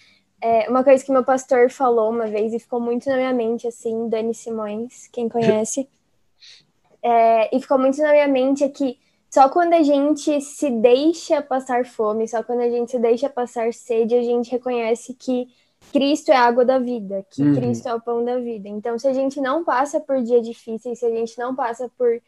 é, 0.40 0.68
uma 0.68 0.84
coisa 0.84 1.04
que 1.04 1.10
meu 1.10 1.24
pastor 1.24 1.70
falou 1.70 2.10
uma 2.10 2.26
vez 2.26 2.52
e 2.52 2.58
ficou 2.58 2.80
muito 2.80 3.08
na 3.08 3.16
minha 3.16 3.32
mente, 3.32 3.66
assim, 3.66 4.08
Dani 4.08 4.34
Simões, 4.34 5.08
quem 5.08 5.28
conhece, 5.30 5.88
é, 7.06 7.56
e 7.56 7.60
ficou 7.60 7.78
muito 7.78 8.02
na 8.02 8.10
minha 8.10 8.26
mente 8.26 8.64
é 8.64 8.68
que 8.68 8.98
só 9.30 9.48
quando 9.48 9.74
a 9.74 9.82
gente 9.82 10.40
se 10.40 10.68
deixa 10.68 11.40
passar 11.40 11.86
fome, 11.86 12.26
só 12.26 12.42
quando 12.42 12.62
a 12.62 12.68
gente 12.68 12.90
se 12.90 12.98
deixa 12.98 13.28
passar 13.28 13.72
sede, 13.72 14.16
a 14.16 14.22
gente 14.22 14.50
reconhece 14.50 15.14
que 15.14 15.46
Cristo 15.92 16.32
é 16.32 16.36
a 16.36 16.44
água 16.44 16.64
da 16.64 16.80
vida, 16.80 17.24
que 17.30 17.42
uhum. 17.42 17.54
Cristo 17.54 17.88
é 17.88 17.94
o 17.94 18.00
pão 18.00 18.24
da 18.24 18.38
vida. 18.38 18.68
Então, 18.68 18.98
se 18.98 19.06
a 19.06 19.12
gente 19.12 19.40
não 19.40 19.62
passa 19.62 20.00
por 20.00 20.20
dias 20.20 20.44
difíceis, 20.44 20.98
se 20.98 21.06
a 21.06 21.10
gente 21.10 21.38
não 21.38 21.54
passa 21.54 21.88
por 21.96 22.20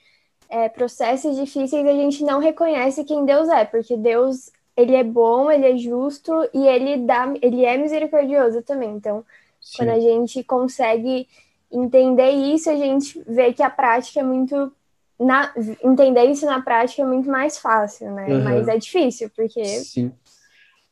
é, 0.49 0.69
processos 0.69 1.37
difíceis, 1.37 1.85
a 1.85 1.93
gente 1.93 2.23
não 2.23 2.39
reconhece 2.39 3.03
quem 3.03 3.25
Deus 3.25 3.49
é, 3.49 3.65
porque 3.65 3.97
Deus 3.97 4.53
ele 4.77 4.95
é 4.95 5.03
bom, 5.03 5.51
ele 5.51 5.67
é 5.67 5.77
justo 5.77 6.49
e 6.55 6.69
ele 6.69 6.99
dá, 6.99 7.35
ele 7.43 7.65
é 7.65 7.77
misericordioso 7.77 8.63
também. 8.63 8.91
Então, 8.91 9.25
Sim. 9.61 9.79
quando 9.79 9.89
a 9.89 9.99
gente 9.99 10.45
consegue 10.45 11.27
entender 11.71 12.31
isso, 12.31 12.71
a 12.71 12.77
gente 12.77 13.23
vê 13.27 13.53
que 13.53 13.63
a 13.63 13.71
prática 13.71 14.21
é 14.21 14.23
muito 14.23 14.73
na, 15.19 15.53
entender 15.83 16.25
isso 16.27 16.47
na 16.47 16.63
prática 16.63 17.03
é 17.03 17.05
muito 17.05 17.29
mais 17.29 17.59
fácil, 17.59 18.13
né? 18.13 18.27
Uhum. 18.29 18.45
Mas 18.45 18.69
é 18.69 18.79
difícil, 18.79 19.31
porque 19.35 19.65
Sim. 19.65 20.13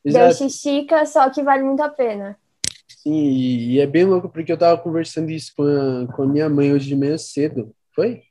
Deus 0.03 0.41
estica, 0.41 1.05
só 1.05 1.29
que 1.29 1.41
vale 1.41 1.63
muito 1.63 1.81
a 1.81 1.89
pena. 1.89 2.37
Sim, 2.87 3.13
e, 3.13 3.79
é 3.79 3.87
bem 3.87 4.03
louco 4.03 4.27
porque 4.27 4.51
eu 4.51 4.57
tava 4.57 4.77
conversando 4.81 5.29
isso 5.29 5.53
com 5.55 5.63
a, 5.63 6.13
com 6.13 6.23
a 6.23 6.27
minha 6.27 6.49
mãe 6.49 6.73
hoje 6.73 6.87
de 6.87 6.95
manhã 6.95 7.17
cedo, 7.17 7.73
foi? 7.95 8.21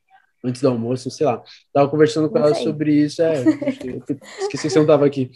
Antes 0.44 0.60
do 0.60 0.68
almoço, 0.68 1.10
sei 1.10 1.26
lá. 1.26 1.42
Tava 1.72 1.88
conversando 1.88 2.28
com 2.28 2.38
ela 2.38 2.54
sobre 2.54 2.92
isso, 2.94 3.22
é, 3.22 3.42
esqueci 3.42 4.62
que 4.62 4.70
você 4.70 4.78
não 4.78 4.86
tava 4.86 5.06
aqui. 5.06 5.30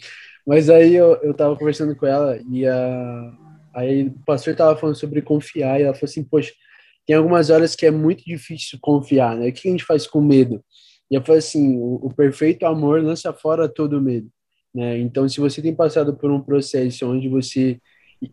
Mas 0.45 0.69
aí 0.69 0.95
eu, 0.95 1.15
eu 1.23 1.33
tava 1.33 1.55
conversando 1.55 1.95
com 1.95 2.05
ela 2.05 2.39
e 2.49 2.67
a, 2.67 3.33
aí 3.73 4.07
o 4.07 4.25
pastor 4.25 4.55
tava 4.55 4.77
falando 4.77 4.95
sobre 4.95 5.21
confiar 5.21 5.79
e 5.79 5.83
ela 5.83 5.93
falou 5.93 6.09
assim, 6.09 6.23
poxa, 6.23 6.53
tem 7.05 7.15
algumas 7.15 7.49
horas 7.49 7.75
que 7.75 7.85
é 7.85 7.91
muito 7.91 8.23
difícil 8.23 8.77
confiar, 8.81 9.35
né? 9.35 9.49
O 9.49 9.53
que 9.53 9.67
a 9.67 9.71
gente 9.71 9.83
faz 9.83 10.07
com 10.07 10.21
medo? 10.21 10.63
E 11.09 11.15
eu 11.15 11.21
falei 11.21 11.39
assim, 11.39 11.77
o, 11.77 11.95
o 12.03 12.13
perfeito 12.13 12.65
amor 12.65 13.03
lança 13.03 13.33
fora 13.33 13.67
todo 13.67 14.01
medo, 14.01 14.29
né? 14.73 14.97
Então, 14.99 15.27
se 15.27 15.39
você 15.39 15.61
tem 15.61 15.75
passado 15.75 16.15
por 16.15 16.31
um 16.31 16.41
processo 16.41 17.09
onde 17.09 17.27
você 17.27 17.79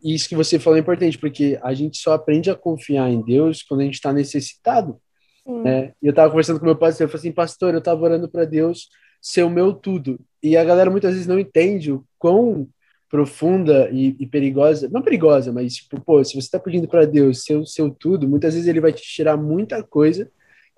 isso 0.05 0.29
que 0.29 0.37
você 0.37 0.59
falou 0.59 0.77
é 0.77 0.81
importante, 0.81 1.17
porque 1.17 1.59
a 1.63 1.73
gente 1.73 1.97
só 1.97 2.13
aprende 2.13 2.51
a 2.51 2.55
confiar 2.55 3.11
em 3.11 3.23
Deus 3.23 3.63
quando 3.63 3.81
a 3.81 3.85
gente 3.85 3.95
está 3.95 4.13
necessitado. 4.13 5.01
Né? 5.47 5.95
E 6.03 6.07
eu 6.07 6.11
estava 6.11 6.29
conversando 6.29 6.61
com 6.61 6.67
meu 6.67 6.77
pastor, 6.77 7.07
eu 7.07 7.09
falei 7.09 7.21
assim, 7.21 7.33
pastor, 7.33 7.73
eu 7.73 7.79
estava 7.79 8.03
orando 8.03 8.29
para 8.29 8.45
Deus 8.45 8.89
ser 9.21 9.45
o 9.45 9.51
meu 9.51 9.73
tudo. 9.73 10.21
E 10.43 10.57
a 10.57 10.65
galera 10.65 10.91
muitas 10.91 11.13
vezes 11.13 11.27
não 11.27 11.39
entende 11.39 11.91
o 11.91 12.05
quão 12.19 12.69
profunda 13.09 13.89
e, 13.91 14.15
e, 14.19 14.27
perigosa, 14.27 14.89
não 14.93 15.03
perigosa, 15.03 15.53
mas 15.53 15.77
tipo, 15.77 16.01
pô, 16.01 16.23
se 16.23 16.33
você 16.33 16.39
está 16.39 16.59
pedindo 16.59 16.87
para 16.87 17.07
Deus 17.07 17.43
seu 17.45 17.65
seu 17.65 17.91
tudo, 17.91 18.29
muitas 18.29 18.55
vezes 18.55 18.69
ele 18.69 18.81
vai 18.81 18.93
te 18.93 19.03
tirar 19.03 19.37
muita 19.37 19.83
coisa 19.83 20.31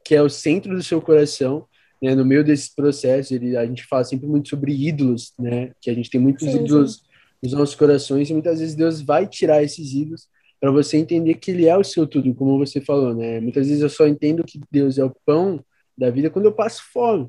que 0.05 0.15
é 0.15 0.23
o 0.23 0.29
centro 0.29 0.75
do 0.75 0.83
seu 0.83 1.01
coração, 1.03 1.67
né? 2.03 2.15
No 2.15 2.25
meio 2.25 2.45
desse 2.45 2.75
processo, 2.75 3.35
ele, 3.35 3.57
a 3.57 3.67
gente 3.67 3.85
fala 3.85 4.05
sempre 4.05 4.27
muito 4.27 4.49
sobre 4.49 4.73
ídolos, 4.73 5.33
né? 5.39 5.73
Que 5.81 5.91
a 5.91 5.95
gente 5.95 6.09
tem 6.09 6.21
muitos 6.21 6.51
sim, 6.51 6.65
ídolos 6.65 6.95
sim. 6.97 7.03
nos 7.43 7.53
nossos 7.53 7.75
corações 7.75 8.31
e 8.31 8.33
muitas 8.33 8.61
vezes 8.61 8.75
Deus 8.75 9.01
vai 9.03 9.27
tirar 9.27 9.63
esses 9.63 9.93
ídolos 9.93 10.29
para 10.61 10.71
você 10.71 10.97
entender 10.99 11.35
que 11.35 11.51
ele 11.51 11.67
é 11.67 11.77
o 11.77 11.85
seu 11.85 12.07
tudo, 12.07 12.35
como 12.35 12.59
você 12.59 12.81
falou, 12.81 13.15
né? 13.15 13.41
Muitas 13.41 13.67
vezes 13.67 13.83
eu 13.83 13.91
só 13.91 14.07
entendo 14.07 14.45
que 14.45 14.61
Deus 14.71 14.99
é 14.99 15.05
o 15.05 15.15
pão 15.27 15.65
da 15.97 16.11
vida 16.11 16.31
quando 16.31 16.47
eu 16.47 16.53
passo 16.53 16.83
fome 16.93 17.29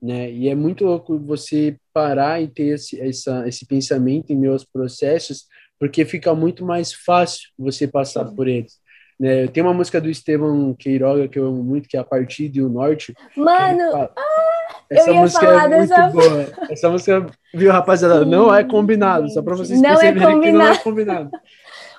né? 0.00 0.30
E 0.30 0.48
é 0.48 0.54
muito 0.54 0.84
louco 0.84 1.18
você 1.18 1.76
parar 1.92 2.40
e 2.40 2.48
ter 2.48 2.74
esse, 2.74 3.00
essa, 3.00 3.46
esse 3.46 3.66
pensamento 3.66 4.32
em 4.32 4.36
meus 4.36 4.64
processos, 4.64 5.46
porque 5.78 6.04
fica 6.04 6.34
muito 6.34 6.64
mais 6.64 6.92
fácil 6.92 7.48
você 7.58 7.86
passar 7.86 8.24
por 8.26 8.48
eles. 8.48 8.78
Né? 9.18 9.48
Tem 9.48 9.62
uma 9.62 9.74
música 9.74 10.00
do 10.00 10.08
Estevam 10.08 10.74
Queiroga 10.78 11.26
que 11.26 11.38
eu 11.38 11.46
amo 11.46 11.62
muito, 11.62 11.88
que 11.88 11.96
é 11.96 12.00
A 12.00 12.04
Partir 12.04 12.48
do 12.48 12.68
Norte. 12.68 13.12
Mano! 13.36 13.90
Fala... 13.90 14.12
Ah, 14.16 14.48
essa 14.90 15.12
música 15.12 15.46
é 15.46 15.68
muito 15.68 15.88
dessa... 15.88 16.08
boa. 16.08 16.46
Essa 16.70 16.88
música, 16.88 17.26
viu, 17.52 17.72
rapaziada? 17.72 18.24
Sim, 18.24 18.30
não 18.30 18.54
é 18.54 18.62
combinado, 18.62 19.28
só 19.30 19.42
para 19.42 19.56
vocês 19.56 19.80
não 19.80 19.90
é 19.90 19.96
perceberem 19.96 20.38
é 20.38 20.40
que 20.40 20.52
não 20.52 20.66
é 20.66 20.78
combinado. 20.78 21.30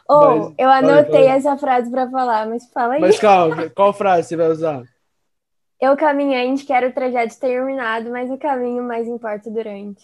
Oh, 0.07 0.15
mas, 0.49 0.53
eu 0.57 0.69
anotei 0.69 1.25
essa 1.25 1.57
frase 1.57 1.91
para 1.91 2.09
falar, 2.09 2.47
mas 2.47 2.69
fala 2.71 2.93
aí. 2.93 3.01
Mas 3.01 3.19
calma, 3.19 3.69
qual 3.75 3.93
frase 3.93 4.29
você 4.29 4.35
vai 4.35 4.47
usar? 4.49 4.83
Eu 5.81 5.95
caminhei, 5.95 6.53
quero 6.65 6.89
o 6.89 6.93
trajeto 6.93 7.39
terminado, 7.39 8.09
mas 8.09 8.29
o 8.29 8.37
caminho 8.37 8.83
mais 8.83 9.07
importa 9.07 9.49
durante. 9.49 10.03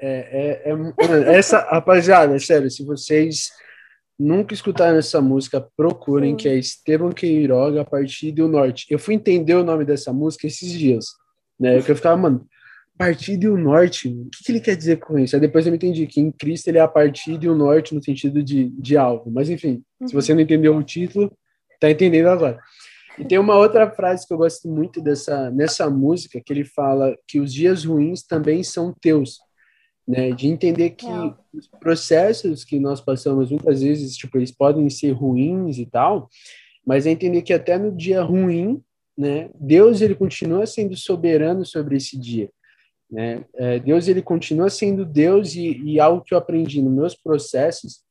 É, 0.00 0.62
é, 0.64 0.72
é, 0.72 1.36
essa, 1.36 1.60
rapaziada, 1.60 2.38
sério, 2.38 2.70
se 2.70 2.84
vocês 2.84 3.50
nunca 4.18 4.54
escutaram 4.54 4.98
essa 4.98 5.20
música, 5.20 5.66
procurem, 5.76 6.30
Sim. 6.30 6.36
que 6.36 6.48
é 6.48 6.54
Esteban 6.54 7.12
Queiroga, 7.12 7.82
a 7.82 7.84
partir 7.84 8.32
do 8.32 8.48
norte. 8.48 8.86
Eu 8.90 8.98
fui 8.98 9.14
entender 9.14 9.54
o 9.54 9.64
nome 9.64 9.84
dessa 9.84 10.12
música 10.12 10.46
esses 10.46 10.72
dias, 10.72 11.06
né? 11.58 11.80
Que 11.82 11.90
eu 11.90 11.96
ficava, 11.96 12.16
mano, 12.16 12.46
partir 13.02 13.36
do 13.36 13.56
norte, 13.56 14.08
o 14.08 14.30
que, 14.30 14.44
que, 14.44 14.52
ele 14.52 14.60
quer 14.60 14.76
dizer 14.76 14.98
com 14.98 15.18
isso? 15.18 15.34
Aí 15.34 15.40
depois 15.40 15.66
eu 15.66 15.72
me 15.72 15.76
entendi 15.76 16.06
que 16.06 16.20
em 16.20 16.30
Cristo 16.30 16.68
ele 16.68 16.78
é 16.78 16.80
a 16.80 16.86
partir 16.86 17.36
do 17.36 17.52
norte 17.52 17.94
no 17.94 18.02
sentido 18.02 18.42
de, 18.42 18.68
de 18.68 18.96
algo. 18.96 19.28
Mas 19.28 19.50
enfim, 19.50 19.82
uhum. 20.00 20.06
se 20.06 20.14
você 20.14 20.32
não 20.32 20.40
entendeu 20.40 20.76
o 20.76 20.82
título, 20.84 21.36
tá 21.80 21.90
entendendo 21.90 22.28
agora. 22.28 22.60
E 23.18 23.24
tem 23.24 23.38
uma 23.38 23.56
outra 23.56 23.90
frase 23.90 24.26
que 24.26 24.32
eu 24.32 24.38
gosto 24.38 24.68
muito 24.68 25.00
dessa 25.00 25.50
nessa 25.50 25.88
música 25.90 26.40
que 26.40 26.52
ele 26.52 26.64
fala 26.64 27.16
que 27.26 27.38
os 27.38 27.52
dias 27.52 27.84
ruins 27.84 28.22
também 28.22 28.62
são 28.62 28.94
teus, 29.00 29.38
né? 30.06 30.30
De 30.30 30.48
entender 30.48 30.90
que 30.90 31.06
é. 31.06 31.34
os 31.52 31.68
processos 31.80 32.64
que 32.64 32.78
nós 32.78 33.00
passamos 33.00 33.50
muitas 33.50 33.82
vezes, 33.82 34.16
tipo, 34.16 34.38
eles 34.38 34.50
podem 34.50 34.88
ser 34.88 35.10
ruins 35.12 35.78
e 35.78 35.86
tal, 35.86 36.28
mas 36.86 37.06
é 37.06 37.10
entender 37.10 37.42
que 37.42 37.52
até 37.52 37.78
no 37.78 37.94
dia 37.94 38.22
ruim, 38.22 38.82
né? 39.16 39.50
Deus 39.54 40.00
ele 40.00 40.14
continua 40.14 40.66
sendo 40.66 40.96
soberano 40.96 41.66
sobre 41.66 41.96
esse 41.96 42.18
dia. 42.18 42.50
Né? 43.10 43.44
É, 43.56 43.78
Deus 43.78 44.08
ele 44.08 44.22
continua 44.22 44.70
sendo 44.70 45.04
Deus 45.04 45.54
e, 45.54 45.78
e 45.84 46.00
algo 46.00 46.24
que 46.24 46.32
eu 46.32 46.38
aprendi 46.38 46.80
nos 46.80 46.94
meus 46.94 47.14
processos 47.14 48.02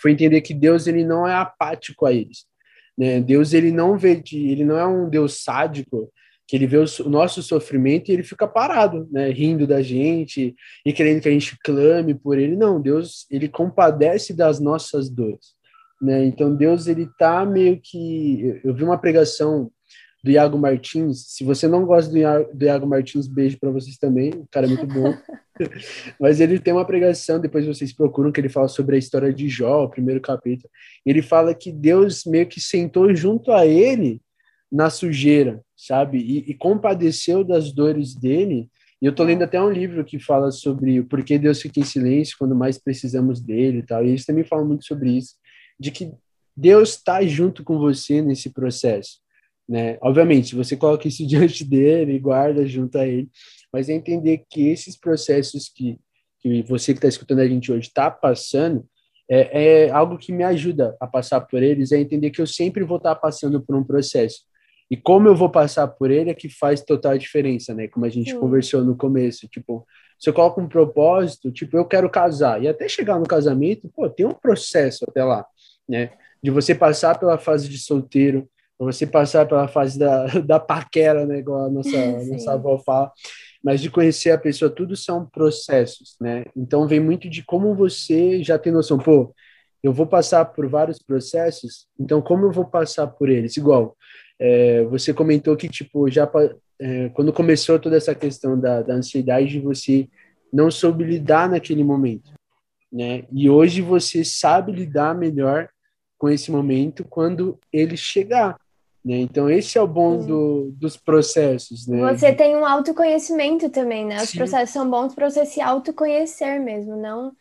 foi 0.00 0.10
entender 0.10 0.40
que 0.40 0.52
Deus 0.52 0.88
ele 0.88 1.04
não 1.04 1.26
é 1.26 1.34
apático 1.34 2.04
a 2.04 2.12
eles. 2.12 2.44
Né? 2.98 3.20
Deus 3.20 3.52
ele 3.52 3.70
não 3.70 3.96
vê 3.96 4.16
de, 4.16 4.48
ele 4.48 4.64
não 4.64 4.76
é 4.76 4.84
um 4.84 5.08
Deus 5.08 5.44
sádico 5.44 6.12
que 6.48 6.56
ele 6.56 6.66
vê 6.66 6.78
o, 6.78 7.08
nosso 7.08 7.42
sofrimento 7.42 8.08
e 8.08 8.14
ele 8.14 8.22
fica 8.22 8.48
parado, 8.48 9.06
né, 9.12 9.28
rindo 9.30 9.66
da 9.66 9.82
gente 9.82 10.56
e 10.84 10.92
querendo 10.94 11.20
que 11.20 11.28
a 11.28 11.30
gente 11.30 11.56
clame 11.62 12.14
por 12.14 12.38
ele. 12.38 12.56
Não, 12.56 12.80
Deus 12.80 13.26
ele 13.30 13.48
compadece 13.48 14.34
das 14.34 14.58
nossas 14.58 15.10
dores, 15.10 15.54
né? 16.00 16.24
Então 16.24 16.56
Deus 16.56 16.86
ele 16.86 17.06
tá 17.18 17.44
meio 17.44 17.78
que 17.80 18.60
eu 18.64 18.74
vi 18.74 18.82
uma 18.82 18.98
pregação 18.98 19.70
do 20.22 20.30
Iago 20.30 20.58
Martins. 20.58 21.24
Se 21.28 21.44
você 21.44 21.68
não 21.68 21.84
gosta 21.84 22.10
do 22.10 22.18
Iago, 22.18 22.50
do 22.52 22.64
Iago 22.64 22.86
Martins, 22.86 23.26
beijo 23.26 23.58
para 23.58 23.70
vocês 23.70 23.96
também. 23.96 24.30
O 24.30 24.48
cara 24.50 24.66
é 24.66 24.68
muito 24.68 24.86
bom. 24.86 25.14
Mas 26.20 26.40
ele 26.40 26.58
tem 26.58 26.72
uma 26.72 26.84
pregação, 26.84 27.40
depois 27.40 27.66
vocês 27.66 27.92
procuram, 27.92 28.32
que 28.32 28.40
ele 28.40 28.48
fala 28.48 28.68
sobre 28.68 28.96
a 28.96 28.98
história 28.98 29.32
de 29.32 29.48
Jó, 29.48 29.84
o 29.84 29.88
primeiro 29.88 30.20
capítulo. 30.20 30.68
Ele 31.04 31.22
fala 31.22 31.54
que 31.54 31.72
Deus 31.72 32.24
meio 32.24 32.46
que 32.46 32.60
sentou 32.60 33.14
junto 33.14 33.52
a 33.52 33.66
ele 33.66 34.20
na 34.70 34.90
sujeira, 34.90 35.62
sabe? 35.76 36.18
E, 36.18 36.50
e 36.50 36.54
compadeceu 36.54 37.42
das 37.42 37.72
dores 37.72 38.14
dele. 38.14 38.68
E 39.00 39.06
eu 39.06 39.14
tô 39.14 39.22
lendo 39.22 39.42
até 39.42 39.60
um 39.60 39.70
livro 39.70 40.04
que 40.04 40.18
fala 40.18 40.50
sobre 40.50 41.00
o 41.00 41.06
porquê 41.06 41.38
Deus 41.38 41.62
fica 41.62 41.80
em 41.80 41.84
silêncio 41.84 42.36
quando 42.38 42.54
mais 42.54 42.76
precisamos 42.76 43.40
dele 43.40 43.78
e 43.78 43.82
tal. 43.82 44.04
E 44.04 44.08
eles 44.08 44.26
também 44.26 44.44
falam 44.44 44.66
muito 44.66 44.84
sobre 44.84 45.10
isso, 45.16 45.36
de 45.78 45.90
que 45.90 46.12
Deus 46.56 46.90
está 46.90 47.24
junto 47.24 47.62
com 47.62 47.78
você 47.78 48.20
nesse 48.20 48.50
processo. 48.50 49.20
Né? 49.68 49.98
Obviamente, 50.00 50.54
você 50.54 50.76
coloca 50.76 51.06
isso 51.06 51.26
diante 51.26 51.64
dele 51.64 52.14
e 52.14 52.18
guarda 52.18 52.66
junto 52.66 52.96
a 52.98 53.06
ele, 53.06 53.28
mas 53.72 53.88
é 53.88 53.92
entender 53.92 54.44
que 54.48 54.68
esses 54.68 54.96
processos 54.96 55.68
que, 55.68 55.98
que 56.40 56.62
você 56.62 56.92
que 56.92 56.98
está 56.98 57.08
escutando 57.08 57.40
a 57.40 57.48
gente 57.48 57.70
hoje 57.70 57.88
está 57.88 58.10
passando 58.10 58.86
é, 59.30 59.84
é, 59.84 59.90
algo 59.90 60.16
que 60.16 60.32
me 60.32 60.42
ajuda 60.42 60.96
a 60.98 61.06
passar 61.06 61.42
por 61.42 61.62
eles, 61.62 61.92
é 61.92 61.98
entender 61.98 62.30
que 62.30 62.40
eu 62.40 62.46
sempre 62.46 62.82
vou 62.82 62.96
estar 62.96 63.14
tá 63.14 63.20
passando 63.20 63.60
por 63.60 63.76
um 63.76 63.84
processo. 63.84 64.40
E 64.90 64.96
como 64.96 65.28
eu 65.28 65.36
vou 65.36 65.50
passar 65.50 65.86
por 65.86 66.10
ele 66.10 66.30
é 66.30 66.34
que 66.34 66.48
faz 66.48 66.80
total 66.80 67.18
diferença, 67.18 67.74
né? 67.74 67.88
Como 67.88 68.06
a 68.06 68.08
gente 68.08 68.30
Sim. 68.30 68.40
conversou 68.40 68.82
no 68.82 68.96
começo, 68.96 69.46
tipo, 69.46 69.86
se 70.18 70.30
eu 70.30 70.32
coloco 70.32 70.62
um 70.62 70.66
propósito, 70.68 71.52
tipo, 71.52 71.76
eu 71.76 71.84
quero 71.84 72.08
casar, 72.08 72.62
e 72.62 72.68
até 72.68 72.88
chegar 72.88 73.18
no 73.18 73.26
casamento, 73.26 73.90
pô, 73.94 74.08
tem 74.08 74.24
um 74.24 74.32
processo 74.32 75.04
até 75.06 75.22
lá, 75.22 75.44
né? 75.86 76.12
De 76.42 76.50
você 76.50 76.74
passar 76.74 77.18
pela 77.18 77.36
fase 77.36 77.68
de 77.68 77.78
solteiro, 77.78 78.48
você 78.78 79.06
passar 79.06 79.46
pela 79.46 79.66
fase 79.66 79.98
da, 79.98 80.26
da 80.40 80.60
paquera, 80.60 81.26
né, 81.26 81.38
igual 81.38 81.66
a 81.66 81.70
nossa, 81.70 81.90
nossa 82.26 82.52
avó 82.52 82.78
fala, 82.78 83.12
mas 83.62 83.80
de 83.80 83.90
conhecer 83.90 84.30
a 84.30 84.38
pessoa, 84.38 84.70
tudo 84.70 84.96
são 84.96 85.26
processos, 85.26 86.16
né? 86.20 86.44
Então 86.56 86.86
vem 86.86 87.00
muito 87.00 87.28
de 87.28 87.42
como 87.44 87.74
você 87.74 88.42
já 88.42 88.58
tem 88.58 88.72
noção, 88.72 88.98
pô, 88.98 89.34
eu 89.82 89.92
vou 89.92 90.06
passar 90.06 90.44
por 90.44 90.68
vários 90.68 90.98
processos, 90.98 91.86
então 91.98 92.22
como 92.22 92.46
eu 92.46 92.52
vou 92.52 92.64
passar 92.64 93.06
por 93.08 93.28
eles? 93.28 93.56
Igual, 93.56 93.96
é, 94.38 94.84
você 94.84 95.12
comentou 95.12 95.56
que, 95.56 95.68
tipo, 95.68 96.08
já 96.08 96.30
é, 96.80 97.08
quando 97.10 97.32
começou 97.32 97.78
toda 97.78 97.96
essa 97.96 98.14
questão 98.14 98.58
da, 98.58 98.82
da 98.82 98.94
ansiedade, 98.94 99.60
você 99.60 100.08
não 100.52 100.70
soube 100.70 101.04
lidar 101.04 101.48
naquele 101.48 101.82
momento, 101.82 102.32
né? 102.92 103.24
E 103.32 103.50
hoje 103.50 103.82
você 103.82 104.24
sabe 104.24 104.72
lidar 104.72 105.14
melhor 105.14 105.68
com 106.16 106.28
esse 106.28 106.50
momento 106.50 107.04
quando 107.04 107.58
ele 107.72 107.96
chegar, 107.96 108.58
Né? 109.08 109.20
Então, 109.20 109.48
esse 109.48 109.78
é 109.78 109.80
o 109.80 109.86
bom 109.86 110.18
do, 110.18 110.70
dos 110.72 110.94
processos. 110.98 111.86
Né? 111.86 111.98
Você 112.12 112.30
tem 112.30 112.54
um 112.54 112.66
autoconhecimento 112.66 113.70
também, 113.70 114.04
né? 114.04 114.18
Os 114.22 114.28
Sim. 114.28 114.36
processos 114.36 114.68
são 114.68 114.88
bons 114.88 115.14
para 115.14 115.30
você 115.30 115.46
se 115.46 115.62
autoconhecer 115.62 116.60
mesmo, 116.60 116.94
não, 116.94 117.32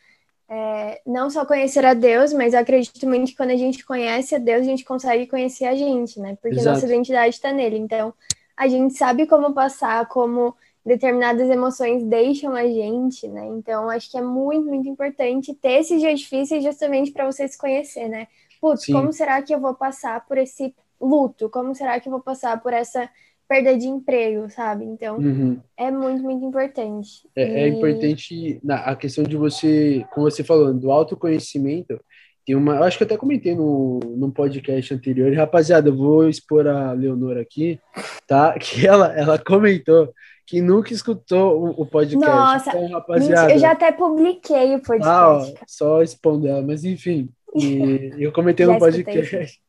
é, 0.47 1.01
não 1.06 1.30
só 1.30 1.45
conhecer 1.45 1.86
a 1.86 1.93
Deus, 1.93 2.32
mas 2.32 2.53
eu 2.53 2.62
acredito 2.62 3.06
muito 3.06 3.32
que 3.32 3.36
quando 3.36 3.49
a 3.49 3.58
gente 3.58 3.86
conhece 3.86 4.34
a 4.34 4.38
Deus, 4.38 4.62
a 4.62 4.63
gente 4.63 4.86
consegue 4.86 5.27
conhecer 5.27 5.65
a 5.65 5.75
gente, 5.75 6.21
né? 6.21 6.38
Porque 6.41 6.58
Exato. 6.58 6.75
nossa 6.75 6.86
identidade 6.86 7.36
está 7.36 7.51
nele. 7.51 7.77
Então, 7.77 8.13
a 8.56 8.65
gente 8.69 8.93
sabe 8.93 9.27
como 9.27 9.53
passar, 9.53 10.08
como 10.08 10.56
determinadas 10.86 11.49
emoções 11.49 12.01
deixam 12.01 12.56
a 12.56 12.63
gente, 12.63 13.27
né? 13.27 13.45
Então, 13.45 13.89
acho 13.89 14.10
que 14.10 14.17
é 14.17 14.21
muito, 14.21 14.67
muito 14.67 14.88
importante 14.88 15.53
ter 15.53 15.82
esses 15.82 15.99
dias 15.99 16.17
difíceis 16.17 16.63
justamente 16.63 17.12
para 17.12 17.25
você 17.25 17.45
se 17.45 17.58
conhecer, 17.58 18.08
né? 18.08 18.27
Putz, 18.62 18.86
Sim. 18.86 18.93
como 18.93 19.12
será 19.12 19.41
que 19.41 19.53
eu 19.53 19.60
vou 19.60 19.73
passar 19.73 20.25
por 20.25 20.38
esse 20.38 20.73
luto? 20.99 21.49
Como 21.49 21.75
será 21.75 21.99
que 21.99 22.07
eu 22.07 22.12
vou 22.12 22.21
passar 22.21 22.62
por 22.62 22.73
essa 22.73 23.10
perda 23.47 23.77
de 23.77 23.88
emprego, 23.88 24.49
sabe? 24.49 24.86
Então, 24.86 25.17
uhum. 25.17 25.60
é 25.77 25.89
muito, 25.89 26.21
muito 26.21 26.45
importante. 26.45 27.27
É, 27.36 27.43
é 27.43 27.47
e... 27.47 27.63
é 27.63 27.67
importante 27.67 28.60
na, 28.63 28.75
a 28.77 28.95
questão 28.95 29.23
de 29.23 29.38
você, 29.38 30.05
como 30.13 30.29
você 30.29 30.43
falou, 30.43 30.73
do 30.73 30.91
autoconhecimento. 30.91 31.99
Tem 32.45 32.55
uma, 32.55 32.75
eu 32.75 32.83
acho 32.83 32.97
que 32.97 33.03
eu 33.03 33.05
até 33.05 33.17
comentei 33.17 33.55
no, 33.55 33.99
no 33.99 34.31
podcast 34.31 34.93
anterior. 34.93 35.33
Rapaziada, 35.33 35.89
eu 35.89 35.95
vou 35.95 36.29
expor 36.29 36.65
a 36.67 36.93
Leonora 36.93 37.41
aqui, 37.41 37.79
tá? 38.27 38.55
Que 38.60 38.88
ela, 38.88 39.13
ela 39.17 39.38
comentou 39.38 40.13
que 40.45 40.62
nunca 40.62 40.93
escutou 40.93 41.62
o, 41.62 41.81
o 41.81 41.86
podcast. 41.86 42.25
Nossa, 42.25 42.69
então, 42.69 42.88
rapaziada, 42.88 43.51
eu 43.51 43.60
já 43.60 43.71
até 43.71 43.91
publiquei 43.91 44.75
o 44.75 44.81
podcast. 44.81 45.05
Ah, 45.05 45.29
ó, 45.29 45.53
só 45.67 46.01
expondo 46.01 46.47
ela, 46.47 46.62
mas 46.62 46.86
enfim. 46.86 47.29
Eu 48.17 48.31
comentei 48.31 48.65
no 48.65 48.77
podcast. 48.77 49.60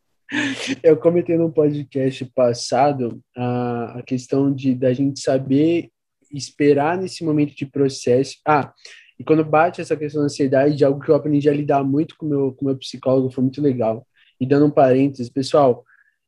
Eu 0.82 0.96
comentei 0.96 1.36
no 1.36 1.50
podcast 1.50 2.24
passado 2.34 3.20
a, 3.36 3.98
a 3.98 4.02
questão 4.02 4.52
de 4.54 4.74
da 4.74 4.92
gente 4.92 5.20
saber 5.20 5.90
esperar 6.32 6.98
nesse 6.98 7.24
momento 7.24 7.56
de 7.56 7.64
processo. 7.64 8.36
Ah, 8.46 8.72
e 9.18 9.24
quando 9.24 9.44
bate 9.44 9.80
essa 9.80 9.96
questão 9.96 10.20
da 10.20 10.26
ansiedade, 10.26 10.76
de 10.76 10.84
algo 10.84 11.00
que 11.00 11.10
eu 11.10 11.14
aprendi 11.14 11.48
a 11.48 11.54
lidar 11.54 11.82
muito 11.82 12.14
com 12.16 12.26
meu, 12.26 12.52
com 12.52 12.66
meu 12.66 12.76
psicólogo, 12.76 13.30
foi 13.30 13.42
muito 13.42 13.62
legal. 13.62 14.06
E 14.38 14.46
dando 14.46 14.66
um 14.66 14.70
parênteses, 14.70 15.30
pessoal, 15.30 15.82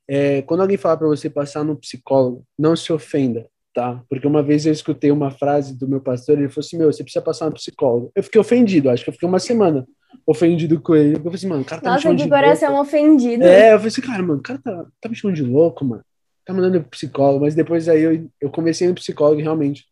é, 0.08 0.42
quando 0.42 0.62
alguém 0.62 0.76
falar 0.76 0.96
para 0.96 1.06
você 1.06 1.28
passar 1.28 1.62
no 1.62 1.76
psicólogo, 1.76 2.44
não 2.58 2.74
se 2.74 2.92
ofenda, 2.92 3.46
tá? 3.72 4.02
Porque 4.08 4.26
uma 4.26 4.42
vez 4.42 4.66
eu 4.66 4.72
escutei 4.72 5.10
uma 5.10 5.30
frase 5.30 5.78
do 5.78 5.86
meu 5.86 6.00
pastor, 6.00 6.38
ele 6.38 6.48
falou 6.48 6.64
assim: 6.64 6.78
Meu, 6.78 6.92
você 6.92 7.04
precisa 7.04 7.22
passar 7.22 7.46
no 7.46 7.54
psicólogo. 7.54 8.10
Eu 8.16 8.22
fiquei 8.24 8.40
ofendido, 8.40 8.90
acho 8.90 9.04
que 9.04 9.10
eu 9.10 9.14
fiquei 9.14 9.28
uma 9.28 9.38
semana 9.38 9.86
ofendido 10.26 10.80
com 10.80 10.94
ele. 10.94 11.16
Eu 11.16 11.20
falei 11.20 11.34
assim, 11.34 11.48
mano, 11.48 11.62
o 11.62 11.64
cara 11.64 11.80
tá 11.80 11.90
Nossa, 11.90 11.98
me 11.98 12.02
chamando 12.02 12.22
de 12.22 12.28
coração 12.28 12.68
louco. 12.70 12.82
ofendido. 12.84 13.44
É, 13.44 13.72
eu 13.72 13.78
falei 13.78 13.88
assim, 13.88 14.00
cara, 14.00 14.22
mano, 14.22 14.38
o 14.38 14.42
cara 14.42 14.60
tá, 14.62 14.86
tá 15.00 15.08
me 15.08 15.16
chamando 15.16 15.36
de 15.36 15.42
louco, 15.42 15.84
mano. 15.84 16.04
Tá 16.44 16.54
mandando 16.54 16.76
eu 16.76 16.80
pro 16.80 16.90
psicólogo, 16.90 17.44
mas 17.44 17.54
depois 17.54 17.88
aí 17.88 18.02
eu, 18.02 18.30
eu 18.40 18.50
comecei 18.50 18.88
no 18.88 18.94
psicólogo 18.94 19.40
e 19.40 19.42
realmente 19.42 19.84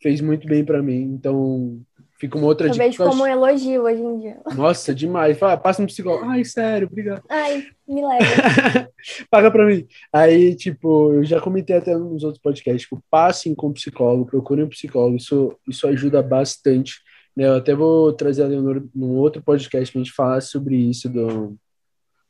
fez 0.00 0.20
muito 0.20 0.46
bem 0.46 0.64
para 0.64 0.82
mim. 0.82 1.02
Então, 1.02 1.80
fica 2.18 2.36
uma 2.36 2.46
outra 2.46 2.68
eu 2.68 2.72
dica. 2.72 2.84
Vejo 2.84 2.98
como 2.98 3.24
um 3.24 3.26
elogio 3.26 3.82
hoje 3.82 4.02
em 4.02 4.18
dia. 4.20 4.36
Nossa, 4.54 4.94
demais. 4.94 5.38
Fala, 5.38 5.56
passa 5.56 5.82
no 5.82 5.88
psicólogo. 5.88 6.24
Ai, 6.26 6.44
sério, 6.44 6.88
obrigado. 6.90 7.22
Ai, 7.28 7.64
me 7.88 8.02
leva. 8.06 8.88
Paga 9.30 9.50
pra 9.50 9.66
mim. 9.66 9.86
Aí, 10.12 10.54
tipo, 10.54 11.14
eu 11.14 11.24
já 11.24 11.40
comentei 11.40 11.76
até 11.76 11.96
nos 11.96 12.24
outros 12.24 12.42
podcasts, 12.42 12.82
tipo, 12.82 13.02
passem 13.10 13.54
com 13.54 13.68
o 13.68 13.72
psicólogo, 13.72 14.26
procurem 14.26 14.64
um 14.64 14.68
psicólogo. 14.68 15.16
Isso, 15.16 15.56
isso 15.68 15.86
ajuda 15.86 16.22
bastante 16.22 17.05
eu 17.36 17.56
até 17.56 17.74
vou 17.74 18.12
trazer 18.12 18.42
a 18.42 18.46
Leonor 18.46 18.82
num 18.94 19.16
outro 19.16 19.42
podcast 19.42 19.92
para 19.92 20.00
a 20.00 20.04
gente 20.04 20.14
falar 20.14 20.40
sobre 20.40 20.76
isso, 20.76 21.08
do, 21.08 21.56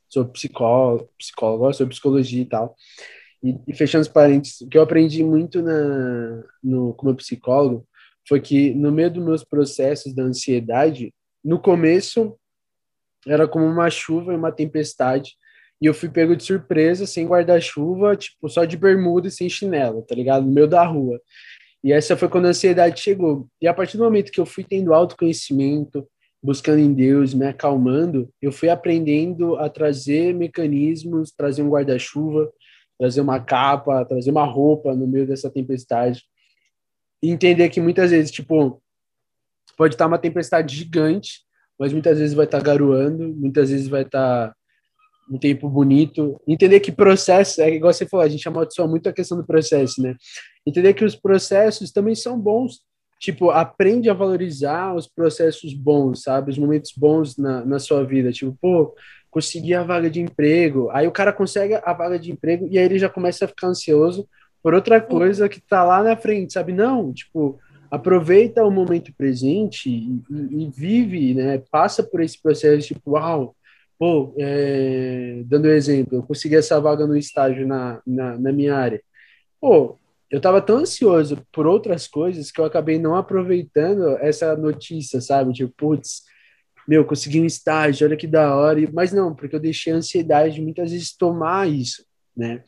sobre 0.09 0.33
psicólogo, 0.33 1.09
psicólogo, 1.17 1.73
sobre 1.73 1.93
psicologia 1.93 2.41
e 2.41 2.45
tal. 2.45 2.75
E, 3.43 3.57
e 3.67 3.73
fechando 3.73 4.01
os 4.01 4.07
parênteses, 4.07 4.61
o 4.61 4.67
que 4.67 4.77
eu 4.77 4.81
aprendi 4.81 5.23
muito 5.23 5.61
na, 5.61 6.43
no, 6.63 6.93
como 6.93 7.15
psicólogo 7.15 7.87
foi 8.27 8.41
que 8.41 8.73
no 8.73 8.91
meio 8.91 9.09
dos 9.09 9.23
meus 9.23 9.43
processos 9.43 10.13
da 10.13 10.23
ansiedade, 10.23 11.13
no 11.43 11.59
começo 11.59 12.37
era 13.25 13.47
como 13.47 13.65
uma 13.65 13.89
chuva 13.89 14.33
e 14.33 14.35
uma 14.35 14.51
tempestade, 14.51 15.35
e 15.81 15.85
eu 15.85 15.93
fui 15.93 16.09
pego 16.09 16.35
de 16.35 16.43
surpresa, 16.43 17.05
sem 17.05 17.27
guarda-chuva, 17.27 18.15
tipo, 18.15 18.49
só 18.49 18.65
de 18.65 18.75
bermuda 18.75 19.27
e 19.27 19.31
sem 19.31 19.47
chinelo, 19.47 20.01
tá 20.01 20.15
ligado? 20.15 20.45
No 20.45 20.51
meio 20.51 20.67
da 20.67 20.83
rua. 20.83 21.21
E 21.83 21.91
essa 21.91 22.17
foi 22.17 22.27
quando 22.27 22.45
a 22.45 22.49
ansiedade 22.49 22.99
chegou. 22.99 23.47
E 23.61 23.67
a 23.67 23.73
partir 23.73 23.97
do 23.97 24.03
momento 24.03 24.31
que 24.31 24.39
eu 24.39 24.45
fui 24.45 24.63
tendo 24.63 24.93
autoconhecimento, 24.93 26.07
buscando 26.41 26.79
em 26.79 26.93
Deus, 26.93 27.33
me 27.33 27.45
acalmando, 27.45 28.29
eu 28.41 28.51
fui 28.51 28.69
aprendendo 28.69 29.55
a 29.57 29.69
trazer 29.69 30.33
mecanismos, 30.33 31.31
trazer 31.31 31.61
um 31.61 31.69
guarda-chuva, 31.69 32.51
trazer 32.99 33.21
uma 33.21 33.39
capa, 33.39 34.05
trazer 34.05 34.31
uma 34.31 34.45
roupa 34.45 34.95
no 34.95 35.07
meio 35.07 35.27
dessa 35.27 35.49
tempestade. 35.49 36.23
E 37.21 37.29
entender 37.29 37.69
que 37.69 37.81
muitas 37.81 38.11
vezes, 38.11 38.31
tipo, 38.31 38.81
pode 39.77 39.95
estar 39.95 40.07
uma 40.07 40.17
tempestade 40.17 40.75
gigante, 40.75 41.41
mas 41.79 41.93
muitas 41.93 42.17
vezes 42.17 42.33
vai 42.33 42.45
estar 42.45 42.61
garoando, 42.61 43.27
muitas 43.35 43.69
vezes 43.69 43.87
vai 43.87 44.01
estar 44.01 44.53
um 45.29 45.37
tempo 45.37 45.69
bonito. 45.69 46.41
Entender 46.47 46.79
que 46.79 46.91
processo, 46.91 47.61
é 47.61 47.69
igual 47.69 47.93
você 47.93 48.05
falou, 48.07 48.25
a 48.25 48.29
gente 48.29 48.47
amaldiçoa 48.47 48.87
muito 48.87 49.09
a 49.09 49.13
questão 49.13 49.37
do 49.37 49.45
processo, 49.45 50.01
né? 50.01 50.15
Entender 50.67 50.93
que 50.93 51.05
os 51.05 51.15
processos 51.15 51.93
também 51.93 52.13
são 52.13 52.37
bons. 52.37 52.81
Tipo, 53.19 53.51
aprende 53.51 54.09
a 54.09 54.13
valorizar 54.13 54.93
os 54.93 55.07
processos 55.07 55.73
bons, 55.73 56.23
sabe? 56.23 56.51
Os 56.51 56.57
momentos 56.57 56.91
bons 56.95 57.37
na, 57.37 57.63
na 57.65 57.79
sua 57.79 58.03
vida. 58.03 58.33
Tipo, 58.33 58.55
pô, 58.61 58.93
consegui 59.31 59.73
a 59.73 59.83
vaga 59.83 60.09
de 60.09 60.19
emprego. 60.19 60.89
Aí 60.91 61.07
o 61.07 61.11
cara 61.11 61.31
consegue 61.31 61.75
a 61.75 61.93
vaga 61.93 62.19
de 62.19 62.33
emprego 62.33 62.67
e 62.69 62.77
aí 62.77 62.83
ele 62.83 62.99
já 62.99 63.07
começa 63.07 63.45
a 63.45 63.47
ficar 63.47 63.67
ansioso 63.67 64.27
por 64.61 64.73
outra 64.73 64.99
coisa 64.99 65.47
que 65.47 65.61
tá 65.61 65.85
lá 65.85 66.03
na 66.03 66.17
frente, 66.17 66.51
sabe? 66.51 66.73
Não, 66.73 67.13
tipo, 67.13 67.57
aproveita 67.89 68.65
o 68.65 68.69
momento 68.69 69.13
presente 69.17 69.89
e, 69.89 70.21
e, 70.29 70.69
vive, 70.69 71.33
né? 71.33 71.63
Passa 71.71 72.03
por 72.03 72.21
esse 72.21 72.41
processo, 72.41 72.87
tipo, 72.87 73.11
uau, 73.11 73.55
pô, 73.97 74.33
é, 74.37 75.43
dando 75.45 75.69
um 75.69 75.71
exemplo, 75.71 76.17
eu 76.17 76.23
consegui 76.23 76.57
essa 76.57 76.81
vaga 76.81 77.07
no 77.07 77.15
estágio 77.15 77.65
na, 77.65 78.01
na, 78.05 78.37
na 78.37 78.51
minha 78.51 78.75
área. 78.75 79.01
Pô, 79.61 79.97
eu 80.29 80.37
estava 80.37 80.61
tão 80.61 80.77
ansioso 80.77 81.41
por 81.51 81.65
outras 81.65 82.07
coisas 82.07 82.51
que 82.51 82.59
eu 82.59 82.65
acabei 82.65 82.99
não 82.99 83.15
aproveitando 83.15 84.17
essa 84.17 84.55
notícia, 84.57 85.21
sabe? 85.21 85.53
Tipo, 85.53 85.73
putz, 85.77 86.23
meu, 86.87 87.05
consegui 87.05 87.39
um 87.39 87.45
estágio, 87.45 88.07
olha 88.07 88.17
que 88.17 88.27
da 88.27 88.55
hora. 88.55 88.79
Mas 88.93 89.11
não, 89.11 89.33
porque 89.33 89.55
eu 89.55 89.59
deixei 89.59 89.93
a 89.93 89.97
ansiedade 89.97 90.55
de 90.55 90.61
muitas 90.61 90.91
vezes 90.91 91.15
tomar 91.15 91.69
isso, 91.69 92.05
né? 92.35 92.63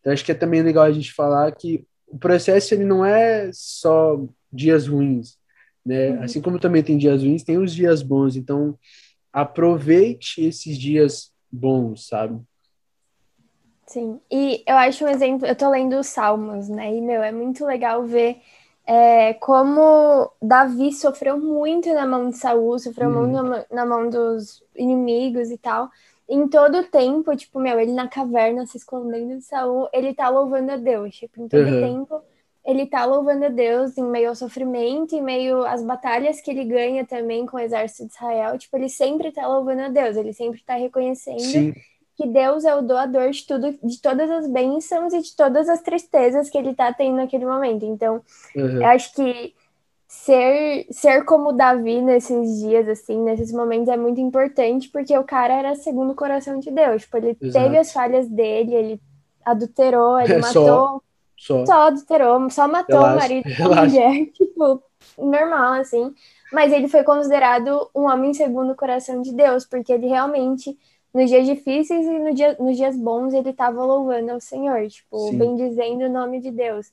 Então 0.00 0.12
acho 0.12 0.24
que 0.24 0.32
é 0.32 0.34
também 0.34 0.62
legal 0.62 0.84
a 0.84 0.92
gente 0.92 1.12
falar 1.12 1.50
que 1.52 1.84
o 2.06 2.18
processo 2.18 2.74
ele 2.74 2.84
não 2.84 3.04
é 3.04 3.50
só 3.52 4.20
dias 4.52 4.86
ruins, 4.86 5.36
né? 5.84 6.10
Uhum. 6.10 6.22
Assim 6.22 6.40
como 6.40 6.58
também 6.58 6.82
tem 6.82 6.98
dias 6.98 7.22
ruins, 7.22 7.42
tem 7.42 7.58
os 7.58 7.74
dias 7.74 8.02
bons. 8.02 8.36
Então 8.36 8.78
aproveite 9.32 10.44
esses 10.44 10.78
dias 10.78 11.32
bons, 11.50 12.06
sabe? 12.08 12.40
Sim, 13.94 14.20
e 14.28 14.64
eu 14.66 14.76
acho 14.76 15.04
um 15.04 15.08
exemplo, 15.08 15.46
eu 15.46 15.54
tô 15.54 15.70
lendo 15.70 15.96
os 16.00 16.08
Salmos, 16.08 16.68
né? 16.68 16.92
E, 16.92 17.00
meu, 17.00 17.22
é 17.22 17.30
muito 17.30 17.64
legal 17.64 18.02
ver 18.02 18.40
é, 18.84 19.34
como 19.34 20.32
Davi 20.42 20.92
sofreu 20.92 21.38
muito 21.38 21.94
na 21.94 22.04
mão 22.04 22.28
de 22.28 22.36
Saul, 22.36 22.76
sofreu 22.80 23.08
uhum. 23.08 23.28
muito 23.28 23.42
na, 23.44 23.64
na, 23.70 23.86
mão 23.86 24.10
dos 24.10 24.64
inimigos 24.74 25.48
e 25.48 25.56
tal. 25.56 25.88
Em 26.28 26.48
todo 26.48 26.78
o 26.78 26.82
tempo, 26.82 27.36
tipo, 27.36 27.60
meu, 27.60 27.78
ele 27.78 27.92
na 27.92 28.08
caverna 28.08 28.66
se 28.66 28.78
escondendo 28.78 29.38
de 29.38 29.44
Saul, 29.44 29.88
ele 29.92 30.12
tá 30.12 30.28
louvando 30.28 30.72
a 30.72 30.76
Deus. 30.76 31.14
Tipo, 31.14 31.40
em 31.40 31.46
todo 31.46 31.62
uhum. 31.68 31.80
tempo, 31.80 32.20
ele 32.64 32.86
tá 32.86 33.04
louvando 33.04 33.44
a 33.44 33.48
Deus 33.48 33.96
em 33.96 34.02
meio 34.02 34.30
ao 34.30 34.34
sofrimento, 34.34 35.14
em 35.14 35.22
meio 35.22 35.64
às 35.64 35.84
batalhas 35.84 36.40
que 36.40 36.50
ele 36.50 36.64
ganha 36.64 37.06
também 37.06 37.46
com 37.46 37.58
o 37.58 37.60
exército 37.60 38.08
de 38.08 38.14
Israel. 38.14 38.58
Tipo, 38.58 38.76
ele 38.76 38.88
sempre 38.88 39.30
tá 39.30 39.46
louvando 39.46 39.82
a 39.82 39.88
Deus, 39.88 40.16
ele 40.16 40.32
sempre 40.32 40.60
tá 40.64 40.74
reconhecendo. 40.74 41.38
Sim 41.38 41.74
que 42.16 42.26
Deus 42.26 42.64
é 42.64 42.74
o 42.74 42.82
doador 42.82 43.30
de 43.30 43.46
tudo, 43.46 43.76
de 43.82 44.00
todas 44.00 44.30
as 44.30 44.46
bênçãos 44.46 45.12
e 45.12 45.20
de 45.20 45.34
todas 45.34 45.68
as 45.68 45.80
tristezas 45.80 46.48
que 46.48 46.56
ele 46.56 46.70
está 46.70 46.92
tendo 46.92 47.16
naquele 47.16 47.44
momento. 47.44 47.84
Então, 47.84 48.22
uhum. 48.54 48.82
eu 48.82 48.86
acho 48.86 49.12
que 49.14 49.54
ser 50.06 50.86
ser 50.90 51.24
como 51.24 51.52
Davi 51.52 52.00
nesses 52.00 52.60
dias 52.60 52.88
assim, 52.88 53.20
nesses 53.20 53.52
momentos 53.52 53.88
é 53.88 53.96
muito 53.96 54.20
importante, 54.20 54.88
porque 54.88 55.16
o 55.18 55.24
cara 55.24 55.54
era 55.54 55.74
segundo 55.74 56.12
o 56.12 56.16
coração 56.16 56.60
de 56.60 56.70
Deus. 56.70 57.02
Tipo, 57.02 57.16
ele 57.16 57.36
Exato. 57.40 57.64
teve 57.64 57.78
as 57.78 57.92
falhas 57.92 58.28
dele, 58.28 58.74
ele 58.74 59.00
adulterou, 59.44 60.20
ele 60.20 60.38
matou, 60.38 60.52
só, 60.52 61.00
só. 61.36 61.66
só 61.66 61.86
adulterou, 61.88 62.48
só 62.48 62.68
matou 62.68 63.00
relaxa, 63.00 63.14
o 63.14 63.18
marido 63.18 63.50
da 63.58 63.82
mulher, 63.82 64.26
tipo, 64.32 64.82
normal 65.18 65.74
assim. 65.74 66.14
Mas 66.52 66.72
ele 66.72 66.86
foi 66.86 67.02
considerado 67.02 67.90
um 67.92 68.02
homem 68.02 68.32
segundo 68.32 68.70
o 68.70 68.76
coração 68.76 69.20
de 69.20 69.32
Deus, 69.32 69.64
porque 69.64 69.92
ele 69.92 70.06
realmente 70.06 70.78
nos 71.14 71.30
dias 71.30 71.46
difíceis 71.46 72.04
e 72.06 72.18
no 72.18 72.34
dia, 72.34 72.56
nos 72.58 72.76
dias 72.76 72.96
bons 72.96 73.32
ele 73.32 73.50
estava 73.50 73.84
louvando 73.84 74.32
ao 74.32 74.40
Senhor, 74.40 74.86
tipo, 74.88 75.16
Sim. 75.30 75.38
bendizendo 75.38 76.04
o 76.04 76.10
nome 76.10 76.40
de 76.40 76.50
Deus. 76.50 76.92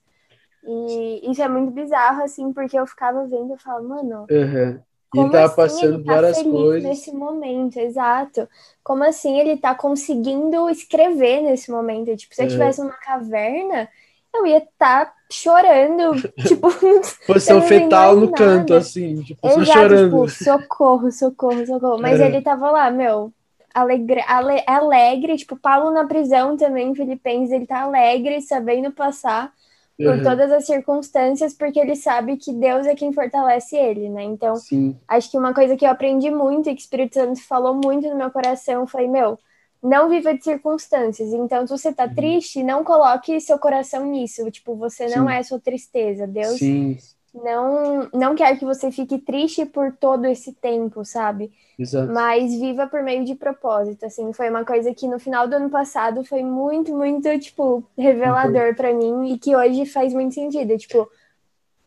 E 0.64 1.32
isso 1.32 1.42
é 1.42 1.48
muito 1.48 1.72
bizarro, 1.72 2.22
assim, 2.24 2.54
porque 2.54 2.78
eu 2.78 2.86
ficava 2.86 3.26
vendo 3.26 3.56
e 3.56 3.58
falava, 3.58 3.84
mano, 3.84 4.28
uhum. 4.30 4.80
como 5.10 5.26
ele 5.26 5.32
tava 5.32 5.46
assim 5.46 5.56
passando 5.56 5.96
ele 5.96 6.04
tá 6.04 6.14
várias 6.14 6.44
coisas. 6.44 6.84
nesse 6.84 7.12
momento, 7.12 7.78
exato. 7.80 8.48
Como 8.84 9.04
assim 9.04 9.40
ele 9.40 9.58
tá 9.58 9.74
conseguindo 9.74 10.70
escrever 10.70 11.42
nesse 11.42 11.72
momento? 11.72 12.16
Tipo, 12.16 12.36
se 12.36 12.44
eu 12.44 12.48
estivesse 12.48 12.80
numa 12.80 12.94
caverna, 12.94 13.90
eu 14.36 14.46
ia 14.46 14.60
estar 14.60 15.14
chorando, 15.32 16.12
tipo, 16.48 16.68
Posição 17.26 17.62
fetal 17.64 18.16
no 18.16 18.26
entendo 18.26 18.38
canto, 18.38 18.74
nada. 18.74 18.78
assim, 18.78 19.22
tipo, 19.24 19.48
exato, 19.48 19.66
chorando. 19.66 20.10
tipo, 20.10 20.30
socorro, 20.30 21.12
socorro, 21.12 21.66
socorro. 21.66 22.00
Mas 22.00 22.20
É. 22.20 22.28
ele 22.28 22.42
tava 22.42 22.70
lá, 22.70 22.92
meu, 22.92 23.34
alegre, 23.74 24.22
ale- 24.28 24.64
alegre, 24.68 25.38
tipo, 25.38 25.56
Paulo 25.58 25.92
na 25.92 26.06
prisão 26.08 26.58
também, 26.58 26.96
Filipenses, 26.96 27.52
ele 27.52 27.66
tá 27.68 27.82
alegre, 27.84 28.42
sabendo 28.42 28.92
passar 28.92 29.54
por 30.02 30.20
Uhum. 30.20 30.22
todas 30.22 30.52
as 30.52 30.66
circunstâncias, 30.66 31.54
porque 31.54 31.80
ele 31.80 31.96
sabe 31.96 32.38
que 32.38 32.52
Deus 32.54 32.88
é 32.88 32.96
quem 32.96 33.14
fortalece 33.14 33.76
ele, 33.78 34.10
né? 34.10 34.24
Então, 34.24 34.64
Sim, 34.64 35.00
acho 35.08 35.30
que 35.32 35.38
uma 35.38 35.54
coisa 35.54 35.76
que 35.78 35.86
eu 35.86 35.90
aprendi 35.92 36.30
muito 36.32 36.70
e 36.70 36.76
que 36.76 36.82
o 36.82 36.84
Espírito 36.84 37.16
Santo 37.16 37.42
falou 37.48 37.76
muito 37.76 38.08
no 38.10 38.16
meu 38.16 38.32
coração 38.32 38.88
foi, 38.88 39.08
meu, 39.08 39.38
não 39.82 40.10
viva 40.10 40.34
de 40.34 40.44
circunstâncias. 40.44 41.34
Então, 41.34 41.66
se 41.68 41.72
você 41.78 41.94
tá 41.94 42.08
Uhum. 42.08 42.14
triste, 42.16 42.64
não 42.64 42.84
coloque 42.84 43.40
seu 43.42 43.58
coração 43.60 44.06
nisso. 44.06 44.50
Tipo, 44.52 44.76
você 44.76 45.08
não 45.10 45.30
Sim. 45.30 45.30
é 45.30 45.44
sua 45.44 45.60
tristeza. 45.60 46.28
Deus 46.28 46.62
sim, 46.62 46.98
não 47.34 48.10
não 48.14 48.36
quer 48.36 48.58
que 48.58 48.66
você 48.66 48.92
fique 48.92 49.20
triste 49.20 49.66
por 49.66 49.92
todo 49.94 50.26
esse 50.26 50.54
tempo, 50.54 51.06
sabe? 51.06 51.52
exato. 51.78 52.14
Mas 52.14 52.54
viva 52.60 52.88
por 52.88 53.04
meio 53.04 53.24
de 53.26 53.36
propósito, 53.36 54.06
assim, 54.06 54.34
foi 54.34 54.50
uma 54.50 54.66
coisa 54.66 54.94
que 54.94 55.08
no 55.08 55.20
final 55.20 55.48
do 55.48 55.56
ano 55.56 55.70
passado 55.70 56.26
foi 56.26 56.44
muito, 56.44 56.92
muito, 56.96 57.40
tipo, 57.40 57.84
revelador 57.98 58.76
pra 58.76 58.94
mim 58.94 59.34
e 59.34 59.38
que 59.40 59.56
hoje 59.56 59.86
faz 59.86 60.14
muito 60.14 60.34
sentido, 60.36 60.78
tipo, 60.78 61.10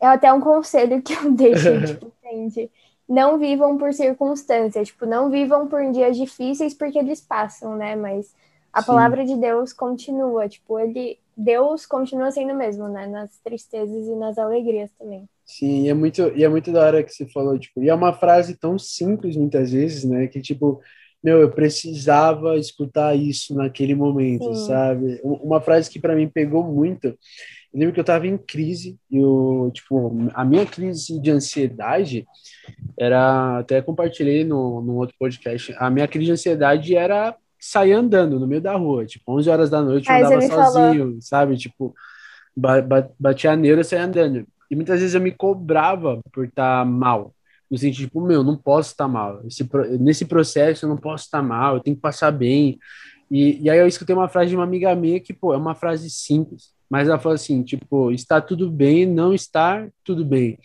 é 0.00 0.06
até 0.06 0.32
um 0.32 0.40
conselho 0.40 1.02
que 1.02 1.12
eu 1.14 1.30
deixo, 1.32 1.80
tipo, 1.82 2.12
gente, 2.22 2.70
não 3.08 3.38
vivam 3.38 3.76
por 3.78 3.92
circunstâncias, 3.92 4.88
tipo, 4.88 5.06
não 5.06 5.30
vivam 5.30 5.68
por 5.68 5.90
dias 5.92 6.16
difíceis 6.16 6.74
porque 6.74 6.98
eles 6.98 7.20
passam, 7.20 7.76
né, 7.76 7.96
mas 7.96 8.34
a 8.72 8.82
Sim. 8.82 8.86
palavra 8.86 9.24
de 9.24 9.36
Deus 9.36 9.72
continua, 9.72 10.48
tipo, 10.48 10.78
ele, 10.78 11.18
Deus 11.36 11.86
continua 11.86 12.30
sendo 12.30 12.52
o 12.52 12.56
mesmo, 12.56 12.88
né, 12.88 13.06
nas 13.06 13.38
tristezas 13.38 14.06
e 14.06 14.14
nas 14.16 14.38
alegrias 14.38 14.90
também. 14.98 15.28
Sim, 15.46 15.84
e 15.84 15.88
é 15.88 15.94
muito, 15.94 16.22
e 16.34 16.42
é 16.42 16.48
muito 16.48 16.72
da 16.72 16.80
hora 16.84 17.02
que 17.04 17.12
você 17.12 17.26
falou, 17.28 17.58
tipo, 17.58 17.82
e 17.82 17.88
é 17.88 17.94
uma 17.94 18.12
frase 18.14 18.56
tão 18.58 18.78
simples 18.78 19.36
muitas 19.36 19.72
vezes, 19.72 20.04
né, 20.04 20.26
que 20.26 20.40
tipo, 20.40 20.80
meu, 21.22 21.40
eu 21.40 21.50
precisava 21.50 22.56
escutar 22.56 23.14
isso 23.14 23.54
naquele 23.54 23.94
momento, 23.94 24.44
Sim. 24.44 24.66
sabe? 24.66 25.20
Um- 25.24 25.34
Uma 25.44 25.60
frase 25.60 25.90
que 25.90 25.98
para 26.00 26.14
mim 26.16 26.28
pegou 26.28 26.62
muito, 26.64 27.06
eu 27.08 27.16
lembro 27.74 27.94
que 27.94 28.00
eu 28.00 28.04
tava 28.04 28.26
em 28.26 28.38
crise, 28.38 28.98
e 29.10 29.18
eu, 29.18 29.70
tipo, 29.74 30.12
a 30.34 30.44
minha 30.44 30.66
crise 30.66 31.20
de 31.20 31.30
ansiedade 31.30 32.24
era, 32.98 33.58
até 33.58 33.82
compartilhei 33.82 34.44
no, 34.44 34.80
no 34.82 34.96
outro 34.96 35.14
podcast, 35.18 35.74
a 35.78 35.90
minha 35.90 36.08
crise 36.08 36.26
de 36.26 36.32
ansiedade 36.32 36.96
era 36.96 37.36
sair 37.60 37.92
andando 37.92 38.38
no 38.38 38.46
meio 38.46 38.60
da 38.60 38.76
rua, 38.76 39.06
tipo, 39.06 39.24
11 39.32 39.48
horas 39.50 39.70
da 39.70 39.82
noite 39.82 40.08
eu 40.08 40.14
Ah, 40.14 40.18
andava 40.18 40.36
me 40.38 40.48
falou. 40.48 40.64
sozinho, 40.64 41.18
sabe? 41.22 41.56
Tipo, 41.56 41.94
ba 42.56 42.80
ba 42.82 43.10
batia 43.18 43.52
a 43.52 43.56
neura 43.56 43.80
e 43.80 43.84
saía 43.84 44.04
andando. 44.04 44.46
E 44.74 44.76
muitas 44.76 44.98
vezes 44.98 45.14
eu 45.14 45.20
me 45.20 45.30
cobrava 45.30 46.18
por 46.32 46.46
estar 46.46 46.84
mal. 46.84 47.32
No 47.70 47.78
sentido, 47.78 48.06
tipo, 48.06 48.20
meu, 48.20 48.42
não 48.42 48.56
posso 48.56 48.90
estar 48.90 49.06
mal. 49.06 49.40
Esse, 49.46 49.68
nesse 50.00 50.24
processo 50.24 50.84
eu 50.84 50.88
não 50.88 50.96
posso 50.96 51.26
estar 51.26 51.40
mal, 51.40 51.76
eu 51.76 51.80
tenho 51.80 51.94
que 51.94 52.02
passar 52.02 52.32
bem. 52.32 52.76
E, 53.30 53.62
e 53.62 53.70
aí 53.70 53.78
eu 53.78 53.86
escutei 53.86 54.14
uma 54.16 54.28
frase 54.28 54.50
de 54.50 54.56
uma 54.56 54.64
amiga 54.64 54.92
minha 54.96 55.20
que, 55.20 55.32
pô, 55.32 55.54
é 55.54 55.56
uma 55.56 55.76
frase 55.76 56.10
simples, 56.10 56.72
mas 56.90 57.08
ela 57.08 57.20
falou 57.20 57.36
assim, 57.36 57.62
tipo, 57.62 58.10
está 58.10 58.40
tudo 58.40 58.68
bem, 58.68 59.06
não 59.06 59.32
estar 59.32 59.88
tudo 60.02 60.24
bem. 60.24 60.58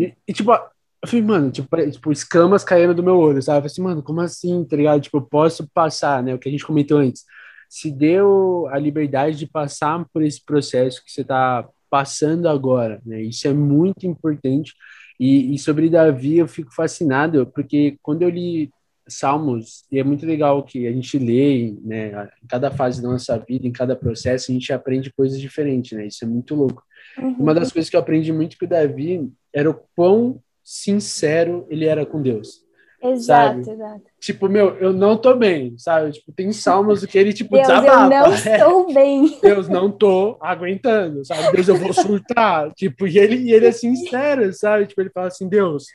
E, 0.00 0.14
e, 0.28 0.32
tipo, 0.32 0.52
eu 0.52 1.08
falei, 1.08 1.24
mano, 1.24 1.50
tipo, 1.50 1.68
pare- 1.68 1.90
tipo, 1.90 2.12
escamas 2.12 2.62
caindo 2.62 2.94
do 2.94 3.02
meu 3.02 3.18
olho, 3.18 3.42
sabe? 3.42 3.58
Eu 3.58 3.62
falei 3.62 3.72
assim, 3.72 3.82
mano, 3.82 4.02
como 4.02 4.20
assim, 4.20 4.64
tá 4.64 4.76
ligado? 4.76 5.00
Tipo, 5.00 5.16
eu 5.18 5.22
posso 5.22 5.68
passar, 5.74 6.22
né? 6.22 6.32
O 6.32 6.38
que 6.38 6.48
a 6.48 6.52
gente 6.52 6.64
comentou 6.64 6.98
antes. 6.98 7.24
Se 7.68 7.90
deu 7.90 8.68
a 8.70 8.78
liberdade 8.78 9.36
de 9.36 9.46
passar 9.46 10.04
por 10.12 10.22
esse 10.22 10.44
processo 10.44 11.04
que 11.04 11.10
você 11.10 11.24
tá 11.24 11.68
passando 11.90 12.48
agora, 12.48 13.02
né? 13.04 13.20
Isso 13.20 13.46
é 13.48 13.52
muito 13.52 14.06
importante. 14.06 14.72
E, 15.18 15.54
e 15.54 15.58
sobre 15.58 15.90
Davi, 15.90 16.38
eu 16.38 16.48
fico 16.48 16.72
fascinado, 16.74 17.46
porque 17.46 17.98
quando 18.02 18.22
eu 18.22 18.30
li 18.30 18.70
Salmos, 19.08 19.84
e 19.90 19.98
é 19.98 20.04
muito 20.04 20.24
legal 20.24 20.62
que 20.62 20.86
a 20.86 20.92
gente 20.92 21.18
lê, 21.18 21.74
né? 21.82 22.28
Em 22.42 22.46
cada 22.46 22.70
fase 22.70 23.02
da 23.02 23.08
nossa 23.08 23.36
vida, 23.36 23.66
em 23.66 23.72
cada 23.72 23.96
processo, 23.96 24.50
a 24.50 24.54
gente 24.54 24.72
aprende 24.72 25.12
coisas 25.12 25.40
diferentes, 25.40 25.92
né? 25.98 26.06
Isso 26.06 26.24
é 26.24 26.28
muito 26.28 26.54
louco. 26.54 26.82
uhum. 27.18 27.36
Uma 27.38 27.54
das 27.54 27.72
coisas 27.72 27.90
que 27.90 27.96
eu 27.96 28.00
aprendi 28.00 28.32
muito 28.32 28.56
com 28.56 28.64
o 28.64 28.68
Davi 28.68 29.28
era 29.52 29.68
o 29.68 29.80
quão 29.96 30.40
sincero 30.62 31.66
ele 31.68 31.84
era 31.84 32.06
com 32.06 32.22
Deus. 32.22 32.64
Exato, 33.02 33.64
sabe? 33.64 33.70
exato. 33.70 34.02
Tipo, 34.20 34.48
meu, 34.48 34.76
eu 34.76 34.92
não 34.92 35.16
tô 35.16 35.34
bem, 35.34 35.74
sabe? 35.78 36.12
Tipo, 36.12 36.32
tem 36.32 36.52
salmos 36.52 37.04
que 37.04 37.18
ele, 37.18 37.32
tipo, 37.32 37.56
Deus, 37.56 37.68
eu 37.68 37.80
desabafa. 37.80 38.08
não 38.08 38.32
É, 38.46 38.56
estou 38.56 38.94
bem. 38.94 39.38
Deus, 39.40 39.68
não 39.68 39.90
tô 39.90 40.36
aguentando, 40.40 41.24
sabe? 41.24 41.52
Deus, 41.52 41.68
eu 41.68 41.76
vou 41.76 41.92
surtar. 41.92 42.72
Tipo, 42.76 43.06
e 43.06 43.18
ele, 43.18 43.36
e 43.36 43.52
ele 43.52 43.66
é 43.66 43.72
sincero, 43.72 44.52
sabe? 44.52 44.86
Tipo, 44.86 45.00
ele 45.00 45.10
fala 45.10 45.28
assim, 45.28 45.48
Deus, 45.48 45.86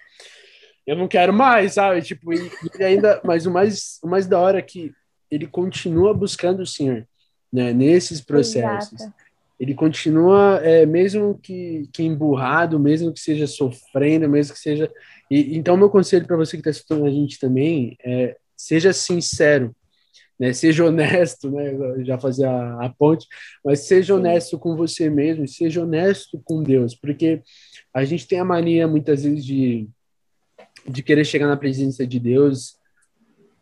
eu 0.85 0.95
não 0.95 1.07
quero 1.07 1.33
mais, 1.33 1.73
sabe? 1.73 2.01
Tipo, 2.01 2.33
e, 2.33 2.51
e 2.79 2.83
ainda, 2.83 3.21
mas 3.23 3.45
o 3.45 3.51
mais, 3.51 3.99
o 4.03 4.07
mais 4.07 4.27
da 4.27 4.39
hora 4.39 4.59
é 4.59 4.61
que 4.61 4.91
ele 5.29 5.47
continua 5.47 6.13
buscando 6.13 6.61
o 6.61 6.67
Senhor, 6.67 7.07
né? 7.51 7.73
Nesses 7.73 8.21
processos. 8.21 8.93
Exato. 9.01 9.25
Ele 9.59 9.73
continua, 9.73 10.59
é, 10.63 10.85
mesmo 10.85 11.39
que, 11.41 11.87
que 11.93 12.03
emburrado, 12.03 12.77
mesmo 12.77 13.13
que 13.13 13.19
seja 13.19 13.47
sofrendo, 13.47 14.27
mesmo 14.27 14.53
que 14.53 14.59
seja. 14.59 14.91
E, 15.29 15.57
então, 15.57 15.75
meu 15.77 15.89
conselho 15.89 16.25
para 16.27 16.38
você 16.38 16.51
que 16.57 16.61
está 16.61 16.69
escutando 16.71 17.05
a 17.05 17.11
gente 17.11 17.39
também 17.39 17.97
é 18.03 18.38
seja 18.55 18.93
sincero, 18.93 19.75
né? 20.39 20.53
Seja 20.53 20.85
honesto, 20.85 21.49
né? 21.51 21.73
Eu 21.73 22.05
já 22.05 22.17
fazia 22.17 22.49
a, 22.49 22.85
a 22.85 22.89
ponte, 22.89 23.27
mas 23.63 23.81
seja 23.81 24.15
honesto 24.15 24.57
com 24.59 24.75
você 24.75 25.09
mesmo, 25.09 25.43
e 25.43 25.47
seja 25.47 25.81
honesto 25.83 26.41
com 26.43 26.61
Deus, 26.63 26.95
porque 26.95 27.41
a 27.93 28.03
gente 28.05 28.27
tem 28.27 28.39
a 28.39 28.45
mania 28.45 28.88
muitas 28.88 29.23
vezes 29.23 29.43
de, 29.45 29.88
de 30.88 31.03
querer 31.03 31.25
chegar 31.25 31.47
na 31.47 31.57
presença 31.57 32.05
de 32.05 32.19
Deus 32.19 32.77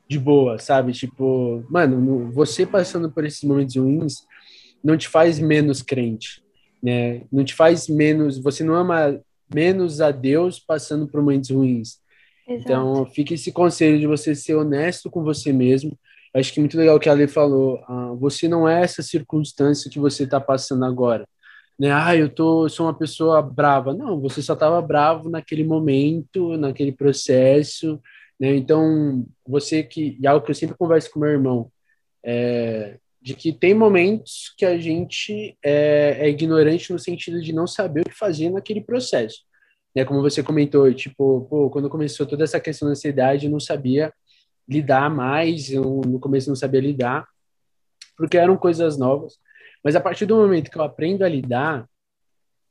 de 0.07 0.19
boa, 0.19 0.59
sabe? 0.59 0.91
Tipo, 0.91 1.63
mano, 1.69 1.99
no- 1.99 2.31
você 2.31 2.65
passando 2.65 3.11
por 3.11 3.25
esses 3.25 3.43
momentos 3.43 3.75
ruins 3.75 4.15
não 4.83 4.97
te 4.97 5.07
faz 5.07 5.39
menos 5.39 5.81
crente, 5.81 6.43
né? 6.81 7.21
Não 7.31 7.43
te 7.43 7.53
faz 7.53 7.87
menos, 7.87 8.37
você 8.37 8.63
não 8.63 8.75
ama 8.75 9.19
menos 9.53 10.01
a 10.01 10.11
Deus 10.11 10.59
passando 10.59 11.07
por 11.07 11.21
momentos 11.21 11.49
ruins. 11.49 11.99
Exato. 12.47 12.63
Então, 12.63 13.05
fica 13.07 13.33
esse 13.33 13.51
conselho 13.51 13.99
de 13.99 14.07
você 14.07 14.35
ser 14.35 14.55
honesto 14.55 15.09
com 15.09 15.23
você 15.23 15.53
mesmo. 15.53 15.97
Eu 16.33 16.39
Acho 16.39 16.51
que 16.51 16.59
é 16.59 16.61
muito 16.61 16.77
legal 16.77 16.97
o 16.97 16.99
que 16.99 17.09
a 17.09 17.11
Ale 17.11 17.27
falou. 17.27 17.83
ah, 17.87 18.13
você 18.19 18.47
não 18.47 18.67
é 18.67 18.81
essa 18.81 19.01
circunstância 19.01 19.89
que 19.89 19.99
você 19.99 20.23
está 20.23 20.39
passando 20.39 20.83
agora. 20.83 21.27
Né? 21.79 21.91
Ah, 21.91 22.15
eu 22.15 22.29
tô, 22.29 22.67
sou 22.69 22.85
uma 22.85 22.93
pessoa 22.93 23.41
brava. 23.41 23.93
Não, 23.93 24.19
você 24.19 24.41
só 24.41 24.53
estava 24.53 24.81
bravo 24.81 25.29
naquele 25.29 25.63
momento, 25.63 26.57
naquele 26.57 26.91
processo. 26.91 27.99
Né? 28.39 28.55
Então, 28.55 29.25
você 29.47 29.83
que. 29.83 30.17
E 30.19 30.27
algo 30.27 30.45
que 30.45 30.51
eu 30.51 30.55
sempre 30.55 30.77
converso 30.77 31.11
com 31.11 31.19
meu 31.19 31.29
irmão, 31.29 31.71
é, 32.23 32.97
de 33.23 33.33
que 33.33 33.53
tem 33.53 33.73
momentos 33.73 34.53
que 34.57 34.65
a 34.65 34.77
gente 34.77 35.57
é, 35.63 36.17
é 36.19 36.29
ignorante 36.29 36.91
no 36.91 36.99
sentido 36.99 37.41
de 37.41 37.53
não 37.53 37.65
saber 37.65 38.01
o 38.01 38.09
que 38.09 38.15
fazer 38.15 38.49
naquele 38.49 38.81
processo 38.81 39.43
né, 39.95 40.03
como 40.03 40.21
você 40.21 40.41
comentou, 40.41 40.91
tipo, 40.93 41.45
pô, 41.49 41.69
quando 41.69 41.89
começou 41.89 42.25
toda 42.25 42.43
essa 42.43 42.59
questão 42.59 42.87
da 42.87 42.93
ansiedade, 42.93 43.45
eu 43.45 43.51
não 43.51 43.59
sabia 43.59 44.11
lidar 44.67 45.09
mais, 45.09 45.71
eu 45.71 46.01
no 46.05 46.19
começo 46.19 46.49
não 46.49 46.55
sabia 46.55 46.81
lidar, 46.81 47.27
porque 48.17 48.37
eram 48.37 48.57
coisas 48.57 48.97
novas. 48.97 49.37
Mas 49.83 49.95
a 49.95 50.01
partir 50.01 50.25
do 50.25 50.37
momento 50.37 50.71
que 50.71 50.77
eu 50.77 50.83
aprendo 50.83 51.23
a 51.23 51.29
lidar, 51.29 51.87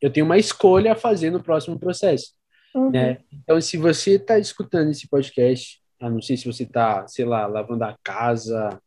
eu 0.01 0.11
tenho 0.11 0.27
uma 0.27 0.39
escolha 0.39 0.93
a 0.93 0.97
fazer 0.97 1.31
no 1.31 1.43
próximo 1.43 1.79
processo, 1.79 2.33
Uhum. 2.75 2.91
né? 2.91 3.19
Então, 3.31 3.61
se 3.61 3.77
você 3.77 4.13
está 4.13 4.39
escutando 4.39 4.91
esse 4.91 5.07
podcast, 5.07 5.81
a 6.01 6.09
não 6.09 6.23
sei 6.23 6.37
se 6.39 6.47
você 6.47 6.63
está, 6.63 7.07
sei 7.07 7.25
lá, 7.25 7.47
lavando 7.47 7.85
a 7.85 7.97
casa, 8.03 8.81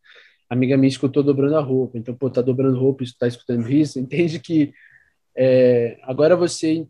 amiga 0.49 0.77
minha 0.77 0.89
escutou 0.89 1.23
dobrando 1.23 1.58
a 1.58 1.62
roupa, 1.62 1.97
então, 1.97 2.15
pô, 2.15 2.29
tá 2.29 2.41
dobrando 2.41 2.79
roupa 2.79 3.03
está 3.03 3.27
escutando 3.27 3.69
isso, 3.69 3.99
entende 3.99 4.39
que 4.39 4.73
é, 5.36 5.99
agora 6.03 6.36
você 6.36 6.88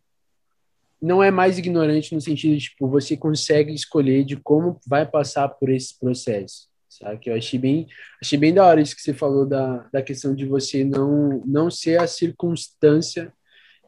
não 1.02 1.22
é 1.22 1.32
mais 1.32 1.58
ignorante 1.58 2.14
no 2.14 2.22
sentido 2.22 2.56
de, 2.56 2.62
tipo, 2.62 2.88
você 2.88 3.18
consegue 3.18 3.74
escolher 3.74 4.24
de 4.24 4.38
como 4.38 4.80
vai 4.88 5.06
passar 5.06 5.48
por 5.50 5.70
esse 5.70 5.98
processo, 6.00 6.68
sabe? 6.90 7.20
Que 7.20 7.30
eu 7.30 7.36
achei 7.36 7.60
bem, 7.60 7.88
achei 8.22 8.38
bem 8.38 8.54
da 8.54 8.66
hora 8.66 8.82
isso 8.82 8.96
que 8.96 9.02
você 9.02 9.14
falou 9.14 9.46
da, 9.46 9.88
da 9.92 10.02
questão 10.02 10.34
de 10.34 10.46
você 10.46 10.84
não, 10.84 11.44
não 11.46 11.70
ser 11.70 12.00
a 12.00 12.08
circunstância, 12.08 13.32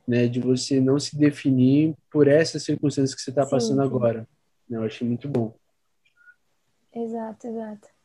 né? 0.08 0.28
De 0.28 0.40
você 0.40 0.80
não 0.80 1.00
se 1.00 1.18
definir 1.18 1.96
por 2.12 2.28
essa 2.28 2.60
circunstância 2.60 3.16
que 3.16 3.22
você 3.22 3.32
está 3.32 3.46
passando 3.46 3.82
sim. 3.82 3.88
agora. 3.88 4.28
Eu 4.70 4.84
achei 4.84 5.08
muito 5.08 5.28
bom. 5.30 5.56
Exato, 6.94 7.48
exato. 7.48 7.97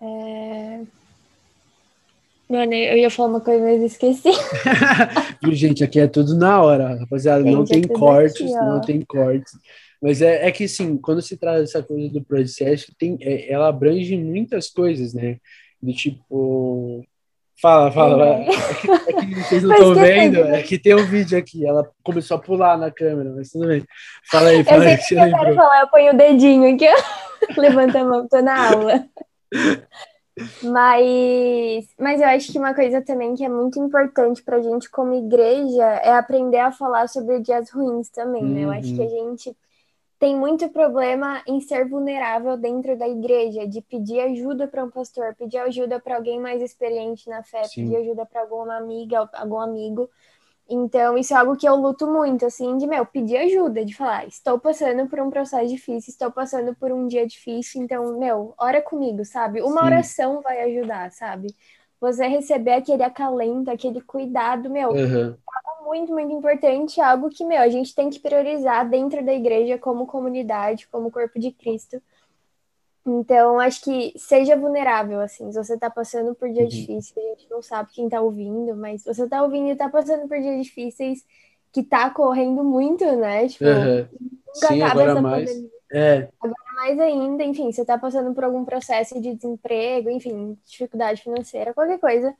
É... 0.00 0.80
Mano, 2.48 2.74
eu 2.74 2.98
ia 2.98 3.10
falar 3.10 3.30
uma 3.30 3.40
coisa, 3.40 3.64
mas 3.64 3.82
esqueci. 3.82 4.30
Gente? 5.52 5.82
Aqui 5.82 5.98
é 5.98 6.06
tudo 6.06 6.36
na 6.36 6.62
hora, 6.62 6.96
rapaziada. 7.00 7.42
não 7.42 7.66
Gente, 7.66 7.70
é 7.70 7.74
tem 7.74 7.82
tudo 7.82 7.98
cortes, 7.98 8.42
aqui, 8.42 8.52
não 8.52 8.80
tem 8.80 9.00
cortes. 9.00 9.52
Mas 10.00 10.20
é, 10.20 10.46
é 10.46 10.52
que, 10.52 10.68
sim, 10.68 10.98
quando 10.98 11.22
se 11.22 11.36
traz 11.36 11.62
essa 11.62 11.82
coisa 11.82 12.10
do 12.10 12.22
processo, 12.22 12.92
tem, 12.98 13.16
é, 13.22 13.50
ela 13.50 13.68
abrange 13.68 14.14
muitas 14.16 14.68
coisas, 14.68 15.14
né? 15.14 15.38
Do 15.82 15.92
tipo. 15.94 17.02
Fala, 17.60 17.90
fala. 17.90 18.26
É, 18.26 18.42
é, 18.42 18.74
que, 18.74 18.90
é 18.90 19.12
que 19.14 19.34
vocês 19.36 19.62
não 19.62 19.72
estão 19.74 19.94
vendo, 19.94 20.40
é 20.40 20.62
que 20.62 20.78
tem 20.78 20.94
um 20.94 21.06
vídeo 21.06 21.38
aqui. 21.38 21.66
Ela 21.66 21.88
começou 22.02 22.36
a 22.36 22.40
pular 22.40 22.76
na 22.76 22.90
câmera, 22.90 23.32
mas 23.34 23.50
tudo 23.50 23.66
bem. 23.66 23.82
Fala 24.30 24.50
aí, 24.50 24.62
fala 24.62 24.84
eu 24.84 24.90
aí. 24.90 24.98
Que 24.98 25.14
eu 25.14 25.30
quero 25.30 25.54
falar, 25.54 25.80
eu 25.80 25.88
ponho 25.88 26.12
o 26.12 26.16
dedinho 26.16 26.74
aqui, 26.74 26.86
levanta 27.56 28.00
a 28.00 28.04
mão, 28.04 28.28
tô 28.28 28.42
na 28.42 28.72
aula. 28.72 29.06
Mas, 30.62 31.86
mas 31.98 32.20
eu 32.20 32.26
acho 32.26 32.50
que 32.50 32.58
uma 32.58 32.74
coisa 32.74 33.00
também 33.00 33.34
que 33.34 33.44
é 33.44 33.48
muito 33.48 33.78
importante 33.78 34.42
para 34.42 34.56
a 34.56 34.60
gente 34.60 34.90
como 34.90 35.14
igreja 35.14 35.84
é 35.84 36.12
aprender 36.12 36.58
a 36.58 36.72
falar 36.72 37.08
sobre 37.08 37.38
dias 37.38 37.70
ruins 37.70 38.08
também, 38.08 38.42
uhum. 38.42 38.50
né? 38.50 38.64
Eu 38.64 38.70
acho 38.72 38.94
que 38.94 39.00
a 39.00 39.04
uhum. 39.04 39.30
gente 39.30 39.56
tem 40.18 40.36
muito 40.36 40.68
problema 40.70 41.42
em 41.46 41.60
ser 41.60 41.88
vulnerável 41.88 42.56
dentro 42.56 42.96
da 42.96 43.06
igreja, 43.06 43.66
de 43.66 43.80
pedir 43.80 44.20
ajuda 44.20 44.66
para 44.66 44.84
um 44.84 44.90
pastor, 44.90 45.34
pedir 45.36 45.58
ajuda 45.58 46.00
para 46.00 46.16
alguém 46.16 46.40
mais 46.40 46.62
experiente 46.62 47.28
na 47.28 47.42
fé, 47.42 47.62
Sim. 47.64 47.84
pedir 47.84 47.96
ajuda 47.96 48.26
para 48.26 48.40
alguma 48.40 48.76
amiga, 48.76 49.28
algum 49.34 49.60
amigo. 49.60 50.10
Então, 50.68 51.18
isso 51.18 51.34
é 51.34 51.36
algo 51.36 51.56
que 51.56 51.68
eu 51.68 51.76
luto 51.76 52.06
muito, 52.06 52.46
assim, 52.46 52.78
de, 52.78 52.86
meu, 52.86 53.04
pedir 53.04 53.36
ajuda, 53.36 53.84
de 53.84 53.94
falar, 53.94 54.26
estou 54.26 54.58
passando 54.58 55.06
por 55.08 55.20
um 55.20 55.28
processo 55.28 55.68
difícil, 55.68 56.10
estou 56.10 56.32
passando 56.32 56.74
por 56.74 56.90
um 56.90 57.06
dia 57.06 57.26
difícil, 57.26 57.82
então, 57.82 58.18
meu, 58.18 58.54
ora 58.58 58.80
comigo, 58.80 59.24
sabe? 59.26 59.60
Uma 59.60 59.82
Sim. 59.82 59.86
oração 59.86 60.40
vai 60.40 60.62
ajudar, 60.62 61.10
sabe? 61.12 61.54
Você 62.00 62.26
receber 62.26 62.72
aquele 62.72 63.02
acalento, 63.02 63.70
aquele 63.70 64.00
cuidado, 64.00 64.70
meu, 64.70 64.90
uhum. 64.90 65.36
é 65.80 65.84
muito, 65.84 66.12
muito 66.12 66.32
importante, 66.32 67.00
algo 67.00 67.28
que, 67.28 67.44
meu, 67.44 67.60
a 67.60 67.68
gente 67.68 67.94
tem 67.94 68.08
que 68.08 68.18
priorizar 68.18 68.88
dentro 68.88 69.24
da 69.24 69.34
igreja 69.34 69.78
como 69.78 70.06
comunidade, 70.06 70.88
como 70.88 71.10
corpo 71.10 71.38
de 71.38 71.52
Cristo, 71.52 72.00
então, 73.06 73.60
acho 73.60 73.82
que 73.82 74.14
seja 74.16 74.56
vulnerável, 74.56 75.20
assim. 75.20 75.52
Se 75.52 75.62
você 75.62 75.78
tá 75.78 75.90
passando 75.90 76.34
por 76.34 76.48
dias 76.48 76.72
uhum. 76.72 76.80
difíceis, 76.80 77.26
a 77.26 77.28
gente 77.30 77.50
não 77.50 77.60
sabe 77.60 77.90
quem 77.92 78.08
tá 78.08 78.20
ouvindo, 78.20 78.74
mas 78.74 79.02
se 79.02 79.14
você 79.14 79.28
tá 79.28 79.42
ouvindo 79.42 79.68
e 79.68 79.76
tá 79.76 79.88
passando 79.88 80.26
por 80.26 80.38
dias 80.40 80.64
difíceis, 80.64 81.24
que 81.70 81.82
tá 81.82 82.08
correndo 82.08 82.64
muito, 82.64 83.04
né? 83.16 83.46
Tipo, 83.48 83.64
uhum. 83.64 84.08
nunca 84.20 84.68
Sim, 84.68 84.82
acaba 84.82 85.02
agora 85.02 85.20
mais. 85.20 85.50
Pandemia. 85.50 85.74
É. 85.92 86.28
Agora 86.40 86.64
mais 86.76 86.98
ainda, 86.98 87.44
enfim, 87.44 87.70
você 87.70 87.84
tá 87.84 87.98
passando 87.98 88.34
por 88.34 88.42
algum 88.44 88.64
processo 88.64 89.20
de 89.20 89.34
desemprego, 89.34 90.10
enfim, 90.10 90.58
dificuldade 90.66 91.22
financeira, 91.22 91.74
qualquer 91.74 91.98
coisa. 91.98 92.34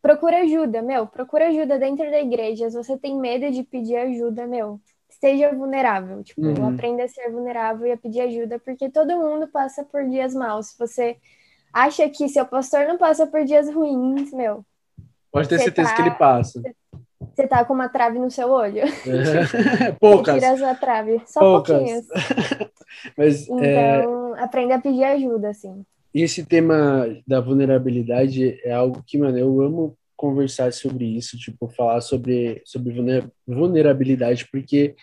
Procura 0.00 0.40
ajuda, 0.40 0.80
meu. 0.80 1.06
Procura 1.06 1.48
ajuda 1.48 1.78
dentro 1.78 2.10
da 2.10 2.20
igreja. 2.20 2.70
Se 2.70 2.76
você 2.76 2.96
tem 2.96 3.16
medo 3.18 3.50
de 3.50 3.62
pedir 3.62 3.96
ajuda, 3.96 4.46
meu, 4.46 4.80
esteja 5.18 5.52
vulnerável. 5.52 6.22
Tipo, 6.22 6.40
uhum. 6.40 6.68
aprenda 6.68 7.04
a 7.04 7.08
ser 7.08 7.30
vulnerável 7.30 7.86
e 7.86 7.92
a 7.92 7.96
pedir 7.96 8.20
ajuda, 8.20 8.58
porque 8.60 8.88
todo 8.88 9.16
mundo 9.16 9.48
passa 9.48 9.84
por 9.84 10.04
dias 10.08 10.32
maus. 10.32 10.68
Se 10.68 10.78
você 10.78 11.16
acha 11.72 12.08
que 12.08 12.28
seu 12.28 12.46
pastor 12.46 12.86
não 12.86 12.96
passa 12.96 13.26
por 13.26 13.44
dias 13.44 13.72
ruins, 13.72 14.32
meu. 14.32 14.64
Pode 15.30 15.48
ter 15.48 15.58
certeza 15.58 15.90
tá, 15.90 15.96
que 15.96 16.02
ele 16.02 16.10
passa. 16.12 16.62
Você 17.20 17.46
tá 17.46 17.64
com 17.64 17.74
uma 17.74 17.88
trave 17.88 18.18
no 18.18 18.30
seu 18.30 18.48
olho. 18.48 18.78
É. 18.78 19.92
Poucas. 20.00 20.34
Tira 20.34 20.46
essa 20.46 20.74
trave. 20.74 21.20
Só 21.26 21.40
Poucas. 21.40 21.76
pouquinhas. 21.76 22.06
Mas, 23.16 23.48
é, 23.48 24.00
então, 24.00 24.36
é... 24.36 24.42
aprenda 24.42 24.76
a 24.76 24.80
pedir 24.80 25.04
ajuda, 25.04 25.50
assim. 25.50 25.84
E 26.14 26.22
esse 26.22 26.44
tema 26.44 27.06
da 27.26 27.40
vulnerabilidade 27.40 28.58
é 28.64 28.72
algo 28.72 29.02
que, 29.06 29.18
mano, 29.18 29.36
eu 29.36 29.60
amo 29.60 29.96
conversar 30.18 30.72
sobre 30.72 31.04
isso, 31.04 31.38
tipo, 31.38 31.68
falar 31.68 32.00
sobre, 32.00 32.60
sobre 32.64 32.92
vulnerabilidade, 33.46 34.48
porque 34.50 34.96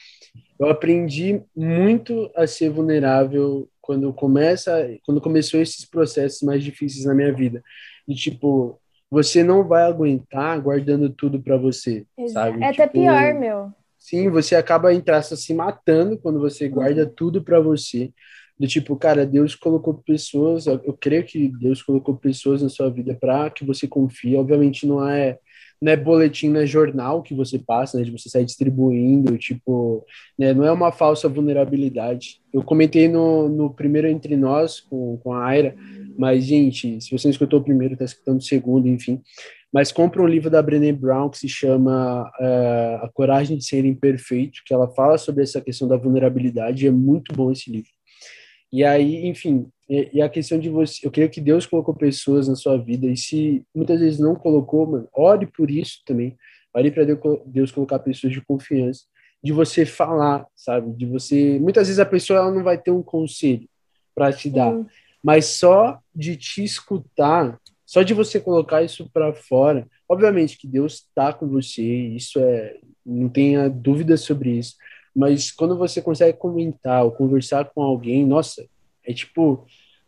eu 0.59 0.69
aprendi 0.69 1.41
muito 1.55 2.29
a 2.35 2.45
ser 2.45 2.69
vulnerável 2.69 3.67
quando 3.81 4.11
começa, 4.11 4.93
quando 5.05 5.21
começou 5.21 5.61
esses 5.61 5.85
processos 5.85 6.41
mais 6.41 6.61
difíceis 6.61 7.05
na 7.05 7.15
minha 7.15 7.31
vida. 7.31 7.63
E 8.05 8.13
tipo, 8.13 8.77
você 9.09 9.41
não 9.41 9.65
vai 9.65 9.83
aguentar 9.83 10.59
guardando 10.59 11.09
tudo 11.09 11.41
para 11.41 11.55
você, 11.55 12.05
Exato. 12.17 12.51
sabe? 12.51 12.63
É 12.63 12.71
tipo, 12.71 12.83
até 12.83 12.91
pior, 12.91 13.33
meu. 13.35 13.71
Sim, 13.97 14.29
você 14.29 14.55
acaba 14.55 14.93
em 14.93 14.99
traço 14.99 15.37
se 15.37 15.53
matando 15.53 16.17
quando 16.17 16.41
você 16.41 16.67
guarda 16.67 17.05
tudo 17.05 17.41
para 17.41 17.59
você 17.61 18.11
do 18.57 18.67
tipo, 18.67 18.95
cara, 18.95 19.25
Deus 19.25 19.53
colocou 19.53 19.93
pessoas, 19.95 20.65
eu, 20.65 20.93
creio 20.99 21.25
que 21.25 21.49
Deus 21.49 21.83
colocou 21.83 22.15
pessoas 22.15 22.61
na 22.61 22.69
sua 22.69 22.89
vida 22.89 23.13
para 23.19 23.49
que 23.49 23.65
você 23.65 23.87
confie. 23.87 24.37
Obviamente 24.37 24.87
não 24.87 25.07
é 25.07 25.37
não 25.81 25.91
é 25.91 25.97
boletim, 25.97 26.49
não 26.49 26.61
é 26.61 26.65
jornal 26.65 27.21
que 27.21 27.33
você 27.33 27.59
passa, 27.59 27.97
né, 27.97 28.03
de 28.05 28.11
você 28.11 28.29
sair 28.29 28.45
distribuindo, 28.45 29.37
tipo, 29.37 30.05
né, 30.39 30.53
não 30.53 30.63
é 30.63 30.71
uma 30.71 30.91
falsa 30.91 31.27
vulnerabilidade. 31.27 32.39
Eu 32.53 32.63
comentei 32.63 33.09
no, 33.09 33.49
no 33.49 33.69
primeiro 33.69 34.07
Entre 34.07 34.37
Nós, 34.37 34.79
com, 34.79 35.17
com 35.17 35.33
a 35.33 35.45
Aira, 35.45 35.75
mas, 36.17 36.45
gente, 36.45 37.01
se 37.01 37.11
você 37.11 37.27
não 37.27 37.31
escutou 37.31 37.59
o 37.59 37.63
primeiro, 37.63 37.97
tá 37.97 38.05
escutando 38.05 38.39
o 38.39 38.43
segundo, 38.43 38.87
enfim, 38.87 39.21
mas 39.71 39.91
compra 39.91 40.21
um 40.21 40.27
livro 40.27 40.49
da 40.49 40.61
Brené 40.61 40.93
Brown 40.93 41.29
que 41.29 41.37
se 41.37 41.49
chama 41.49 42.23
uh, 42.39 43.05
A 43.05 43.09
Coragem 43.13 43.57
de 43.57 43.65
Ser 43.65 43.83
Imperfeito, 43.83 44.61
que 44.65 44.73
ela 44.73 44.87
fala 44.87 45.17
sobre 45.17 45.43
essa 45.43 45.59
questão 45.59 45.87
da 45.87 45.97
vulnerabilidade, 45.97 46.87
é 46.87 46.91
muito 46.91 47.35
bom 47.35 47.51
esse 47.51 47.69
livro. 47.69 47.91
E 48.75 48.83
aí, 48.83 49.25
enfim, 49.25 49.71
e, 49.89 50.21
a 50.21 50.27
questão 50.27 50.59
de 50.59 50.67
você, 50.67 51.07
eu 51.07 51.09
creio 51.09 51.29
que 51.29 51.39
Deus 51.39 51.65
colocou 51.65 51.95
pessoas 51.95 52.49
na 52.49 52.57
sua 52.57 52.77
vida, 52.77 53.07
e 53.07 53.15
se 53.15 53.63
muitas 53.73 54.01
vezes 54.01 54.19
não 54.19 54.35
colocou, 54.35 54.85
mano, 54.85 55.07
ore 55.13 55.47
por 55.47 55.71
isso 55.71 56.01
também. 56.05 56.37
Ore 56.73 56.91
para 56.91 57.05
Deus, 57.05 57.19
Deus 57.45 57.71
colocar 57.71 57.99
pessoas 57.99 58.33
de 58.33 58.41
confiança, 58.41 59.05
de 59.41 59.53
você 59.53 59.85
falar, 59.85 60.45
sabe? 60.53 60.91
De 60.91 61.05
você. 61.05 61.57
Muitas 61.57 61.87
vezes 61.87 62.01
a 62.01 62.05
pessoa 62.05 62.39
ela 62.39 62.51
não 62.51 62.65
vai 62.65 62.77
ter 62.77 62.91
um 62.91 63.01
conselho 63.01 63.65
para 64.13 64.33
te 64.33 64.49
dar, 64.49 64.73
uhum. 64.73 64.85
mas 65.23 65.45
só 65.45 65.97
de 66.13 66.35
te 66.35 66.61
escutar, 66.61 67.57
só 67.85 68.03
de 68.03 68.13
você 68.13 68.41
colocar 68.41 68.83
isso 68.83 69.09
para 69.13 69.33
fora. 69.33 69.87
Obviamente 70.09 70.57
que 70.57 70.67
Deus 70.67 70.95
está 70.95 71.31
com 71.31 71.47
você, 71.47 71.81
isso 71.81 72.39
é. 72.39 72.75
Não 73.05 73.29
tenha 73.29 73.69
dúvida 73.69 74.17
sobre 74.17 74.49
isso 74.57 74.75
mas 75.15 75.51
quando 75.51 75.77
você 75.77 76.01
consegue 76.01 76.37
comentar 76.37 77.03
ou 77.03 77.11
conversar 77.11 77.65
com 77.73 77.81
alguém, 77.81 78.25
nossa, 78.25 78.65
é 79.03 79.13
tipo 79.13 79.65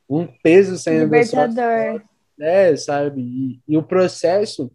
um 0.09 0.27
peso 0.27 0.77
saindo 0.77 1.05
Libertador. 1.05 1.53
da 1.55 1.91
sua 1.91 2.03
É, 2.39 2.75
sabe? 2.75 3.21
E, 3.21 3.59
e, 3.67 3.77
o 3.77 3.83
processo, 3.83 4.71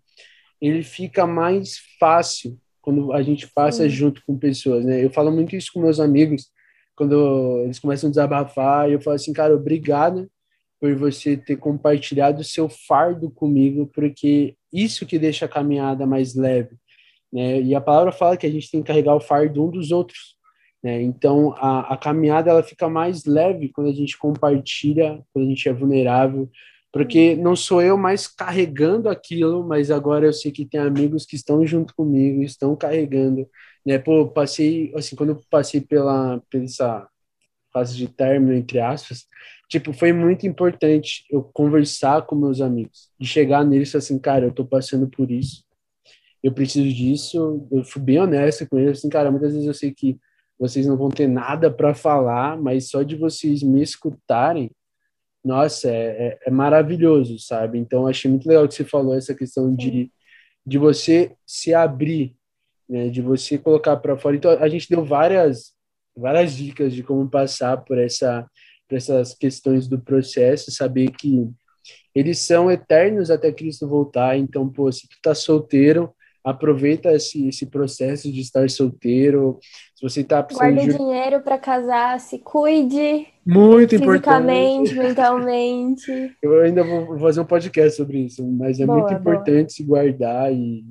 ele 0.60 0.82
fica 0.82 1.26
mais 1.26 1.78
fácil 1.98 2.58
quando 2.80 3.12
a 3.12 3.22
gente 3.22 3.46
passa 3.48 3.84
Sim. 3.84 3.88
junto 3.90 4.22
com 4.26 4.36
pessoas, 4.36 4.84
né? 4.84 5.04
Eu 5.04 5.10
falo 5.10 5.30
muito 5.30 5.54
isso 5.54 5.70
com 5.72 5.80
meus 5.80 6.00
amigos, 6.00 6.50
quando 6.96 7.62
eles 7.64 7.78
começam 7.78 8.08
a 8.08 8.10
desabafar, 8.10 8.90
eu 8.90 9.00
falo 9.00 9.16
assim, 9.16 9.32
cara, 9.32 9.54
obrigado 9.54 10.30
por 10.80 10.94
você 10.96 11.36
ter 11.36 11.56
compartilhado 11.56 12.40
o 12.40 12.44
seu 12.44 12.68
fardo 12.68 13.30
comigo, 13.30 13.88
porque 13.94 14.56
isso 14.72 15.06
que 15.06 15.18
deixa 15.18 15.44
a 15.44 15.48
caminhada 15.48 16.04
mais 16.06 16.34
leve. 16.34 16.76
Né? 17.32 17.60
E 17.60 17.74
a 17.74 17.80
palavra 17.80 18.12
fala 18.12 18.36
que 18.36 18.46
a 18.46 18.50
gente 18.50 18.70
tem 18.70 18.82
que 18.82 18.88
carregar 18.88 19.14
o 19.14 19.20
fardo 19.20 19.64
um 19.64 19.70
dos 19.70 19.90
outros. 19.90 20.36
Né? 20.82 21.00
Então, 21.00 21.54
a, 21.56 21.94
a 21.94 21.96
caminhada 21.96 22.50
ela 22.50 22.62
fica 22.62 22.88
mais 22.88 23.24
leve 23.24 23.68
quando 23.68 23.88
a 23.88 23.94
gente 23.94 24.18
compartilha, 24.18 25.22
quando 25.32 25.46
a 25.46 25.48
gente 25.48 25.68
é 25.68 25.72
vulnerável, 25.72 26.50
porque 26.92 27.34
não 27.36 27.56
sou 27.56 27.80
eu 27.80 27.96
mais 27.96 28.26
carregando 28.26 29.08
aquilo, 29.08 29.66
mas 29.66 29.90
agora 29.90 30.26
eu 30.26 30.32
sei 30.32 30.52
que 30.52 30.66
tem 30.66 30.78
amigos 30.78 31.24
que 31.24 31.36
estão 31.36 31.64
junto 31.66 31.94
comigo, 31.94 32.42
estão 32.42 32.76
carregando, 32.76 33.48
né? 33.84 33.98
Pô, 33.98 34.28
passei, 34.28 34.92
assim, 34.94 35.16
quando 35.16 35.30
eu 35.30 35.40
passei 35.48 35.80
pela, 35.80 36.42
pela 36.50 36.64
essa 36.64 37.08
fase 37.72 37.96
de 37.96 38.06
término, 38.08 38.52
entre 38.52 38.78
aspas, 38.78 39.26
tipo, 39.70 39.94
foi 39.94 40.12
muito 40.12 40.46
importante 40.46 41.24
eu 41.30 41.42
conversar 41.42 42.22
com 42.26 42.36
meus 42.36 42.60
amigos, 42.60 43.08
de 43.18 43.26
chegar 43.26 43.64
neles 43.64 43.94
assim, 43.94 44.18
cara, 44.18 44.44
eu 44.44 44.52
tô 44.52 44.64
passando 44.66 45.08
por 45.08 45.30
isso, 45.30 45.64
eu 46.42 46.52
preciso 46.52 46.88
disso. 46.88 47.66
Eu 47.70 47.84
fui 47.84 48.02
bem 48.02 48.18
honesto 48.18 48.66
com 48.68 48.78
eles, 48.78 48.98
assim, 48.98 49.08
cara, 49.08 49.30
muitas 49.30 49.52
vezes 49.52 49.66
eu 49.66 49.74
sei 49.74 49.92
que 49.92 50.18
vocês 50.58 50.86
não 50.86 50.96
vão 50.96 51.08
ter 51.08 51.26
nada 51.26 51.70
para 51.70 51.94
falar, 51.94 52.56
mas 52.60 52.88
só 52.88 53.02
de 53.02 53.16
vocês 53.16 53.62
me 53.62 53.82
escutarem, 53.82 54.70
nossa, 55.44 55.88
é, 55.88 56.28
é, 56.28 56.38
é, 56.46 56.50
maravilhoso, 56.50 57.38
sabe? 57.38 57.78
Então, 57.78 58.06
achei 58.06 58.30
muito 58.30 58.48
legal 58.48 58.66
que 58.68 58.74
você 58.74 58.84
falou 58.84 59.14
essa 59.14 59.34
questão 59.34 59.74
de, 59.74 60.10
de 60.64 60.78
você 60.78 61.34
se 61.46 61.74
abrir, 61.74 62.36
né? 62.88 63.08
De 63.08 63.20
você 63.20 63.58
colocar 63.58 63.96
para 63.96 64.16
fora. 64.16 64.36
Então, 64.36 64.50
a 64.52 64.68
gente 64.68 64.88
deu 64.88 65.04
várias, 65.04 65.72
várias 66.16 66.54
dicas 66.54 66.94
de 66.94 67.02
como 67.02 67.28
passar 67.28 67.78
por 67.78 67.98
essa 67.98 68.46
por 68.92 68.96
essas 68.96 69.32
questões 69.32 69.88
do 69.88 69.98
processo, 69.98 70.70
saber 70.70 71.10
que 71.12 71.48
eles 72.14 72.40
são 72.40 72.70
eternos 72.70 73.30
até 73.30 73.50
Cristo 73.50 73.88
voltar. 73.88 74.36
Então, 74.36 74.68
pô, 74.68 74.92
se 74.92 75.08
tu 75.08 75.16
tá 75.22 75.34
solteiro, 75.34 76.14
aproveita 76.44 77.12
esse, 77.12 77.48
esse 77.48 77.66
processo 77.66 78.30
de 78.30 78.40
estar 78.40 78.68
solteiro. 78.68 79.58
Se 79.94 80.02
você 80.02 80.20
está 80.22 80.42
precisando 80.42 80.74
Guarde 80.74 80.92
de... 80.92 80.98
dinheiro 80.98 81.40
para 81.40 81.58
casar, 81.58 82.18
se 82.18 82.38
cuide. 82.38 83.26
Muito 83.46 83.90
fisicamente, 83.90 84.92
importante. 84.92 85.08
mentalmente. 85.08 86.36
Eu 86.42 86.62
ainda 86.62 86.82
vou 86.82 87.18
fazer 87.18 87.40
um 87.40 87.44
podcast 87.44 87.96
sobre 87.96 88.18
isso, 88.18 88.44
mas 88.46 88.80
é 88.80 88.86
boa, 88.86 88.98
muito 88.98 89.14
importante 89.14 89.54
boa. 89.54 89.70
se 89.70 89.82
guardar 89.84 90.52
e, 90.52 90.84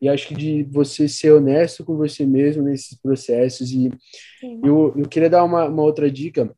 e 0.00 0.08
acho 0.08 0.28
que 0.28 0.34
de 0.34 0.62
você 0.64 1.08
ser 1.08 1.32
honesto 1.32 1.84
com 1.84 1.96
você 1.96 2.26
mesmo 2.26 2.62
nesses 2.62 2.98
processos. 3.00 3.70
E 3.70 3.90
eu, 4.62 4.94
eu 4.96 5.08
queria 5.08 5.30
dar 5.30 5.44
uma, 5.44 5.66
uma 5.66 5.82
outra 5.82 6.10
dica, 6.10 6.50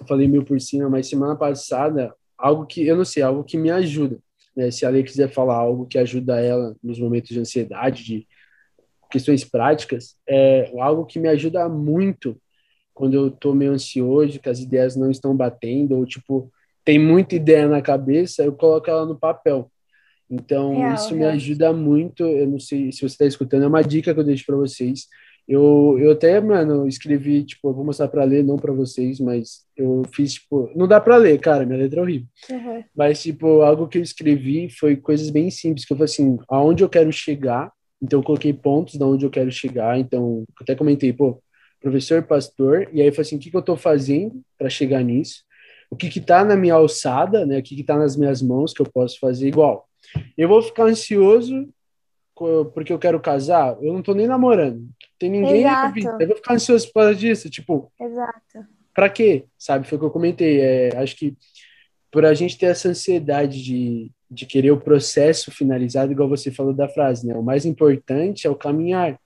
eu 0.00 0.06
falei 0.06 0.28
mil 0.28 0.44
por 0.44 0.60
cima, 0.60 0.88
mas 0.88 1.08
semana 1.08 1.34
passada, 1.34 2.14
algo 2.36 2.66
que, 2.66 2.86
eu 2.86 2.96
não 2.96 3.04
sei, 3.04 3.22
algo 3.22 3.42
que 3.42 3.58
me 3.58 3.70
ajuda. 3.70 4.18
Né? 4.58 4.72
Se 4.72 4.84
a 4.84 4.90
Lei 4.90 5.04
quiser 5.04 5.30
falar 5.30 5.54
algo 5.54 5.86
que 5.86 5.96
ajuda 5.96 6.40
ela 6.40 6.74
nos 6.82 6.98
momentos 6.98 7.30
de 7.30 7.38
ansiedade, 7.38 8.02
de 8.02 8.26
questões 9.08 9.44
práticas, 9.44 10.16
é 10.28 10.72
algo 10.80 11.06
que 11.06 11.20
me 11.20 11.28
ajuda 11.28 11.68
muito 11.68 12.36
quando 12.92 13.14
eu 13.14 13.30
tô 13.30 13.54
meio 13.54 13.70
ansioso, 13.70 14.40
que 14.40 14.48
as 14.48 14.58
ideias 14.58 14.96
não 14.96 15.12
estão 15.12 15.36
batendo, 15.36 15.96
ou 15.96 16.04
tipo, 16.04 16.52
tem 16.84 16.98
muita 16.98 17.36
ideia 17.36 17.68
na 17.68 17.80
cabeça, 17.80 18.42
eu 18.42 18.52
coloco 18.52 18.90
ela 18.90 19.06
no 19.06 19.16
papel. 19.16 19.70
Então, 20.28 20.76
real, 20.76 20.94
isso 20.94 21.14
me 21.14 21.24
ajuda 21.24 21.72
muito. 21.72 22.24
Eu 22.24 22.48
não 22.48 22.58
sei 22.58 22.90
se 22.90 22.98
você 22.98 23.06
está 23.06 23.26
escutando, 23.26 23.62
é 23.62 23.68
uma 23.68 23.82
dica 23.82 24.12
que 24.12 24.18
eu 24.18 24.24
deixo 24.24 24.44
para 24.44 24.56
vocês. 24.56 25.06
Eu, 25.48 25.96
eu 25.98 26.12
até, 26.12 26.38
mano, 26.42 26.86
escrevi, 26.86 27.42
tipo, 27.42 27.70
eu 27.70 27.72
vou 27.72 27.82
mostrar 27.82 28.06
para 28.08 28.22
ler, 28.22 28.44
não 28.44 28.56
para 28.56 28.70
vocês, 28.70 29.18
mas 29.18 29.64
eu 29.74 30.02
fiz, 30.12 30.34
tipo, 30.34 30.70
não 30.76 30.86
dá 30.86 31.00
para 31.00 31.16
ler, 31.16 31.40
cara, 31.40 31.64
minha 31.64 31.78
letra 31.78 32.00
é 32.00 32.02
horrível. 32.02 32.28
Uhum. 32.50 32.84
Mas, 32.94 33.22
tipo, 33.22 33.62
algo 33.62 33.88
que 33.88 33.96
eu 33.96 34.02
escrevi 34.02 34.68
foi 34.68 34.94
coisas 34.94 35.30
bem 35.30 35.50
simples, 35.50 35.86
que 35.86 35.92
eu 35.94 35.96
falei 35.96 36.12
assim, 36.12 36.38
aonde 36.50 36.84
eu 36.84 36.88
quero 36.88 37.10
chegar, 37.10 37.72
então 38.00 38.20
eu 38.20 38.22
coloquei 38.22 38.52
pontos 38.52 38.98
de 38.98 39.02
onde 39.02 39.24
eu 39.24 39.30
quero 39.30 39.50
chegar, 39.50 39.98
então, 39.98 40.44
eu 40.46 40.54
até 40.60 40.74
comentei, 40.74 41.14
pô, 41.14 41.42
professor, 41.80 42.22
pastor, 42.22 42.86
e 42.92 43.00
aí 43.00 43.06
eu 43.06 43.12
falei 43.12 43.26
assim, 43.26 43.36
o 43.36 43.38
que, 43.38 43.50
que 43.50 43.56
eu 43.56 43.62
tô 43.62 43.74
fazendo 43.74 44.42
para 44.58 44.68
chegar 44.68 45.02
nisso? 45.02 45.44
O 45.90 45.96
que 45.96 46.10
que 46.10 46.20
tá 46.20 46.44
na 46.44 46.56
minha 46.56 46.74
alçada, 46.74 47.46
né, 47.46 47.58
o 47.58 47.62
que 47.62 47.74
que 47.74 47.84
tá 47.84 47.96
nas 47.96 48.16
minhas 48.16 48.42
mãos 48.42 48.74
que 48.74 48.82
eu 48.82 48.86
posso 48.92 49.18
fazer 49.18 49.48
igual? 49.48 49.88
Eu 50.36 50.48
vou 50.48 50.60
ficar 50.60 50.84
ansioso 50.84 51.66
porque 52.72 52.92
eu 52.92 52.98
quero 52.98 53.20
casar? 53.20 53.76
Eu 53.80 53.92
não 53.92 54.02
tô 54.02 54.14
nem 54.14 54.26
namorando. 54.26 54.88
Tem 55.18 55.30
ninguém 55.30 55.60
Exato. 55.60 55.98
Eu 56.20 56.28
vou 56.28 56.36
ficar 56.36 56.54
ansioso 56.54 56.86
por 56.88 56.94
causa 56.94 57.14
disso, 57.14 57.50
tipo. 57.50 57.92
Exato. 58.00 58.66
Pra 58.94 59.08
quê? 59.08 59.44
Sabe? 59.58 59.86
Foi 59.86 59.96
o 59.96 60.00
que 60.00 60.06
eu 60.06 60.10
comentei. 60.10 60.60
É, 60.60 60.96
acho 60.96 61.16
que 61.16 61.36
por 62.10 62.24
a 62.24 62.34
gente 62.34 62.56
ter 62.56 62.66
essa 62.66 62.88
ansiedade 62.88 63.62
de, 63.62 64.10
de 64.30 64.46
querer 64.46 64.70
o 64.70 64.80
processo 64.80 65.50
finalizado, 65.50 66.12
igual 66.12 66.28
você 66.28 66.50
falou 66.50 66.72
da 66.72 66.88
frase, 66.88 67.26
né? 67.26 67.34
O 67.34 67.42
mais 67.42 67.66
importante 67.66 68.46
é 68.46 68.50
o 68.50 68.56
caminhar, 68.56 69.18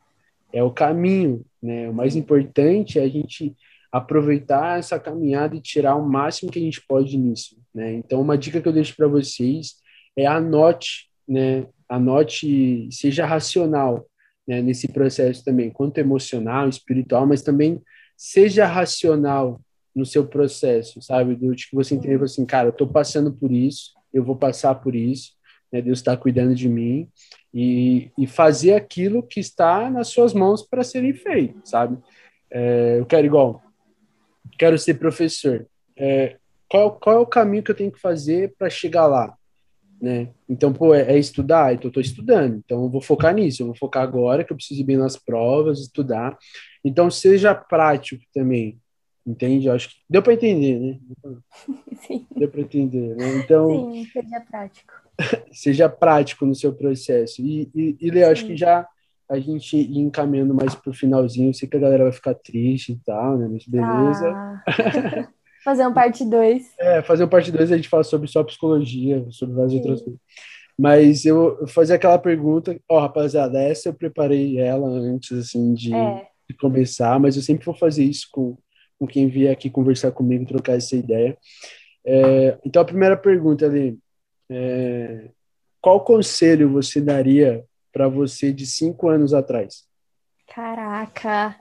é 0.53 0.63
o 0.63 0.71
caminho, 0.71 1.45
né? 1.63 1.89
O 1.89 1.95
mais 1.95 2.17
importante 2.17 2.99
é 2.99 3.03
a 3.03 3.09
gente 3.09 3.55
aproveitar 3.91 4.79
essa 4.79 4.99
caminhada 4.99 5.55
e 5.55 5.61
tirar 5.61 5.97
o 5.97 6.09
máximo 6.09 6.51
que 6.51 6.59
a 6.59 6.63
gente 6.63 6.81
pode 6.87 7.17
nisso, 7.17 7.57
né? 7.75 7.93
Então, 7.93 8.21
uma 8.21 8.39
dica 8.39 8.61
que 8.61 8.67
eu 8.67 8.73
deixo 8.73 8.97
para 8.97 9.07
vocês 9.07 9.77
é 10.17 10.27
anote, 10.27 11.12
né? 11.29 11.67
Anote, 11.89 12.89
seja 12.91 13.27
racional 13.27 14.07
né, 14.47 14.63
nesse 14.63 14.89
processo 14.89 15.45
também, 15.45 15.71
quanto 15.71 15.99
emocional, 15.99 16.69
espiritual, 16.69 17.27
mas 17.27 17.43
também 17.43 17.83
seja 18.17 18.67
racional 18.67 19.61
no 19.95 20.07
seu 20.07 20.27
processo, 20.27 21.03
sabe? 21.03 21.35
Do 21.35 21.55
que 21.55 21.75
você 21.75 21.95
entende 21.95 22.23
assim, 22.25 22.47
cara, 22.47 22.69
eu 22.69 22.73
tô 22.73 22.87
passando 22.87 23.33
por 23.33 23.53
isso, 23.53 23.93
eu 24.13 24.25
vou 24.25 24.37
passar 24.37 24.75
por 24.77 24.95
isso, 24.95 25.33
né? 25.71 25.83
Deus 25.83 25.99
está 25.99 26.17
cuidando 26.17 26.55
de 26.55 26.69
mim 26.69 27.09
e, 27.53 28.11
e 28.19 28.27
fazer 28.27 28.75
aquilo 28.75 29.23
que 29.23 29.41
está 29.41 29.91
nas 29.91 30.09
suas 30.09 30.33
mãos 30.33 30.63
para 30.63 30.83
serem 30.83 31.13
feito, 31.13 31.61
sabe? 31.65 31.99
É, 32.51 32.99
eu 32.99 33.07
quero 33.07 33.27
igual, 33.27 33.63
quero 34.59 34.79
ser 34.79 34.95
professor. 34.95 35.67
É, 35.97 36.37
qual, 36.69 36.99
qual 36.99 37.17
é 37.17 37.19
o 37.19 37.27
caminho 37.27 37.63
que 37.63 37.71
eu 37.71 37.77
tenho 37.77 37.93
que 37.93 38.01
fazer 38.01 38.55
para 38.57 38.71
chegar 38.71 39.07
lá? 39.07 39.37
Né? 40.03 40.31
Então, 40.49 40.73
pô, 40.73 40.93
é, 40.93 41.13
é 41.13 41.17
estudar, 41.17 41.73
então 41.73 41.89
eu 41.89 41.93
tô 41.93 42.01
estudando, 42.01 42.57
então 42.57 42.83
eu 42.83 42.91
vou 42.91 43.01
focar 43.01 43.33
nisso, 43.33 43.63
eu 43.63 43.67
vou 43.69 43.77
focar 43.77 44.03
agora 44.03 44.43
que 44.43 44.53
eu 44.53 44.57
preciso 44.57 44.81
ir 44.81 44.85
bem 44.85 44.97
nas 44.97 45.17
provas, 45.17 45.79
estudar. 45.79 46.37
Então, 46.85 47.09
seja 47.09 47.55
prático 47.55 48.21
também, 48.35 48.81
entende? 49.25 49.71
Acho 49.71 49.91
que 49.91 49.95
deu 50.11 50.21
para 50.21 50.35
entender, 50.35 50.81
né? 50.81 50.99
Sim. 52.05 52.27
Deu 52.37 52.49
para 52.49 52.63
entender, 52.63 53.15
né? 53.15 53.25
Então, 53.45 53.93
Sim, 53.93 54.09
seja 54.13 54.41
prático. 54.41 54.93
seja 55.53 55.89
prático 55.89 56.45
no 56.45 56.55
seu 56.57 56.75
processo. 56.75 57.41
E, 57.41 57.71
e, 57.73 57.97
e 58.01 58.11
Leo, 58.11 58.29
acho 58.29 58.45
que 58.45 58.57
já 58.57 58.85
a 59.31 59.39
gente 59.39 59.77
ir 59.77 59.99
encaminhando 59.99 60.53
mais 60.53 60.75
pro 60.75 60.93
finalzinho, 60.93 61.55
sei 61.55 61.69
que 61.69 61.77
a 61.77 61.81
galera 61.81 62.03
vai 62.03 62.13
ficar 62.13 62.35
triste 62.35 62.93
e 62.93 62.99
tal, 63.07 63.39
né? 63.39 63.49
Mas 63.49 63.65
beleza. 63.67 64.33
Ah. 64.35 65.29
Fazer 65.65 65.87
um 65.87 65.93
parte 65.93 66.25
2. 66.25 66.75
É, 66.79 67.03
fazer 67.03 67.25
um 67.25 67.29
parte 67.29 67.53
2 67.53 67.73
a 67.73 67.77
gente 67.77 67.89
fala 67.89 68.03
sobre 68.03 68.29
só 68.29 68.43
psicologia, 68.43 69.25
sobre 69.31 69.55
várias 69.55 69.73
Sim. 69.73 69.79
outras 69.79 70.03
coisas. 70.03 70.21
Mas 70.79 71.25
eu, 71.25 71.59
eu 71.61 71.69
fazer 71.69 71.95
aquela 71.95 72.19
pergunta, 72.19 72.79
ó, 72.89 72.97
oh, 72.97 73.01
rapaziada, 73.01 73.63
essa 73.63 73.89
eu 73.89 73.95
preparei 73.95 74.59
ela 74.59 74.89
antes, 74.89 75.31
assim, 75.39 75.75
de, 75.75 75.95
é. 75.95 76.27
de, 76.49 76.57
começar, 76.57 77.21
mas 77.21 77.37
eu 77.37 77.43
sempre 77.43 77.65
vou 77.65 77.75
fazer 77.75 78.05
isso 78.05 78.27
com, 78.33 78.57
com 78.99 79.07
quem 79.07 79.29
vier 79.29 79.53
aqui 79.53 79.71
conversar 79.71 80.11
comigo, 80.13 80.47
trocar 80.47 80.77
essa 80.77 80.97
ideia. 80.97 81.37
É, 82.05 82.59
então, 82.65 82.83
a 82.83 82.87
primeira 82.87 83.17
pergunta 83.17 83.67
ali, 83.67 83.99
é, 84.51 85.29
qual 85.81 86.05
conselho 86.05 86.71
você 86.71 87.01
daria 87.01 87.65
para 87.93 88.09
você 88.09 88.53
de 88.53 88.67
cinco 88.67 89.09
anos 89.09 89.35
atrás? 89.35 89.85
Caraca, 90.49 91.57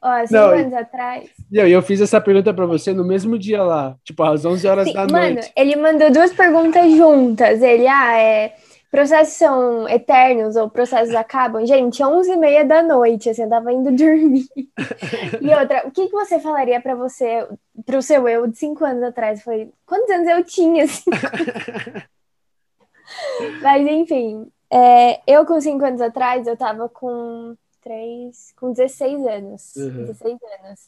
Ó, 0.00 0.26
cinco 0.26 0.32
não, 0.32 0.50
anos 0.50 0.72
atrás. 0.72 1.28
E 1.50 1.58
eu, 1.58 1.66
eu 1.66 1.82
fiz 1.82 2.00
essa 2.00 2.20
pergunta 2.20 2.54
para 2.54 2.66
você 2.66 2.92
no 2.92 3.04
mesmo 3.04 3.38
dia 3.38 3.62
lá, 3.62 3.96
tipo, 4.04 4.22
às 4.22 4.44
11 4.44 4.66
horas 4.66 4.86
Sim, 4.86 4.94
da 4.94 5.00
mano, 5.00 5.12
noite. 5.12 5.36
Mano, 5.36 5.52
ele 5.56 5.76
mandou 5.76 6.12
duas 6.12 6.32
perguntas 6.32 6.90
juntas. 6.92 7.62
Ele, 7.62 7.86
ah, 7.86 8.16
é. 8.16 8.54
Processos 8.90 9.34
são 9.34 9.86
eternos 9.86 10.56
ou 10.56 10.70
processos 10.70 11.14
acabam? 11.14 11.66
Gente, 11.66 12.02
11 12.02 12.30
e 12.30 12.36
meia 12.36 12.64
da 12.64 12.82
noite, 12.82 13.28
assim, 13.28 13.42
eu 13.42 13.48
tava 13.48 13.70
indo 13.70 13.92
dormir. 13.92 14.46
e 15.42 15.54
outra, 15.54 15.86
o 15.86 15.90
que, 15.90 16.06
que 16.06 16.12
você 16.12 16.40
falaria 16.40 16.80
para 16.80 16.94
você, 16.94 17.46
pro 17.84 18.00
seu 18.00 18.26
eu 18.26 18.46
de 18.46 18.56
cinco 18.56 18.84
anos 18.84 19.02
atrás? 19.02 19.42
Foi, 19.42 19.70
quantos 19.84 20.10
anos 20.10 20.28
eu 20.28 20.42
tinha? 20.42 20.84
Assim? 20.84 21.10
Mas, 23.60 23.86
enfim, 23.86 24.50
é, 24.70 25.20
eu 25.26 25.44
com 25.44 25.60
cinco 25.60 25.84
anos 25.84 26.00
atrás, 26.00 26.46
eu 26.46 26.56
tava 26.56 26.88
com 26.88 27.54
23, 27.78 28.52
com 28.56 28.72
16 28.72 29.26
anos. 29.26 29.76
Uhum. 29.76 30.04
16 30.06 30.38
anos. 30.64 30.80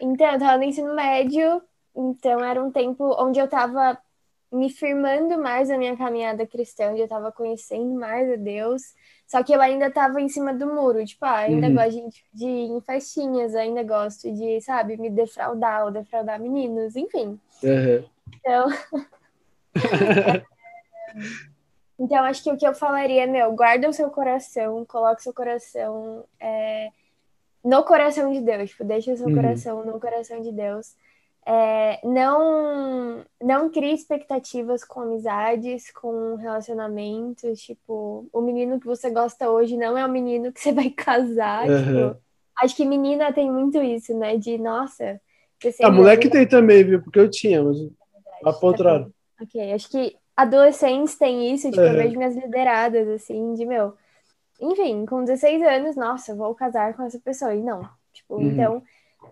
Então, 0.00 0.32
eu 0.32 0.38
tava 0.38 0.58
no 0.58 0.64
ensino 0.64 0.94
médio, 0.94 1.62
então 1.94 2.44
era 2.44 2.62
um 2.62 2.70
tempo 2.70 3.14
onde 3.18 3.38
eu 3.38 3.48
tava 3.48 3.98
me 4.52 4.70
firmando 4.70 5.38
mais 5.38 5.68
na 5.68 5.76
minha 5.76 5.96
caminhada 5.96 6.46
cristã, 6.46 6.90
onde 6.90 7.00
eu 7.00 7.08
tava 7.08 7.32
conhecendo 7.32 7.98
mais 7.98 8.30
a 8.30 8.36
Deus. 8.36 8.82
Só 9.26 9.42
que 9.42 9.52
eu 9.52 9.60
ainda 9.60 9.90
tava 9.90 10.20
em 10.20 10.28
cima 10.28 10.54
do 10.54 10.66
muro, 10.66 11.04
tipo, 11.04 11.24
ah, 11.24 11.38
ainda 11.38 11.66
uhum. 11.66 11.74
gosto 11.74 12.08
de, 12.08 12.24
de 12.32 12.46
ir 12.46 12.70
em 12.70 12.80
festinhas, 12.80 13.54
ainda 13.54 13.82
gosto 13.82 14.32
de, 14.32 14.60
sabe, 14.60 14.96
me 14.96 15.10
defraudar 15.10 15.84
ou 15.84 15.90
defraudar 15.90 16.38
meninos, 16.38 16.94
enfim. 16.94 17.38
Uhum. 17.62 18.04
Então. 18.40 18.68
Então, 21.98 22.24
acho 22.24 22.42
que 22.42 22.50
o 22.50 22.56
que 22.56 22.66
eu 22.66 22.74
falaria 22.74 23.24
é, 23.24 23.26
meu, 23.26 23.52
guarda 23.52 23.88
o 23.88 23.92
seu 23.92 24.10
coração, 24.10 24.84
coloque 24.84 25.22
seu 25.22 25.32
coração 25.32 26.24
é, 26.38 26.90
no 27.64 27.82
coração 27.84 28.32
de 28.32 28.40
Deus, 28.40 28.70
tipo, 28.70 28.84
deixa 28.84 29.12
o 29.12 29.16
seu 29.16 29.26
uhum. 29.26 29.34
coração 29.34 29.84
no 29.84 29.98
coração 29.98 30.40
de 30.40 30.52
Deus. 30.52 30.94
É, 31.48 32.00
não, 32.04 33.24
não 33.40 33.70
crie 33.70 33.94
expectativas 33.94 34.84
com 34.84 35.00
amizades, 35.00 35.90
com 35.92 36.34
relacionamentos, 36.34 37.60
tipo, 37.60 38.26
o 38.32 38.40
menino 38.40 38.80
que 38.80 38.86
você 38.86 39.10
gosta 39.10 39.48
hoje 39.48 39.76
não 39.76 39.96
é 39.96 40.04
o 40.04 40.10
menino 40.10 40.52
que 40.52 40.60
você 40.60 40.72
vai 40.72 40.90
casar, 40.90 41.68
uhum. 41.68 42.10
tipo, 42.10 42.22
acho 42.60 42.76
que 42.76 42.84
menina 42.84 43.32
tem 43.32 43.50
muito 43.50 43.80
isso, 43.82 44.12
né, 44.18 44.36
de, 44.36 44.58
nossa... 44.58 45.20
A 45.82 45.90
mulher 45.90 46.18
tem 46.28 46.46
também, 46.46 46.84
viu, 46.84 47.02
porque 47.02 47.18
eu 47.18 47.30
tinha, 47.30 47.62
mas 47.62 47.78
é 47.80 47.88
a 48.44 48.52
contrário. 48.52 49.12
Ok, 49.40 49.72
acho 49.72 49.90
que 49.90 50.14
adolescentes 50.36 51.16
têm 51.16 51.52
isso, 51.54 51.70
tipo, 51.70 51.82
é. 51.82 51.90
eu 51.90 51.94
vejo 51.94 52.18
minhas 52.18 52.36
lideradas, 52.36 53.08
assim, 53.08 53.54
de 53.54 53.64
meu. 53.64 53.94
Enfim, 54.60 55.06
com 55.06 55.24
16 55.24 55.62
anos, 55.62 55.96
nossa, 55.96 56.34
vou 56.34 56.54
casar 56.54 56.94
com 56.94 57.02
essa 57.02 57.18
pessoa. 57.18 57.54
E 57.54 57.62
não. 57.62 57.88
Tipo, 58.12 58.36
uhum. 58.36 58.50
então, 58.50 58.82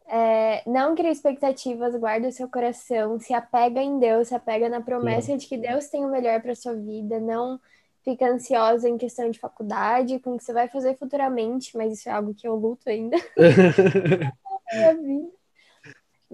é, 0.06 0.62
não 0.66 0.94
crie 0.94 1.10
expectativas, 1.10 1.96
guarda 1.96 2.28
o 2.28 2.32
seu 2.32 2.48
coração, 2.48 3.18
se 3.18 3.32
apega 3.32 3.80
em 3.80 3.98
Deus, 3.98 4.28
se 4.28 4.34
apega 4.34 4.68
na 4.68 4.80
promessa 4.80 5.32
uhum. 5.32 5.38
de 5.38 5.46
que 5.46 5.56
Deus 5.56 5.88
tem 5.88 6.04
o 6.04 6.10
melhor 6.10 6.40
para 6.40 6.54
sua 6.54 6.74
vida, 6.74 7.20
não 7.20 7.60
fica 8.02 8.28
ansiosa 8.28 8.88
em 8.88 8.98
questão 8.98 9.30
de 9.30 9.38
faculdade, 9.38 10.18
com 10.18 10.34
o 10.34 10.36
que 10.36 10.44
você 10.44 10.52
vai 10.52 10.68
fazer 10.68 10.94
futuramente, 10.98 11.74
mas 11.74 11.94
isso 11.94 12.08
é 12.08 12.12
algo 12.12 12.34
que 12.34 12.46
eu 12.46 12.54
luto 12.54 12.88
ainda. 12.88 13.16
minha 14.72 14.94
vida. 14.94 15.43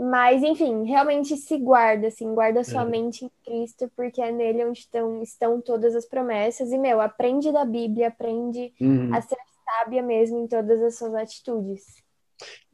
Mas, 0.01 0.42
enfim, 0.42 0.84
realmente 0.84 1.36
se 1.36 1.59
guarda, 1.59 2.07
assim, 2.07 2.34
guarda 2.34 2.64
sua 2.64 2.84
é. 2.84 2.86
mente 2.86 3.26
em 3.26 3.30
Cristo, 3.44 3.90
porque 3.94 4.22
é 4.22 4.32
nele 4.32 4.64
onde 4.64 4.78
estão, 4.78 5.22
estão 5.22 5.61
todas 5.61 5.94
as 5.94 6.07
promessas. 6.07 6.72
E, 6.72 6.78
meu, 6.78 7.03
aprende 7.03 7.53
da 7.53 7.66
Bíblia, 7.66 8.09
aprende 8.09 8.72
uhum. 8.80 9.14
a 9.14 9.20
ser 9.20 9.36
sábia 9.62 10.03
mesmo 10.03 10.38
em 10.38 10.48
todas 10.48 10.82
as 10.82 10.96
suas 10.96 11.14
atitudes. 11.14 11.82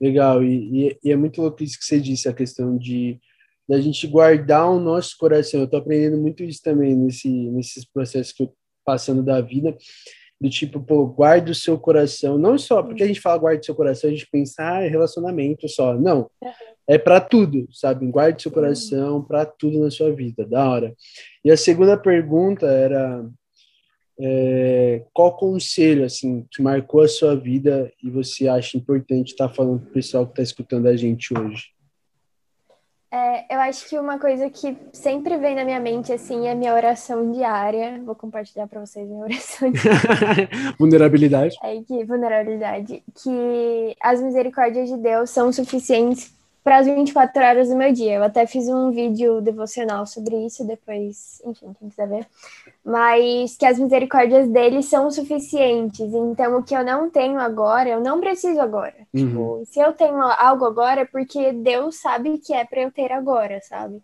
Legal, 0.01 0.45
e, 0.45 0.87
e, 0.87 0.99
e, 1.03 1.11
é 1.11 1.17
muito 1.17 1.43
louco 1.43 1.65
isso 1.65 1.77
que 1.77 1.85
você 1.85 1.99
disse, 1.99 2.29
a 2.29 2.33
questão 2.33 2.79
de 2.79 3.19
da 3.69 3.81
gente 3.81 4.07
guardar 4.07 4.71
o 4.71 4.79
nosso 4.79 5.17
coração. 5.19 5.59
Eu 5.59 5.69
tô 5.69 5.79
aprendendo 5.79 6.17
muito 6.19 6.45
isso 6.45 6.63
também 6.63 6.95
nesse, 6.95 7.29
nesses 7.29 7.85
processos 7.85 8.33
que 8.33 8.45
eu 8.45 8.55
passando 8.85 9.25
da 9.25 9.41
vida. 9.41 9.77
do 10.41 10.49
tipo, 10.49 10.81
pô, 10.81 11.05
guarde 11.07 11.51
o 11.51 11.55
seu 11.57 11.77
coração, 11.77 12.39
não 12.39 12.57
só 12.57 12.85
porque 12.85 13.03
a 13.03 13.07
gente 13.09 13.21
fala 13.21 13.39
guarde 13.39 13.63
o 13.63 13.65
seu 13.65 13.75
coração, 13.75 14.09
a 14.09 14.13
gente 14.13 14.29
pensa, 14.31 14.63
ah, 14.63 14.83
é 14.85 14.87
relacionamento 14.87 15.69
só. 15.69 15.95
Não, 15.99 16.31
é 16.89 16.99
para 16.99 17.21
tudo, 17.21 17.67
sabe? 17.73 18.07
Guarde 18.07 18.43
seu 18.43 18.51
coração 18.51 19.23
para 19.23 19.45
tudo 19.45 19.81
na 19.81 19.91
sua 19.91 20.13
vida, 20.13 20.47
da 20.47 20.69
hora. 20.69 20.95
E 21.45 21.51
a 21.51 21.57
segunda 21.57 21.97
pergunta 21.97 22.67
era 22.67 23.25
é, 24.19 25.05
qual 25.13 25.37
conselho 25.37 26.05
assim 26.05 26.47
que 26.51 26.63
marcou 26.63 27.03
a 27.03 27.09
sua 27.09 27.35
vida 27.35 27.93
e 28.03 28.09
você 28.09 28.49
acha 28.49 28.79
importante 28.79 29.33
estar 29.33 29.49
tá 29.49 29.55
falando 29.55 29.81
para 29.81 29.91
o 29.91 29.93
pessoal 29.93 30.25
que 30.25 30.33
está 30.33 30.43
escutando 30.43 30.87
a 30.87 30.97
gente 30.97 31.37
hoje? 31.37 31.77
É, 33.11 33.55
eu 33.55 33.61
acho 33.61 33.89
que 33.89 33.99
uma 33.99 34.19
coisa 34.19 34.51
que 34.51 34.77
sempre 34.93 35.39
vem 35.39 35.55
na 35.55 35.65
minha 35.65 35.81
mente, 35.81 36.13
assim, 36.13 36.49
é 36.49 36.55
minha 36.55 36.75
oração 36.75 37.31
diária. 37.33 38.03
Vou 38.05 38.15
compartilhar 38.15 38.67
para 38.67 38.81
vocês 38.81 39.09
minha 39.09 39.23
oração 39.23 39.71
diária. 39.71 40.49
vulnerabilidade. 40.79 41.57
É 41.63 41.81
que, 41.83 42.05
vulnerabilidade. 42.05 43.03
Que 43.23 43.97
as 44.03 44.21
misericórdias 44.21 44.89
de 44.89 44.99
Deus 44.99 45.31
são 45.31 45.53
suficientes 45.53 46.36
para 46.67 46.79
as 46.79 46.87
24 46.87 47.45
horas 47.45 47.69
do 47.69 47.77
meu 47.77 47.93
dia. 47.93 48.15
Eu 48.15 48.25
até 48.25 48.45
fiz 48.45 48.67
um 48.69 48.91
vídeo 48.91 49.41
devocional 49.41 50.05
sobre 50.05 50.35
isso, 50.45 50.67
depois, 50.67 51.41
enfim, 51.45 51.73
quem 51.79 51.89
quiser 51.89 52.09
ver. 52.09 52.27
Mas 52.85 53.57
que 53.57 53.65
as 53.65 53.79
misericórdias 53.79 54.49
dele 54.49 54.83
são 54.83 55.09
suficientes. 55.09 56.13
Então, 56.13 56.59
o 56.59 56.65
que 56.65 56.75
eu 56.75 56.85
não 56.85 57.09
tenho 57.09 57.39
agora, 57.39 57.89
eu 57.89 58.01
não 58.01 58.19
preciso 58.19 58.61
agora. 58.61 58.97
Uhum. 59.15 59.29
Tipo, 59.29 59.63
se 59.65 59.79
eu 59.79 59.93
tenho 59.93 60.21
algo 60.21 60.65
agora, 60.65 61.03
é 61.03 61.05
porque 61.05 61.53
Deus 61.53 62.01
sabe 62.01 62.37
que 62.39 62.53
é 62.53 62.65
para 62.65 62.81
eu 62.81 62.91
ter 62.91 63.13
agora, 63.13 63.61
sabe? 63.63 64.03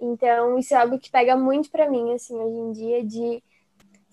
Então, 0.00 0.56
isso 0.60 0.74
é 0.74 0.76
algo 0.76 1.00
que 1.00 1.10
pega 1.10 1.36
muito 1.36 1.68
para 1.72 1.90
mim, 1.90 2.14
assim, 2.14 2.36
hoje 2.36 2.56
em 2.56 2.70
dia, 2.70 3.04
de 3.04 3.42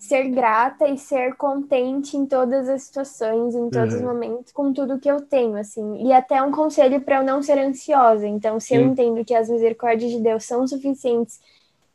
ser 0.04 0.28
grata 0.28 0.86
e 0.86 0.98
ser 0.98 1.34
contente 1.34 2.14
em 2.14 2.26
todas 2.26 2.68
as 2.68 2.82
situações, 2.82 3.54
em 3.54 3.70
todos 3.70 3.94
uhum. 3.94 4.00
os 4.00 4.06
momentos, 4.06 4.52
com 4.52 4.70
tudo 4.70 4.98
que 4.98 5.10
eu 5.10 5.22
tenho, 5.22 5.56
assim. 5.56 6.06
E 6.06 6.12
até 6.12 6.42
um 6.42 6.52
conselho 6.52 7.00
para 7.00 7.16
eu 7.16 7.24
não 7.24 7.42
ser 7.42 7.58
ansiosa. 7.58 8.26
Então, 8.26 8.60
se 8.60 8.68
Sim. 8.68 8.76
eu 8.76 8.82
entendo 8.82 9.24
que 9.24 9.34
as 9.34 9.48
misericórdias 9.48 10.10
de 10.10 10.20
Deus 10.20 10.44
são 10.44 10.66
suficientes 10.68 11.40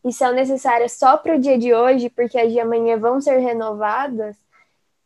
e 0.04 0.12
são 0.12 0.34
necessárias 0.34 0.94
só 0.94 1.18
para 1.18 1.36
o 1.36 1.40
dia 1.40 1.58
de 1.58 1.72
hoje, 1.72 2.10
porque 2.10 2.40
as 2.40 2.52
de 2.52 2.60
amanhã 2.60 2.98
vão 2.98 3.22
ser 3.22 3.38
renovadas, 3.38 4.36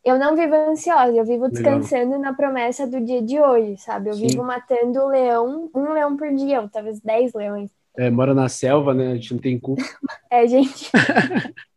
eu 0.02 0.18
não 0.18 0.34
vivo 0.34 0.54
ansiosa, 0.54 1.12
eu 1.12 1.24
vivo 1.26 1.48
descansando 1.50 2.12
Legal. 2.12 2.20
na 2.20 2.32
promessa 2.32 2.86
do 2.86 3.00
dia 3.02 3.20
de 3.20 3.38
hoje, 3.38 3.76
sabe? 3.78 4.08
Eu 4.08 4.14
Sim. 4.14 4.28
vivo 4.28 4.42
matando 4.42 4.98
o 5.00 5.08
leão, 5.08 5.68
um 5.74 5.92
leão 5.92 6.16
por 6.16 6.32
dia, 6.34 6.62
ou 6.62 6.68
talvez 6.70 7.00
dez 7.00 7.34
leões. 7.34 7.70
É, 7.98 8.08
mora 8.10 8.32
na 8.32 8.48
selva, 8.48 8.94
né? 8.94 9.12
A 9.12 9.14
gente 9.14 9.34
não 9.34 9.40
tem 9.40 9.58
cu. 9.58 9.76
é, 10.30 10.46
gente. 10.46 10.90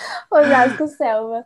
Osasco 0.30 0.88
Selva. 0.88 1.44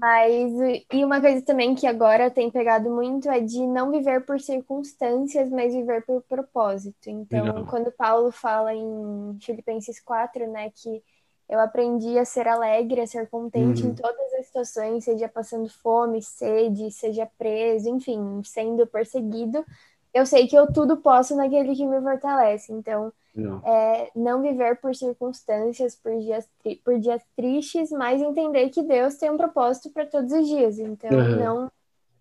Mas, 0.00 0.52
e 0.92 1.04
uma 1.04 1.20
coisa 1.20 1.42
também 1.42 1.74
que 1.74 1.86
agora 1.86 2.30
tem 2.30 2.50
pegado 2.50 2.90
muito 2.90 3.28
é 3.30 3.40
de 3.40 3.66
não 3.66 3.90
viver 3.90 4.24
por 4.24 4.40
circunstâncias, 4.40 5.48
mas 5.50 5.74
viver 5.74 6.04
por 6.04 6.22
propósito. 6.22 7.08
Então, 7.08 7.44
Legal. 7.44 7.66
quando 7.66 7.92
Paulo 7.92 8.30
fala 8.30 8.74
em 8.74 9.38
Filipenses 9.40 10.00
4, 10.00 10.50
né, 10.50 10.70
que 10.70 11.02
eu 11.48 11.60
aprendi 11.60 12.18
a 12.18 12.24
ser 12.24 12.48
alegre, 12.48 13.00
a 13.00 13.06
ser 13.06 13.28
contente 13.28 13.82
uhum. 13.82 13.90
em 13.90 13.94
todas 13.94 14.32
as 14.38 14.46
situações, 14.46 15.04
seja 15.04 15.28
passando 15.28 15.68
fome, 15.68 16.22
sede, 16.22 16.90
seja 16.90 17.28
preso, 17.38 17.88
enfim, 17.88 18.40
sendo 18.44 18.86
perseguido. 18.86 19.64
Eu 20.14 20.24
sei 20.24 20.46
que 20.46 20.56
eu 20.56 20.72
tudo 20.72 20.96
posso 20.96 21.36
naquele 21.36 21.74
que 21.74 21.84
me 21.84 22.00
fortalece. 22.00 22.72
Então, 22.72 23.12
não. 23.34 23.60
É, 23.66 24.10
não 24.14 24.40
viver 24.40 24.76
por 24.76 24.94
circunstâncias, 24.94 25.96
por 25.96 26.16
dias, 26.20 26.48
por 26.84 26.98
dias 27.00 27.20
tristes, 27.36 27.90
mas 27.90 28.22
entender 28.22 28.70
que 28.70 28.82
Deus 28.82 29.16
tem 29.16 29.28
um 29.30 29.36
propósito 29.36 29.90
para 29.90 30.06
todos 30.06 30.32
os 30.32 30.46
dias. 30.46 30.78
Então, 30.78 31.10
uhum. 31.10 31.36
não, 31.36 31.72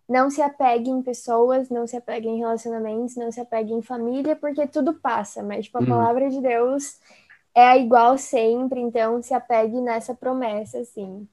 não 0.10 0.30
se 0.32 0.42
apegue 0.42 0.90
em 0.90 1.04
pessoas, 1.04 1.70
não 1.70 1.86
se 1.86 1.96
apegue 1.96 2.28
em 2.28 2.40
relacionamentos, 2.40 3.16
não 3.16 3.32
se 3.32 3.40
apegue 3.40 3.74
em 3.74 3.82
família, 3.82 4.36
porque 4.36 4.66
tudo 4.66 4.96
passa. 4.96 5.44
Mas, 5.44 5.66
tipo, 5.66 5.78
a 5.78 5.82
uhum. 5.82 5.88
palavra 5.88 6.30
de 6.30 6.42
Deus 6.42 6.98
é 7.54 7.78
igual 7.78 8.18
sempre, 8.18 8.80
então 8.80 9.22
se 9.22 9.36
apegue 9.36 9.80
nessa 9.80 10.16
promessa, 10.16 10.80
assim. 10.80 11.28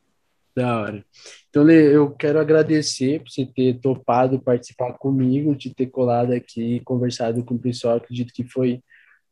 Da 0.55 0.81
hora. 0.81 1.05
Então, 1.49 1.63
Lê, 1.63 1.95
eu 1.95 2.11
quero 2.11 2.41
agradecer 2.41 3.21
por 3.21 3.31
você 3.31 3.47
ter 3.47 3.79
topado 3.81 4.41
participar 4.41 4.93
comigo, 4.95 5.55
de 5.55 5.73
ter 5.75 5.87
colado 5.87 6.33
aqui, 6.33 6.81
conversado 6.81 7.45
com 7.45 7.55
o 7.55 7.59
pessoal. 7.59 7.97
Acredito 7.97 8.33
que 8.33 8.45
foi 8.45 8.83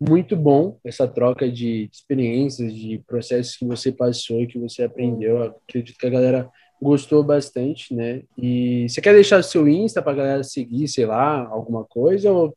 muito 0.01 0.37
bom 0.37 0.79
essa 0.85 1.09
troca 1.09 1.51
de 1.51 1.89
experiências, 1.93 2.73
de 2.73 3.03
processos 3.07 3.57
que 3.57 3.64
você 3.64 3.91
passou 3.91 4.41
e 4.41 4.47
que 4.47 4.59
você 4.59 4.85
aprendeu. 4.85 5.39
Eu 5.39 5.57
acredito 5.66 5.99
que 5.99 6.07
a 6.07 6.11
galera 6.11 6.51
gostou 6.81 7.25
bastante, 7.25 7.93
né? 7.93 8.23
E 8.37 8.89
você 8.89 9.01
quer 9.01 9.12
deixar 9.12 9.43
seu 9.43 9.66
Insta 9.66 10.01
para 10.01 10.12
a 10.12 10.16
galera 10.16 10.45
seguir, 10.45 10.87
sei 10.87 11.07
lá, 11.07 11.47
alguma 11.49 11.85
coisa 11.85 12.31
ou 12.31 12.57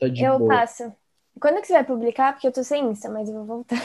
tá 0.00 0.08
de 0.08 0.24
Eu 0.24 0.38
boa? 0.38 0.56
passo. 0.56 0.92
Quando 1.40 1.60
que 1.60 1.66
você 1.66 1.74
vai 1.74 1.84
publicar? 1.84 2.32
Porque 2.32 2.48
eu 2.48 2.52
tô 2.52 2.64
sem 2.64 2.84
Insta, 2.90 3.08
mas 3.08 3.28
eu 3.28 3.34
vou 3.36 3.44
voltar. 3.44 3.80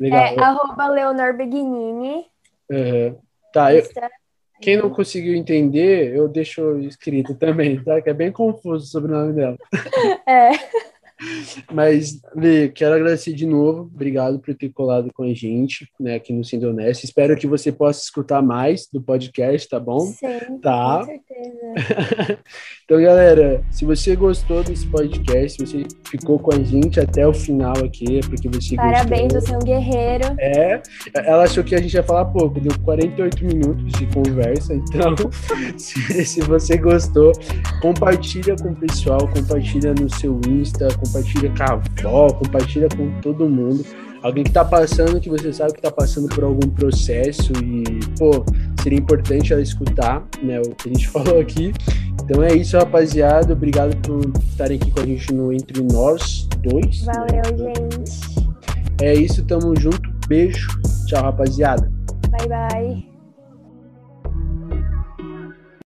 Legal. 0.00 0.20
É 0.20 0.40
arroba 0.40 0.88
Leonor 0.88 1.36
Begnini. 1.36 2.26
Uhum. 2.70 3.16
Tá, 3.52 3.74
eu, 3.74 3.82
quem 4.60 4.76
não 4.76 4.90
conseguiu 4.90 5.34
entender, 5.34 6.14
eu 6.14 6.28
deixo 6.28 6.78
escrito 6.80 7.34
também, 7.34 7.82
tá? 7.82 8.00
Que 8.02 8.10
é 8.10 8.14
bem 8.14 8.32
confuso 8.32 8.84
o 8.84 8.88
sobrenome 8.88 9.32
dela. 9.32 9.56
É. 10.28 10.50
Mas, 11.72 12.20
Lê, 12.34 12.68
quero 12.68 12.94
agradecer 12.94 13.32
de 13.32 13.44
novo. 13.44 13.90
Obrigado 13.92 14.38
por 14.38 14.54
ter 14.54 14.68
colado 14.68 15.10
com 15.12 15.24
a 15.24 15.34
gente, 15.34 15.90
né, 15.98 16.14
aqui 16.14 16.32
no 16.32 16.44
Sendo 16.44 16.68
Honesto. 16.68 17.04
Espero 17.04 17.36
que 17.36 17.46
você 17.46 17.72
possa 17.72 18.00
escutar 18.00 18.40
mais 18.40 18.86
do 18.92 19.02
podcast, 19.02 19.68
tá 19.68 19.80
bom? 19.80 20.00
Sim, 20.00 20.60
tá. 20.62 21.00
com 21.00 21.06
certeza. 21.06 22.38
então, 22.88 23.02
galera, 23.02 23.62
se 23.70 23.84
você 23.84 24.16
gostou 24.16 24.64
desse 24.64 24.86
podcast, 24.86 25.58
se 25.58 25.66
você 25.66 25.86
ficou 26.10 26.38
com 26.38 26.54
a 26.54 26.58
gente 26.62 26.98
até 26.98 27.28
o 27.28 27.34
final 27.34 27.74
aqui, 27.84 28.16
é 28.16 28.20
porque 28.20 28.48
você 28.48 28.76
Parabéns, 28.76 29.34
gostou. 29.34 29.40
você 29.42 29.52
é 29.52 29.56
um 29.58 29.60
guerreiro. 29.60 30.24
É, 30.38 30.82
ela 31.16 31.42
achou 31.42 31.62
que 31.62 31.74
a 31.74 31.82
gente 31.82 31.92
ia 31.92 32.02
falar 32.02 32.24
pouco, 32.24 32.58
deu 32.58 32.72
48 32.84 33.44
minutos 33.44 33.92
de 33.92 34.06
conversa, 34.06 34.72
então, 34.72 35.14
se, 35.76 36.24
se 36.24 36.40
você 36.40 36.78
gostou, 36.78 37.32
compartilha 37.82 38.56
com 38.56 38.70
o 38.70 38.76
pessoal, 38.76 39.18
compartilha 39.36 39.92
no 39.92 40.08
seu 40.08 40.40
Insta, 40.48 40.88
compartilha 40.96 41.52
com 41.54 41.62
a 41.64 41.74
avó, 41.74 42.32
compartilha 42.32 42.88
com 42.96 43.10
todo 43.20 43.46
mundo. 43.46 43.84
Alguém 44.22 44.44
que 44.44 44.50
tá 44.50 44.64
passando, 44.64 45.20
que 45.20 45.28
você 45.28 45.52
sabe 45.52 45.74
que 45.74 45.80
tá 45.80 45.90
passando 45.90 46.28
por 46.28 46.44
algum 46.44 46.68
processo 46.70 47.52
e, 47.62 47.84
pô, 48.18 48.44
seria 48.82 48.98
importante 48.98 49.52
ela 49.52 49.62
escutar, 49.62 50.26
né, 50.42 50.60
o 50.60 50.74
que 50.74 50.88
a 50.88 50.92
gente 50.92 51.06
falou 51.08 51.40
aqui. 51.40 51.72
Então 52.24 52.42
é 52.42 52.54
isso, 52.54 52.76
rapaziada. 52.76 53.52
Obrigado 53.52 53.96
por 54.02 54.20
estarem 54.50 54.76
aqui 54.76 54.90
com 54.90 55.00
a 55.00 55.06
gente 55.06 55.32
no 55.32 55.52
Entre 55.52 55.82
Nós 55.82 56.48
Dois. 56.62 57.04
Valeu, 57.04 57.42
gente. 57.56 58.48
É 59.00 59.14
isso, 59.14 59.44
tamo 59.44 59.74
junto. 59.78 60.12
Beijo. 60.26 60.68
Tchau, 61.06 61.22
rapaziada. 61.22 61.90
Bye, 62.30 62.48
bye. 62.48 63.17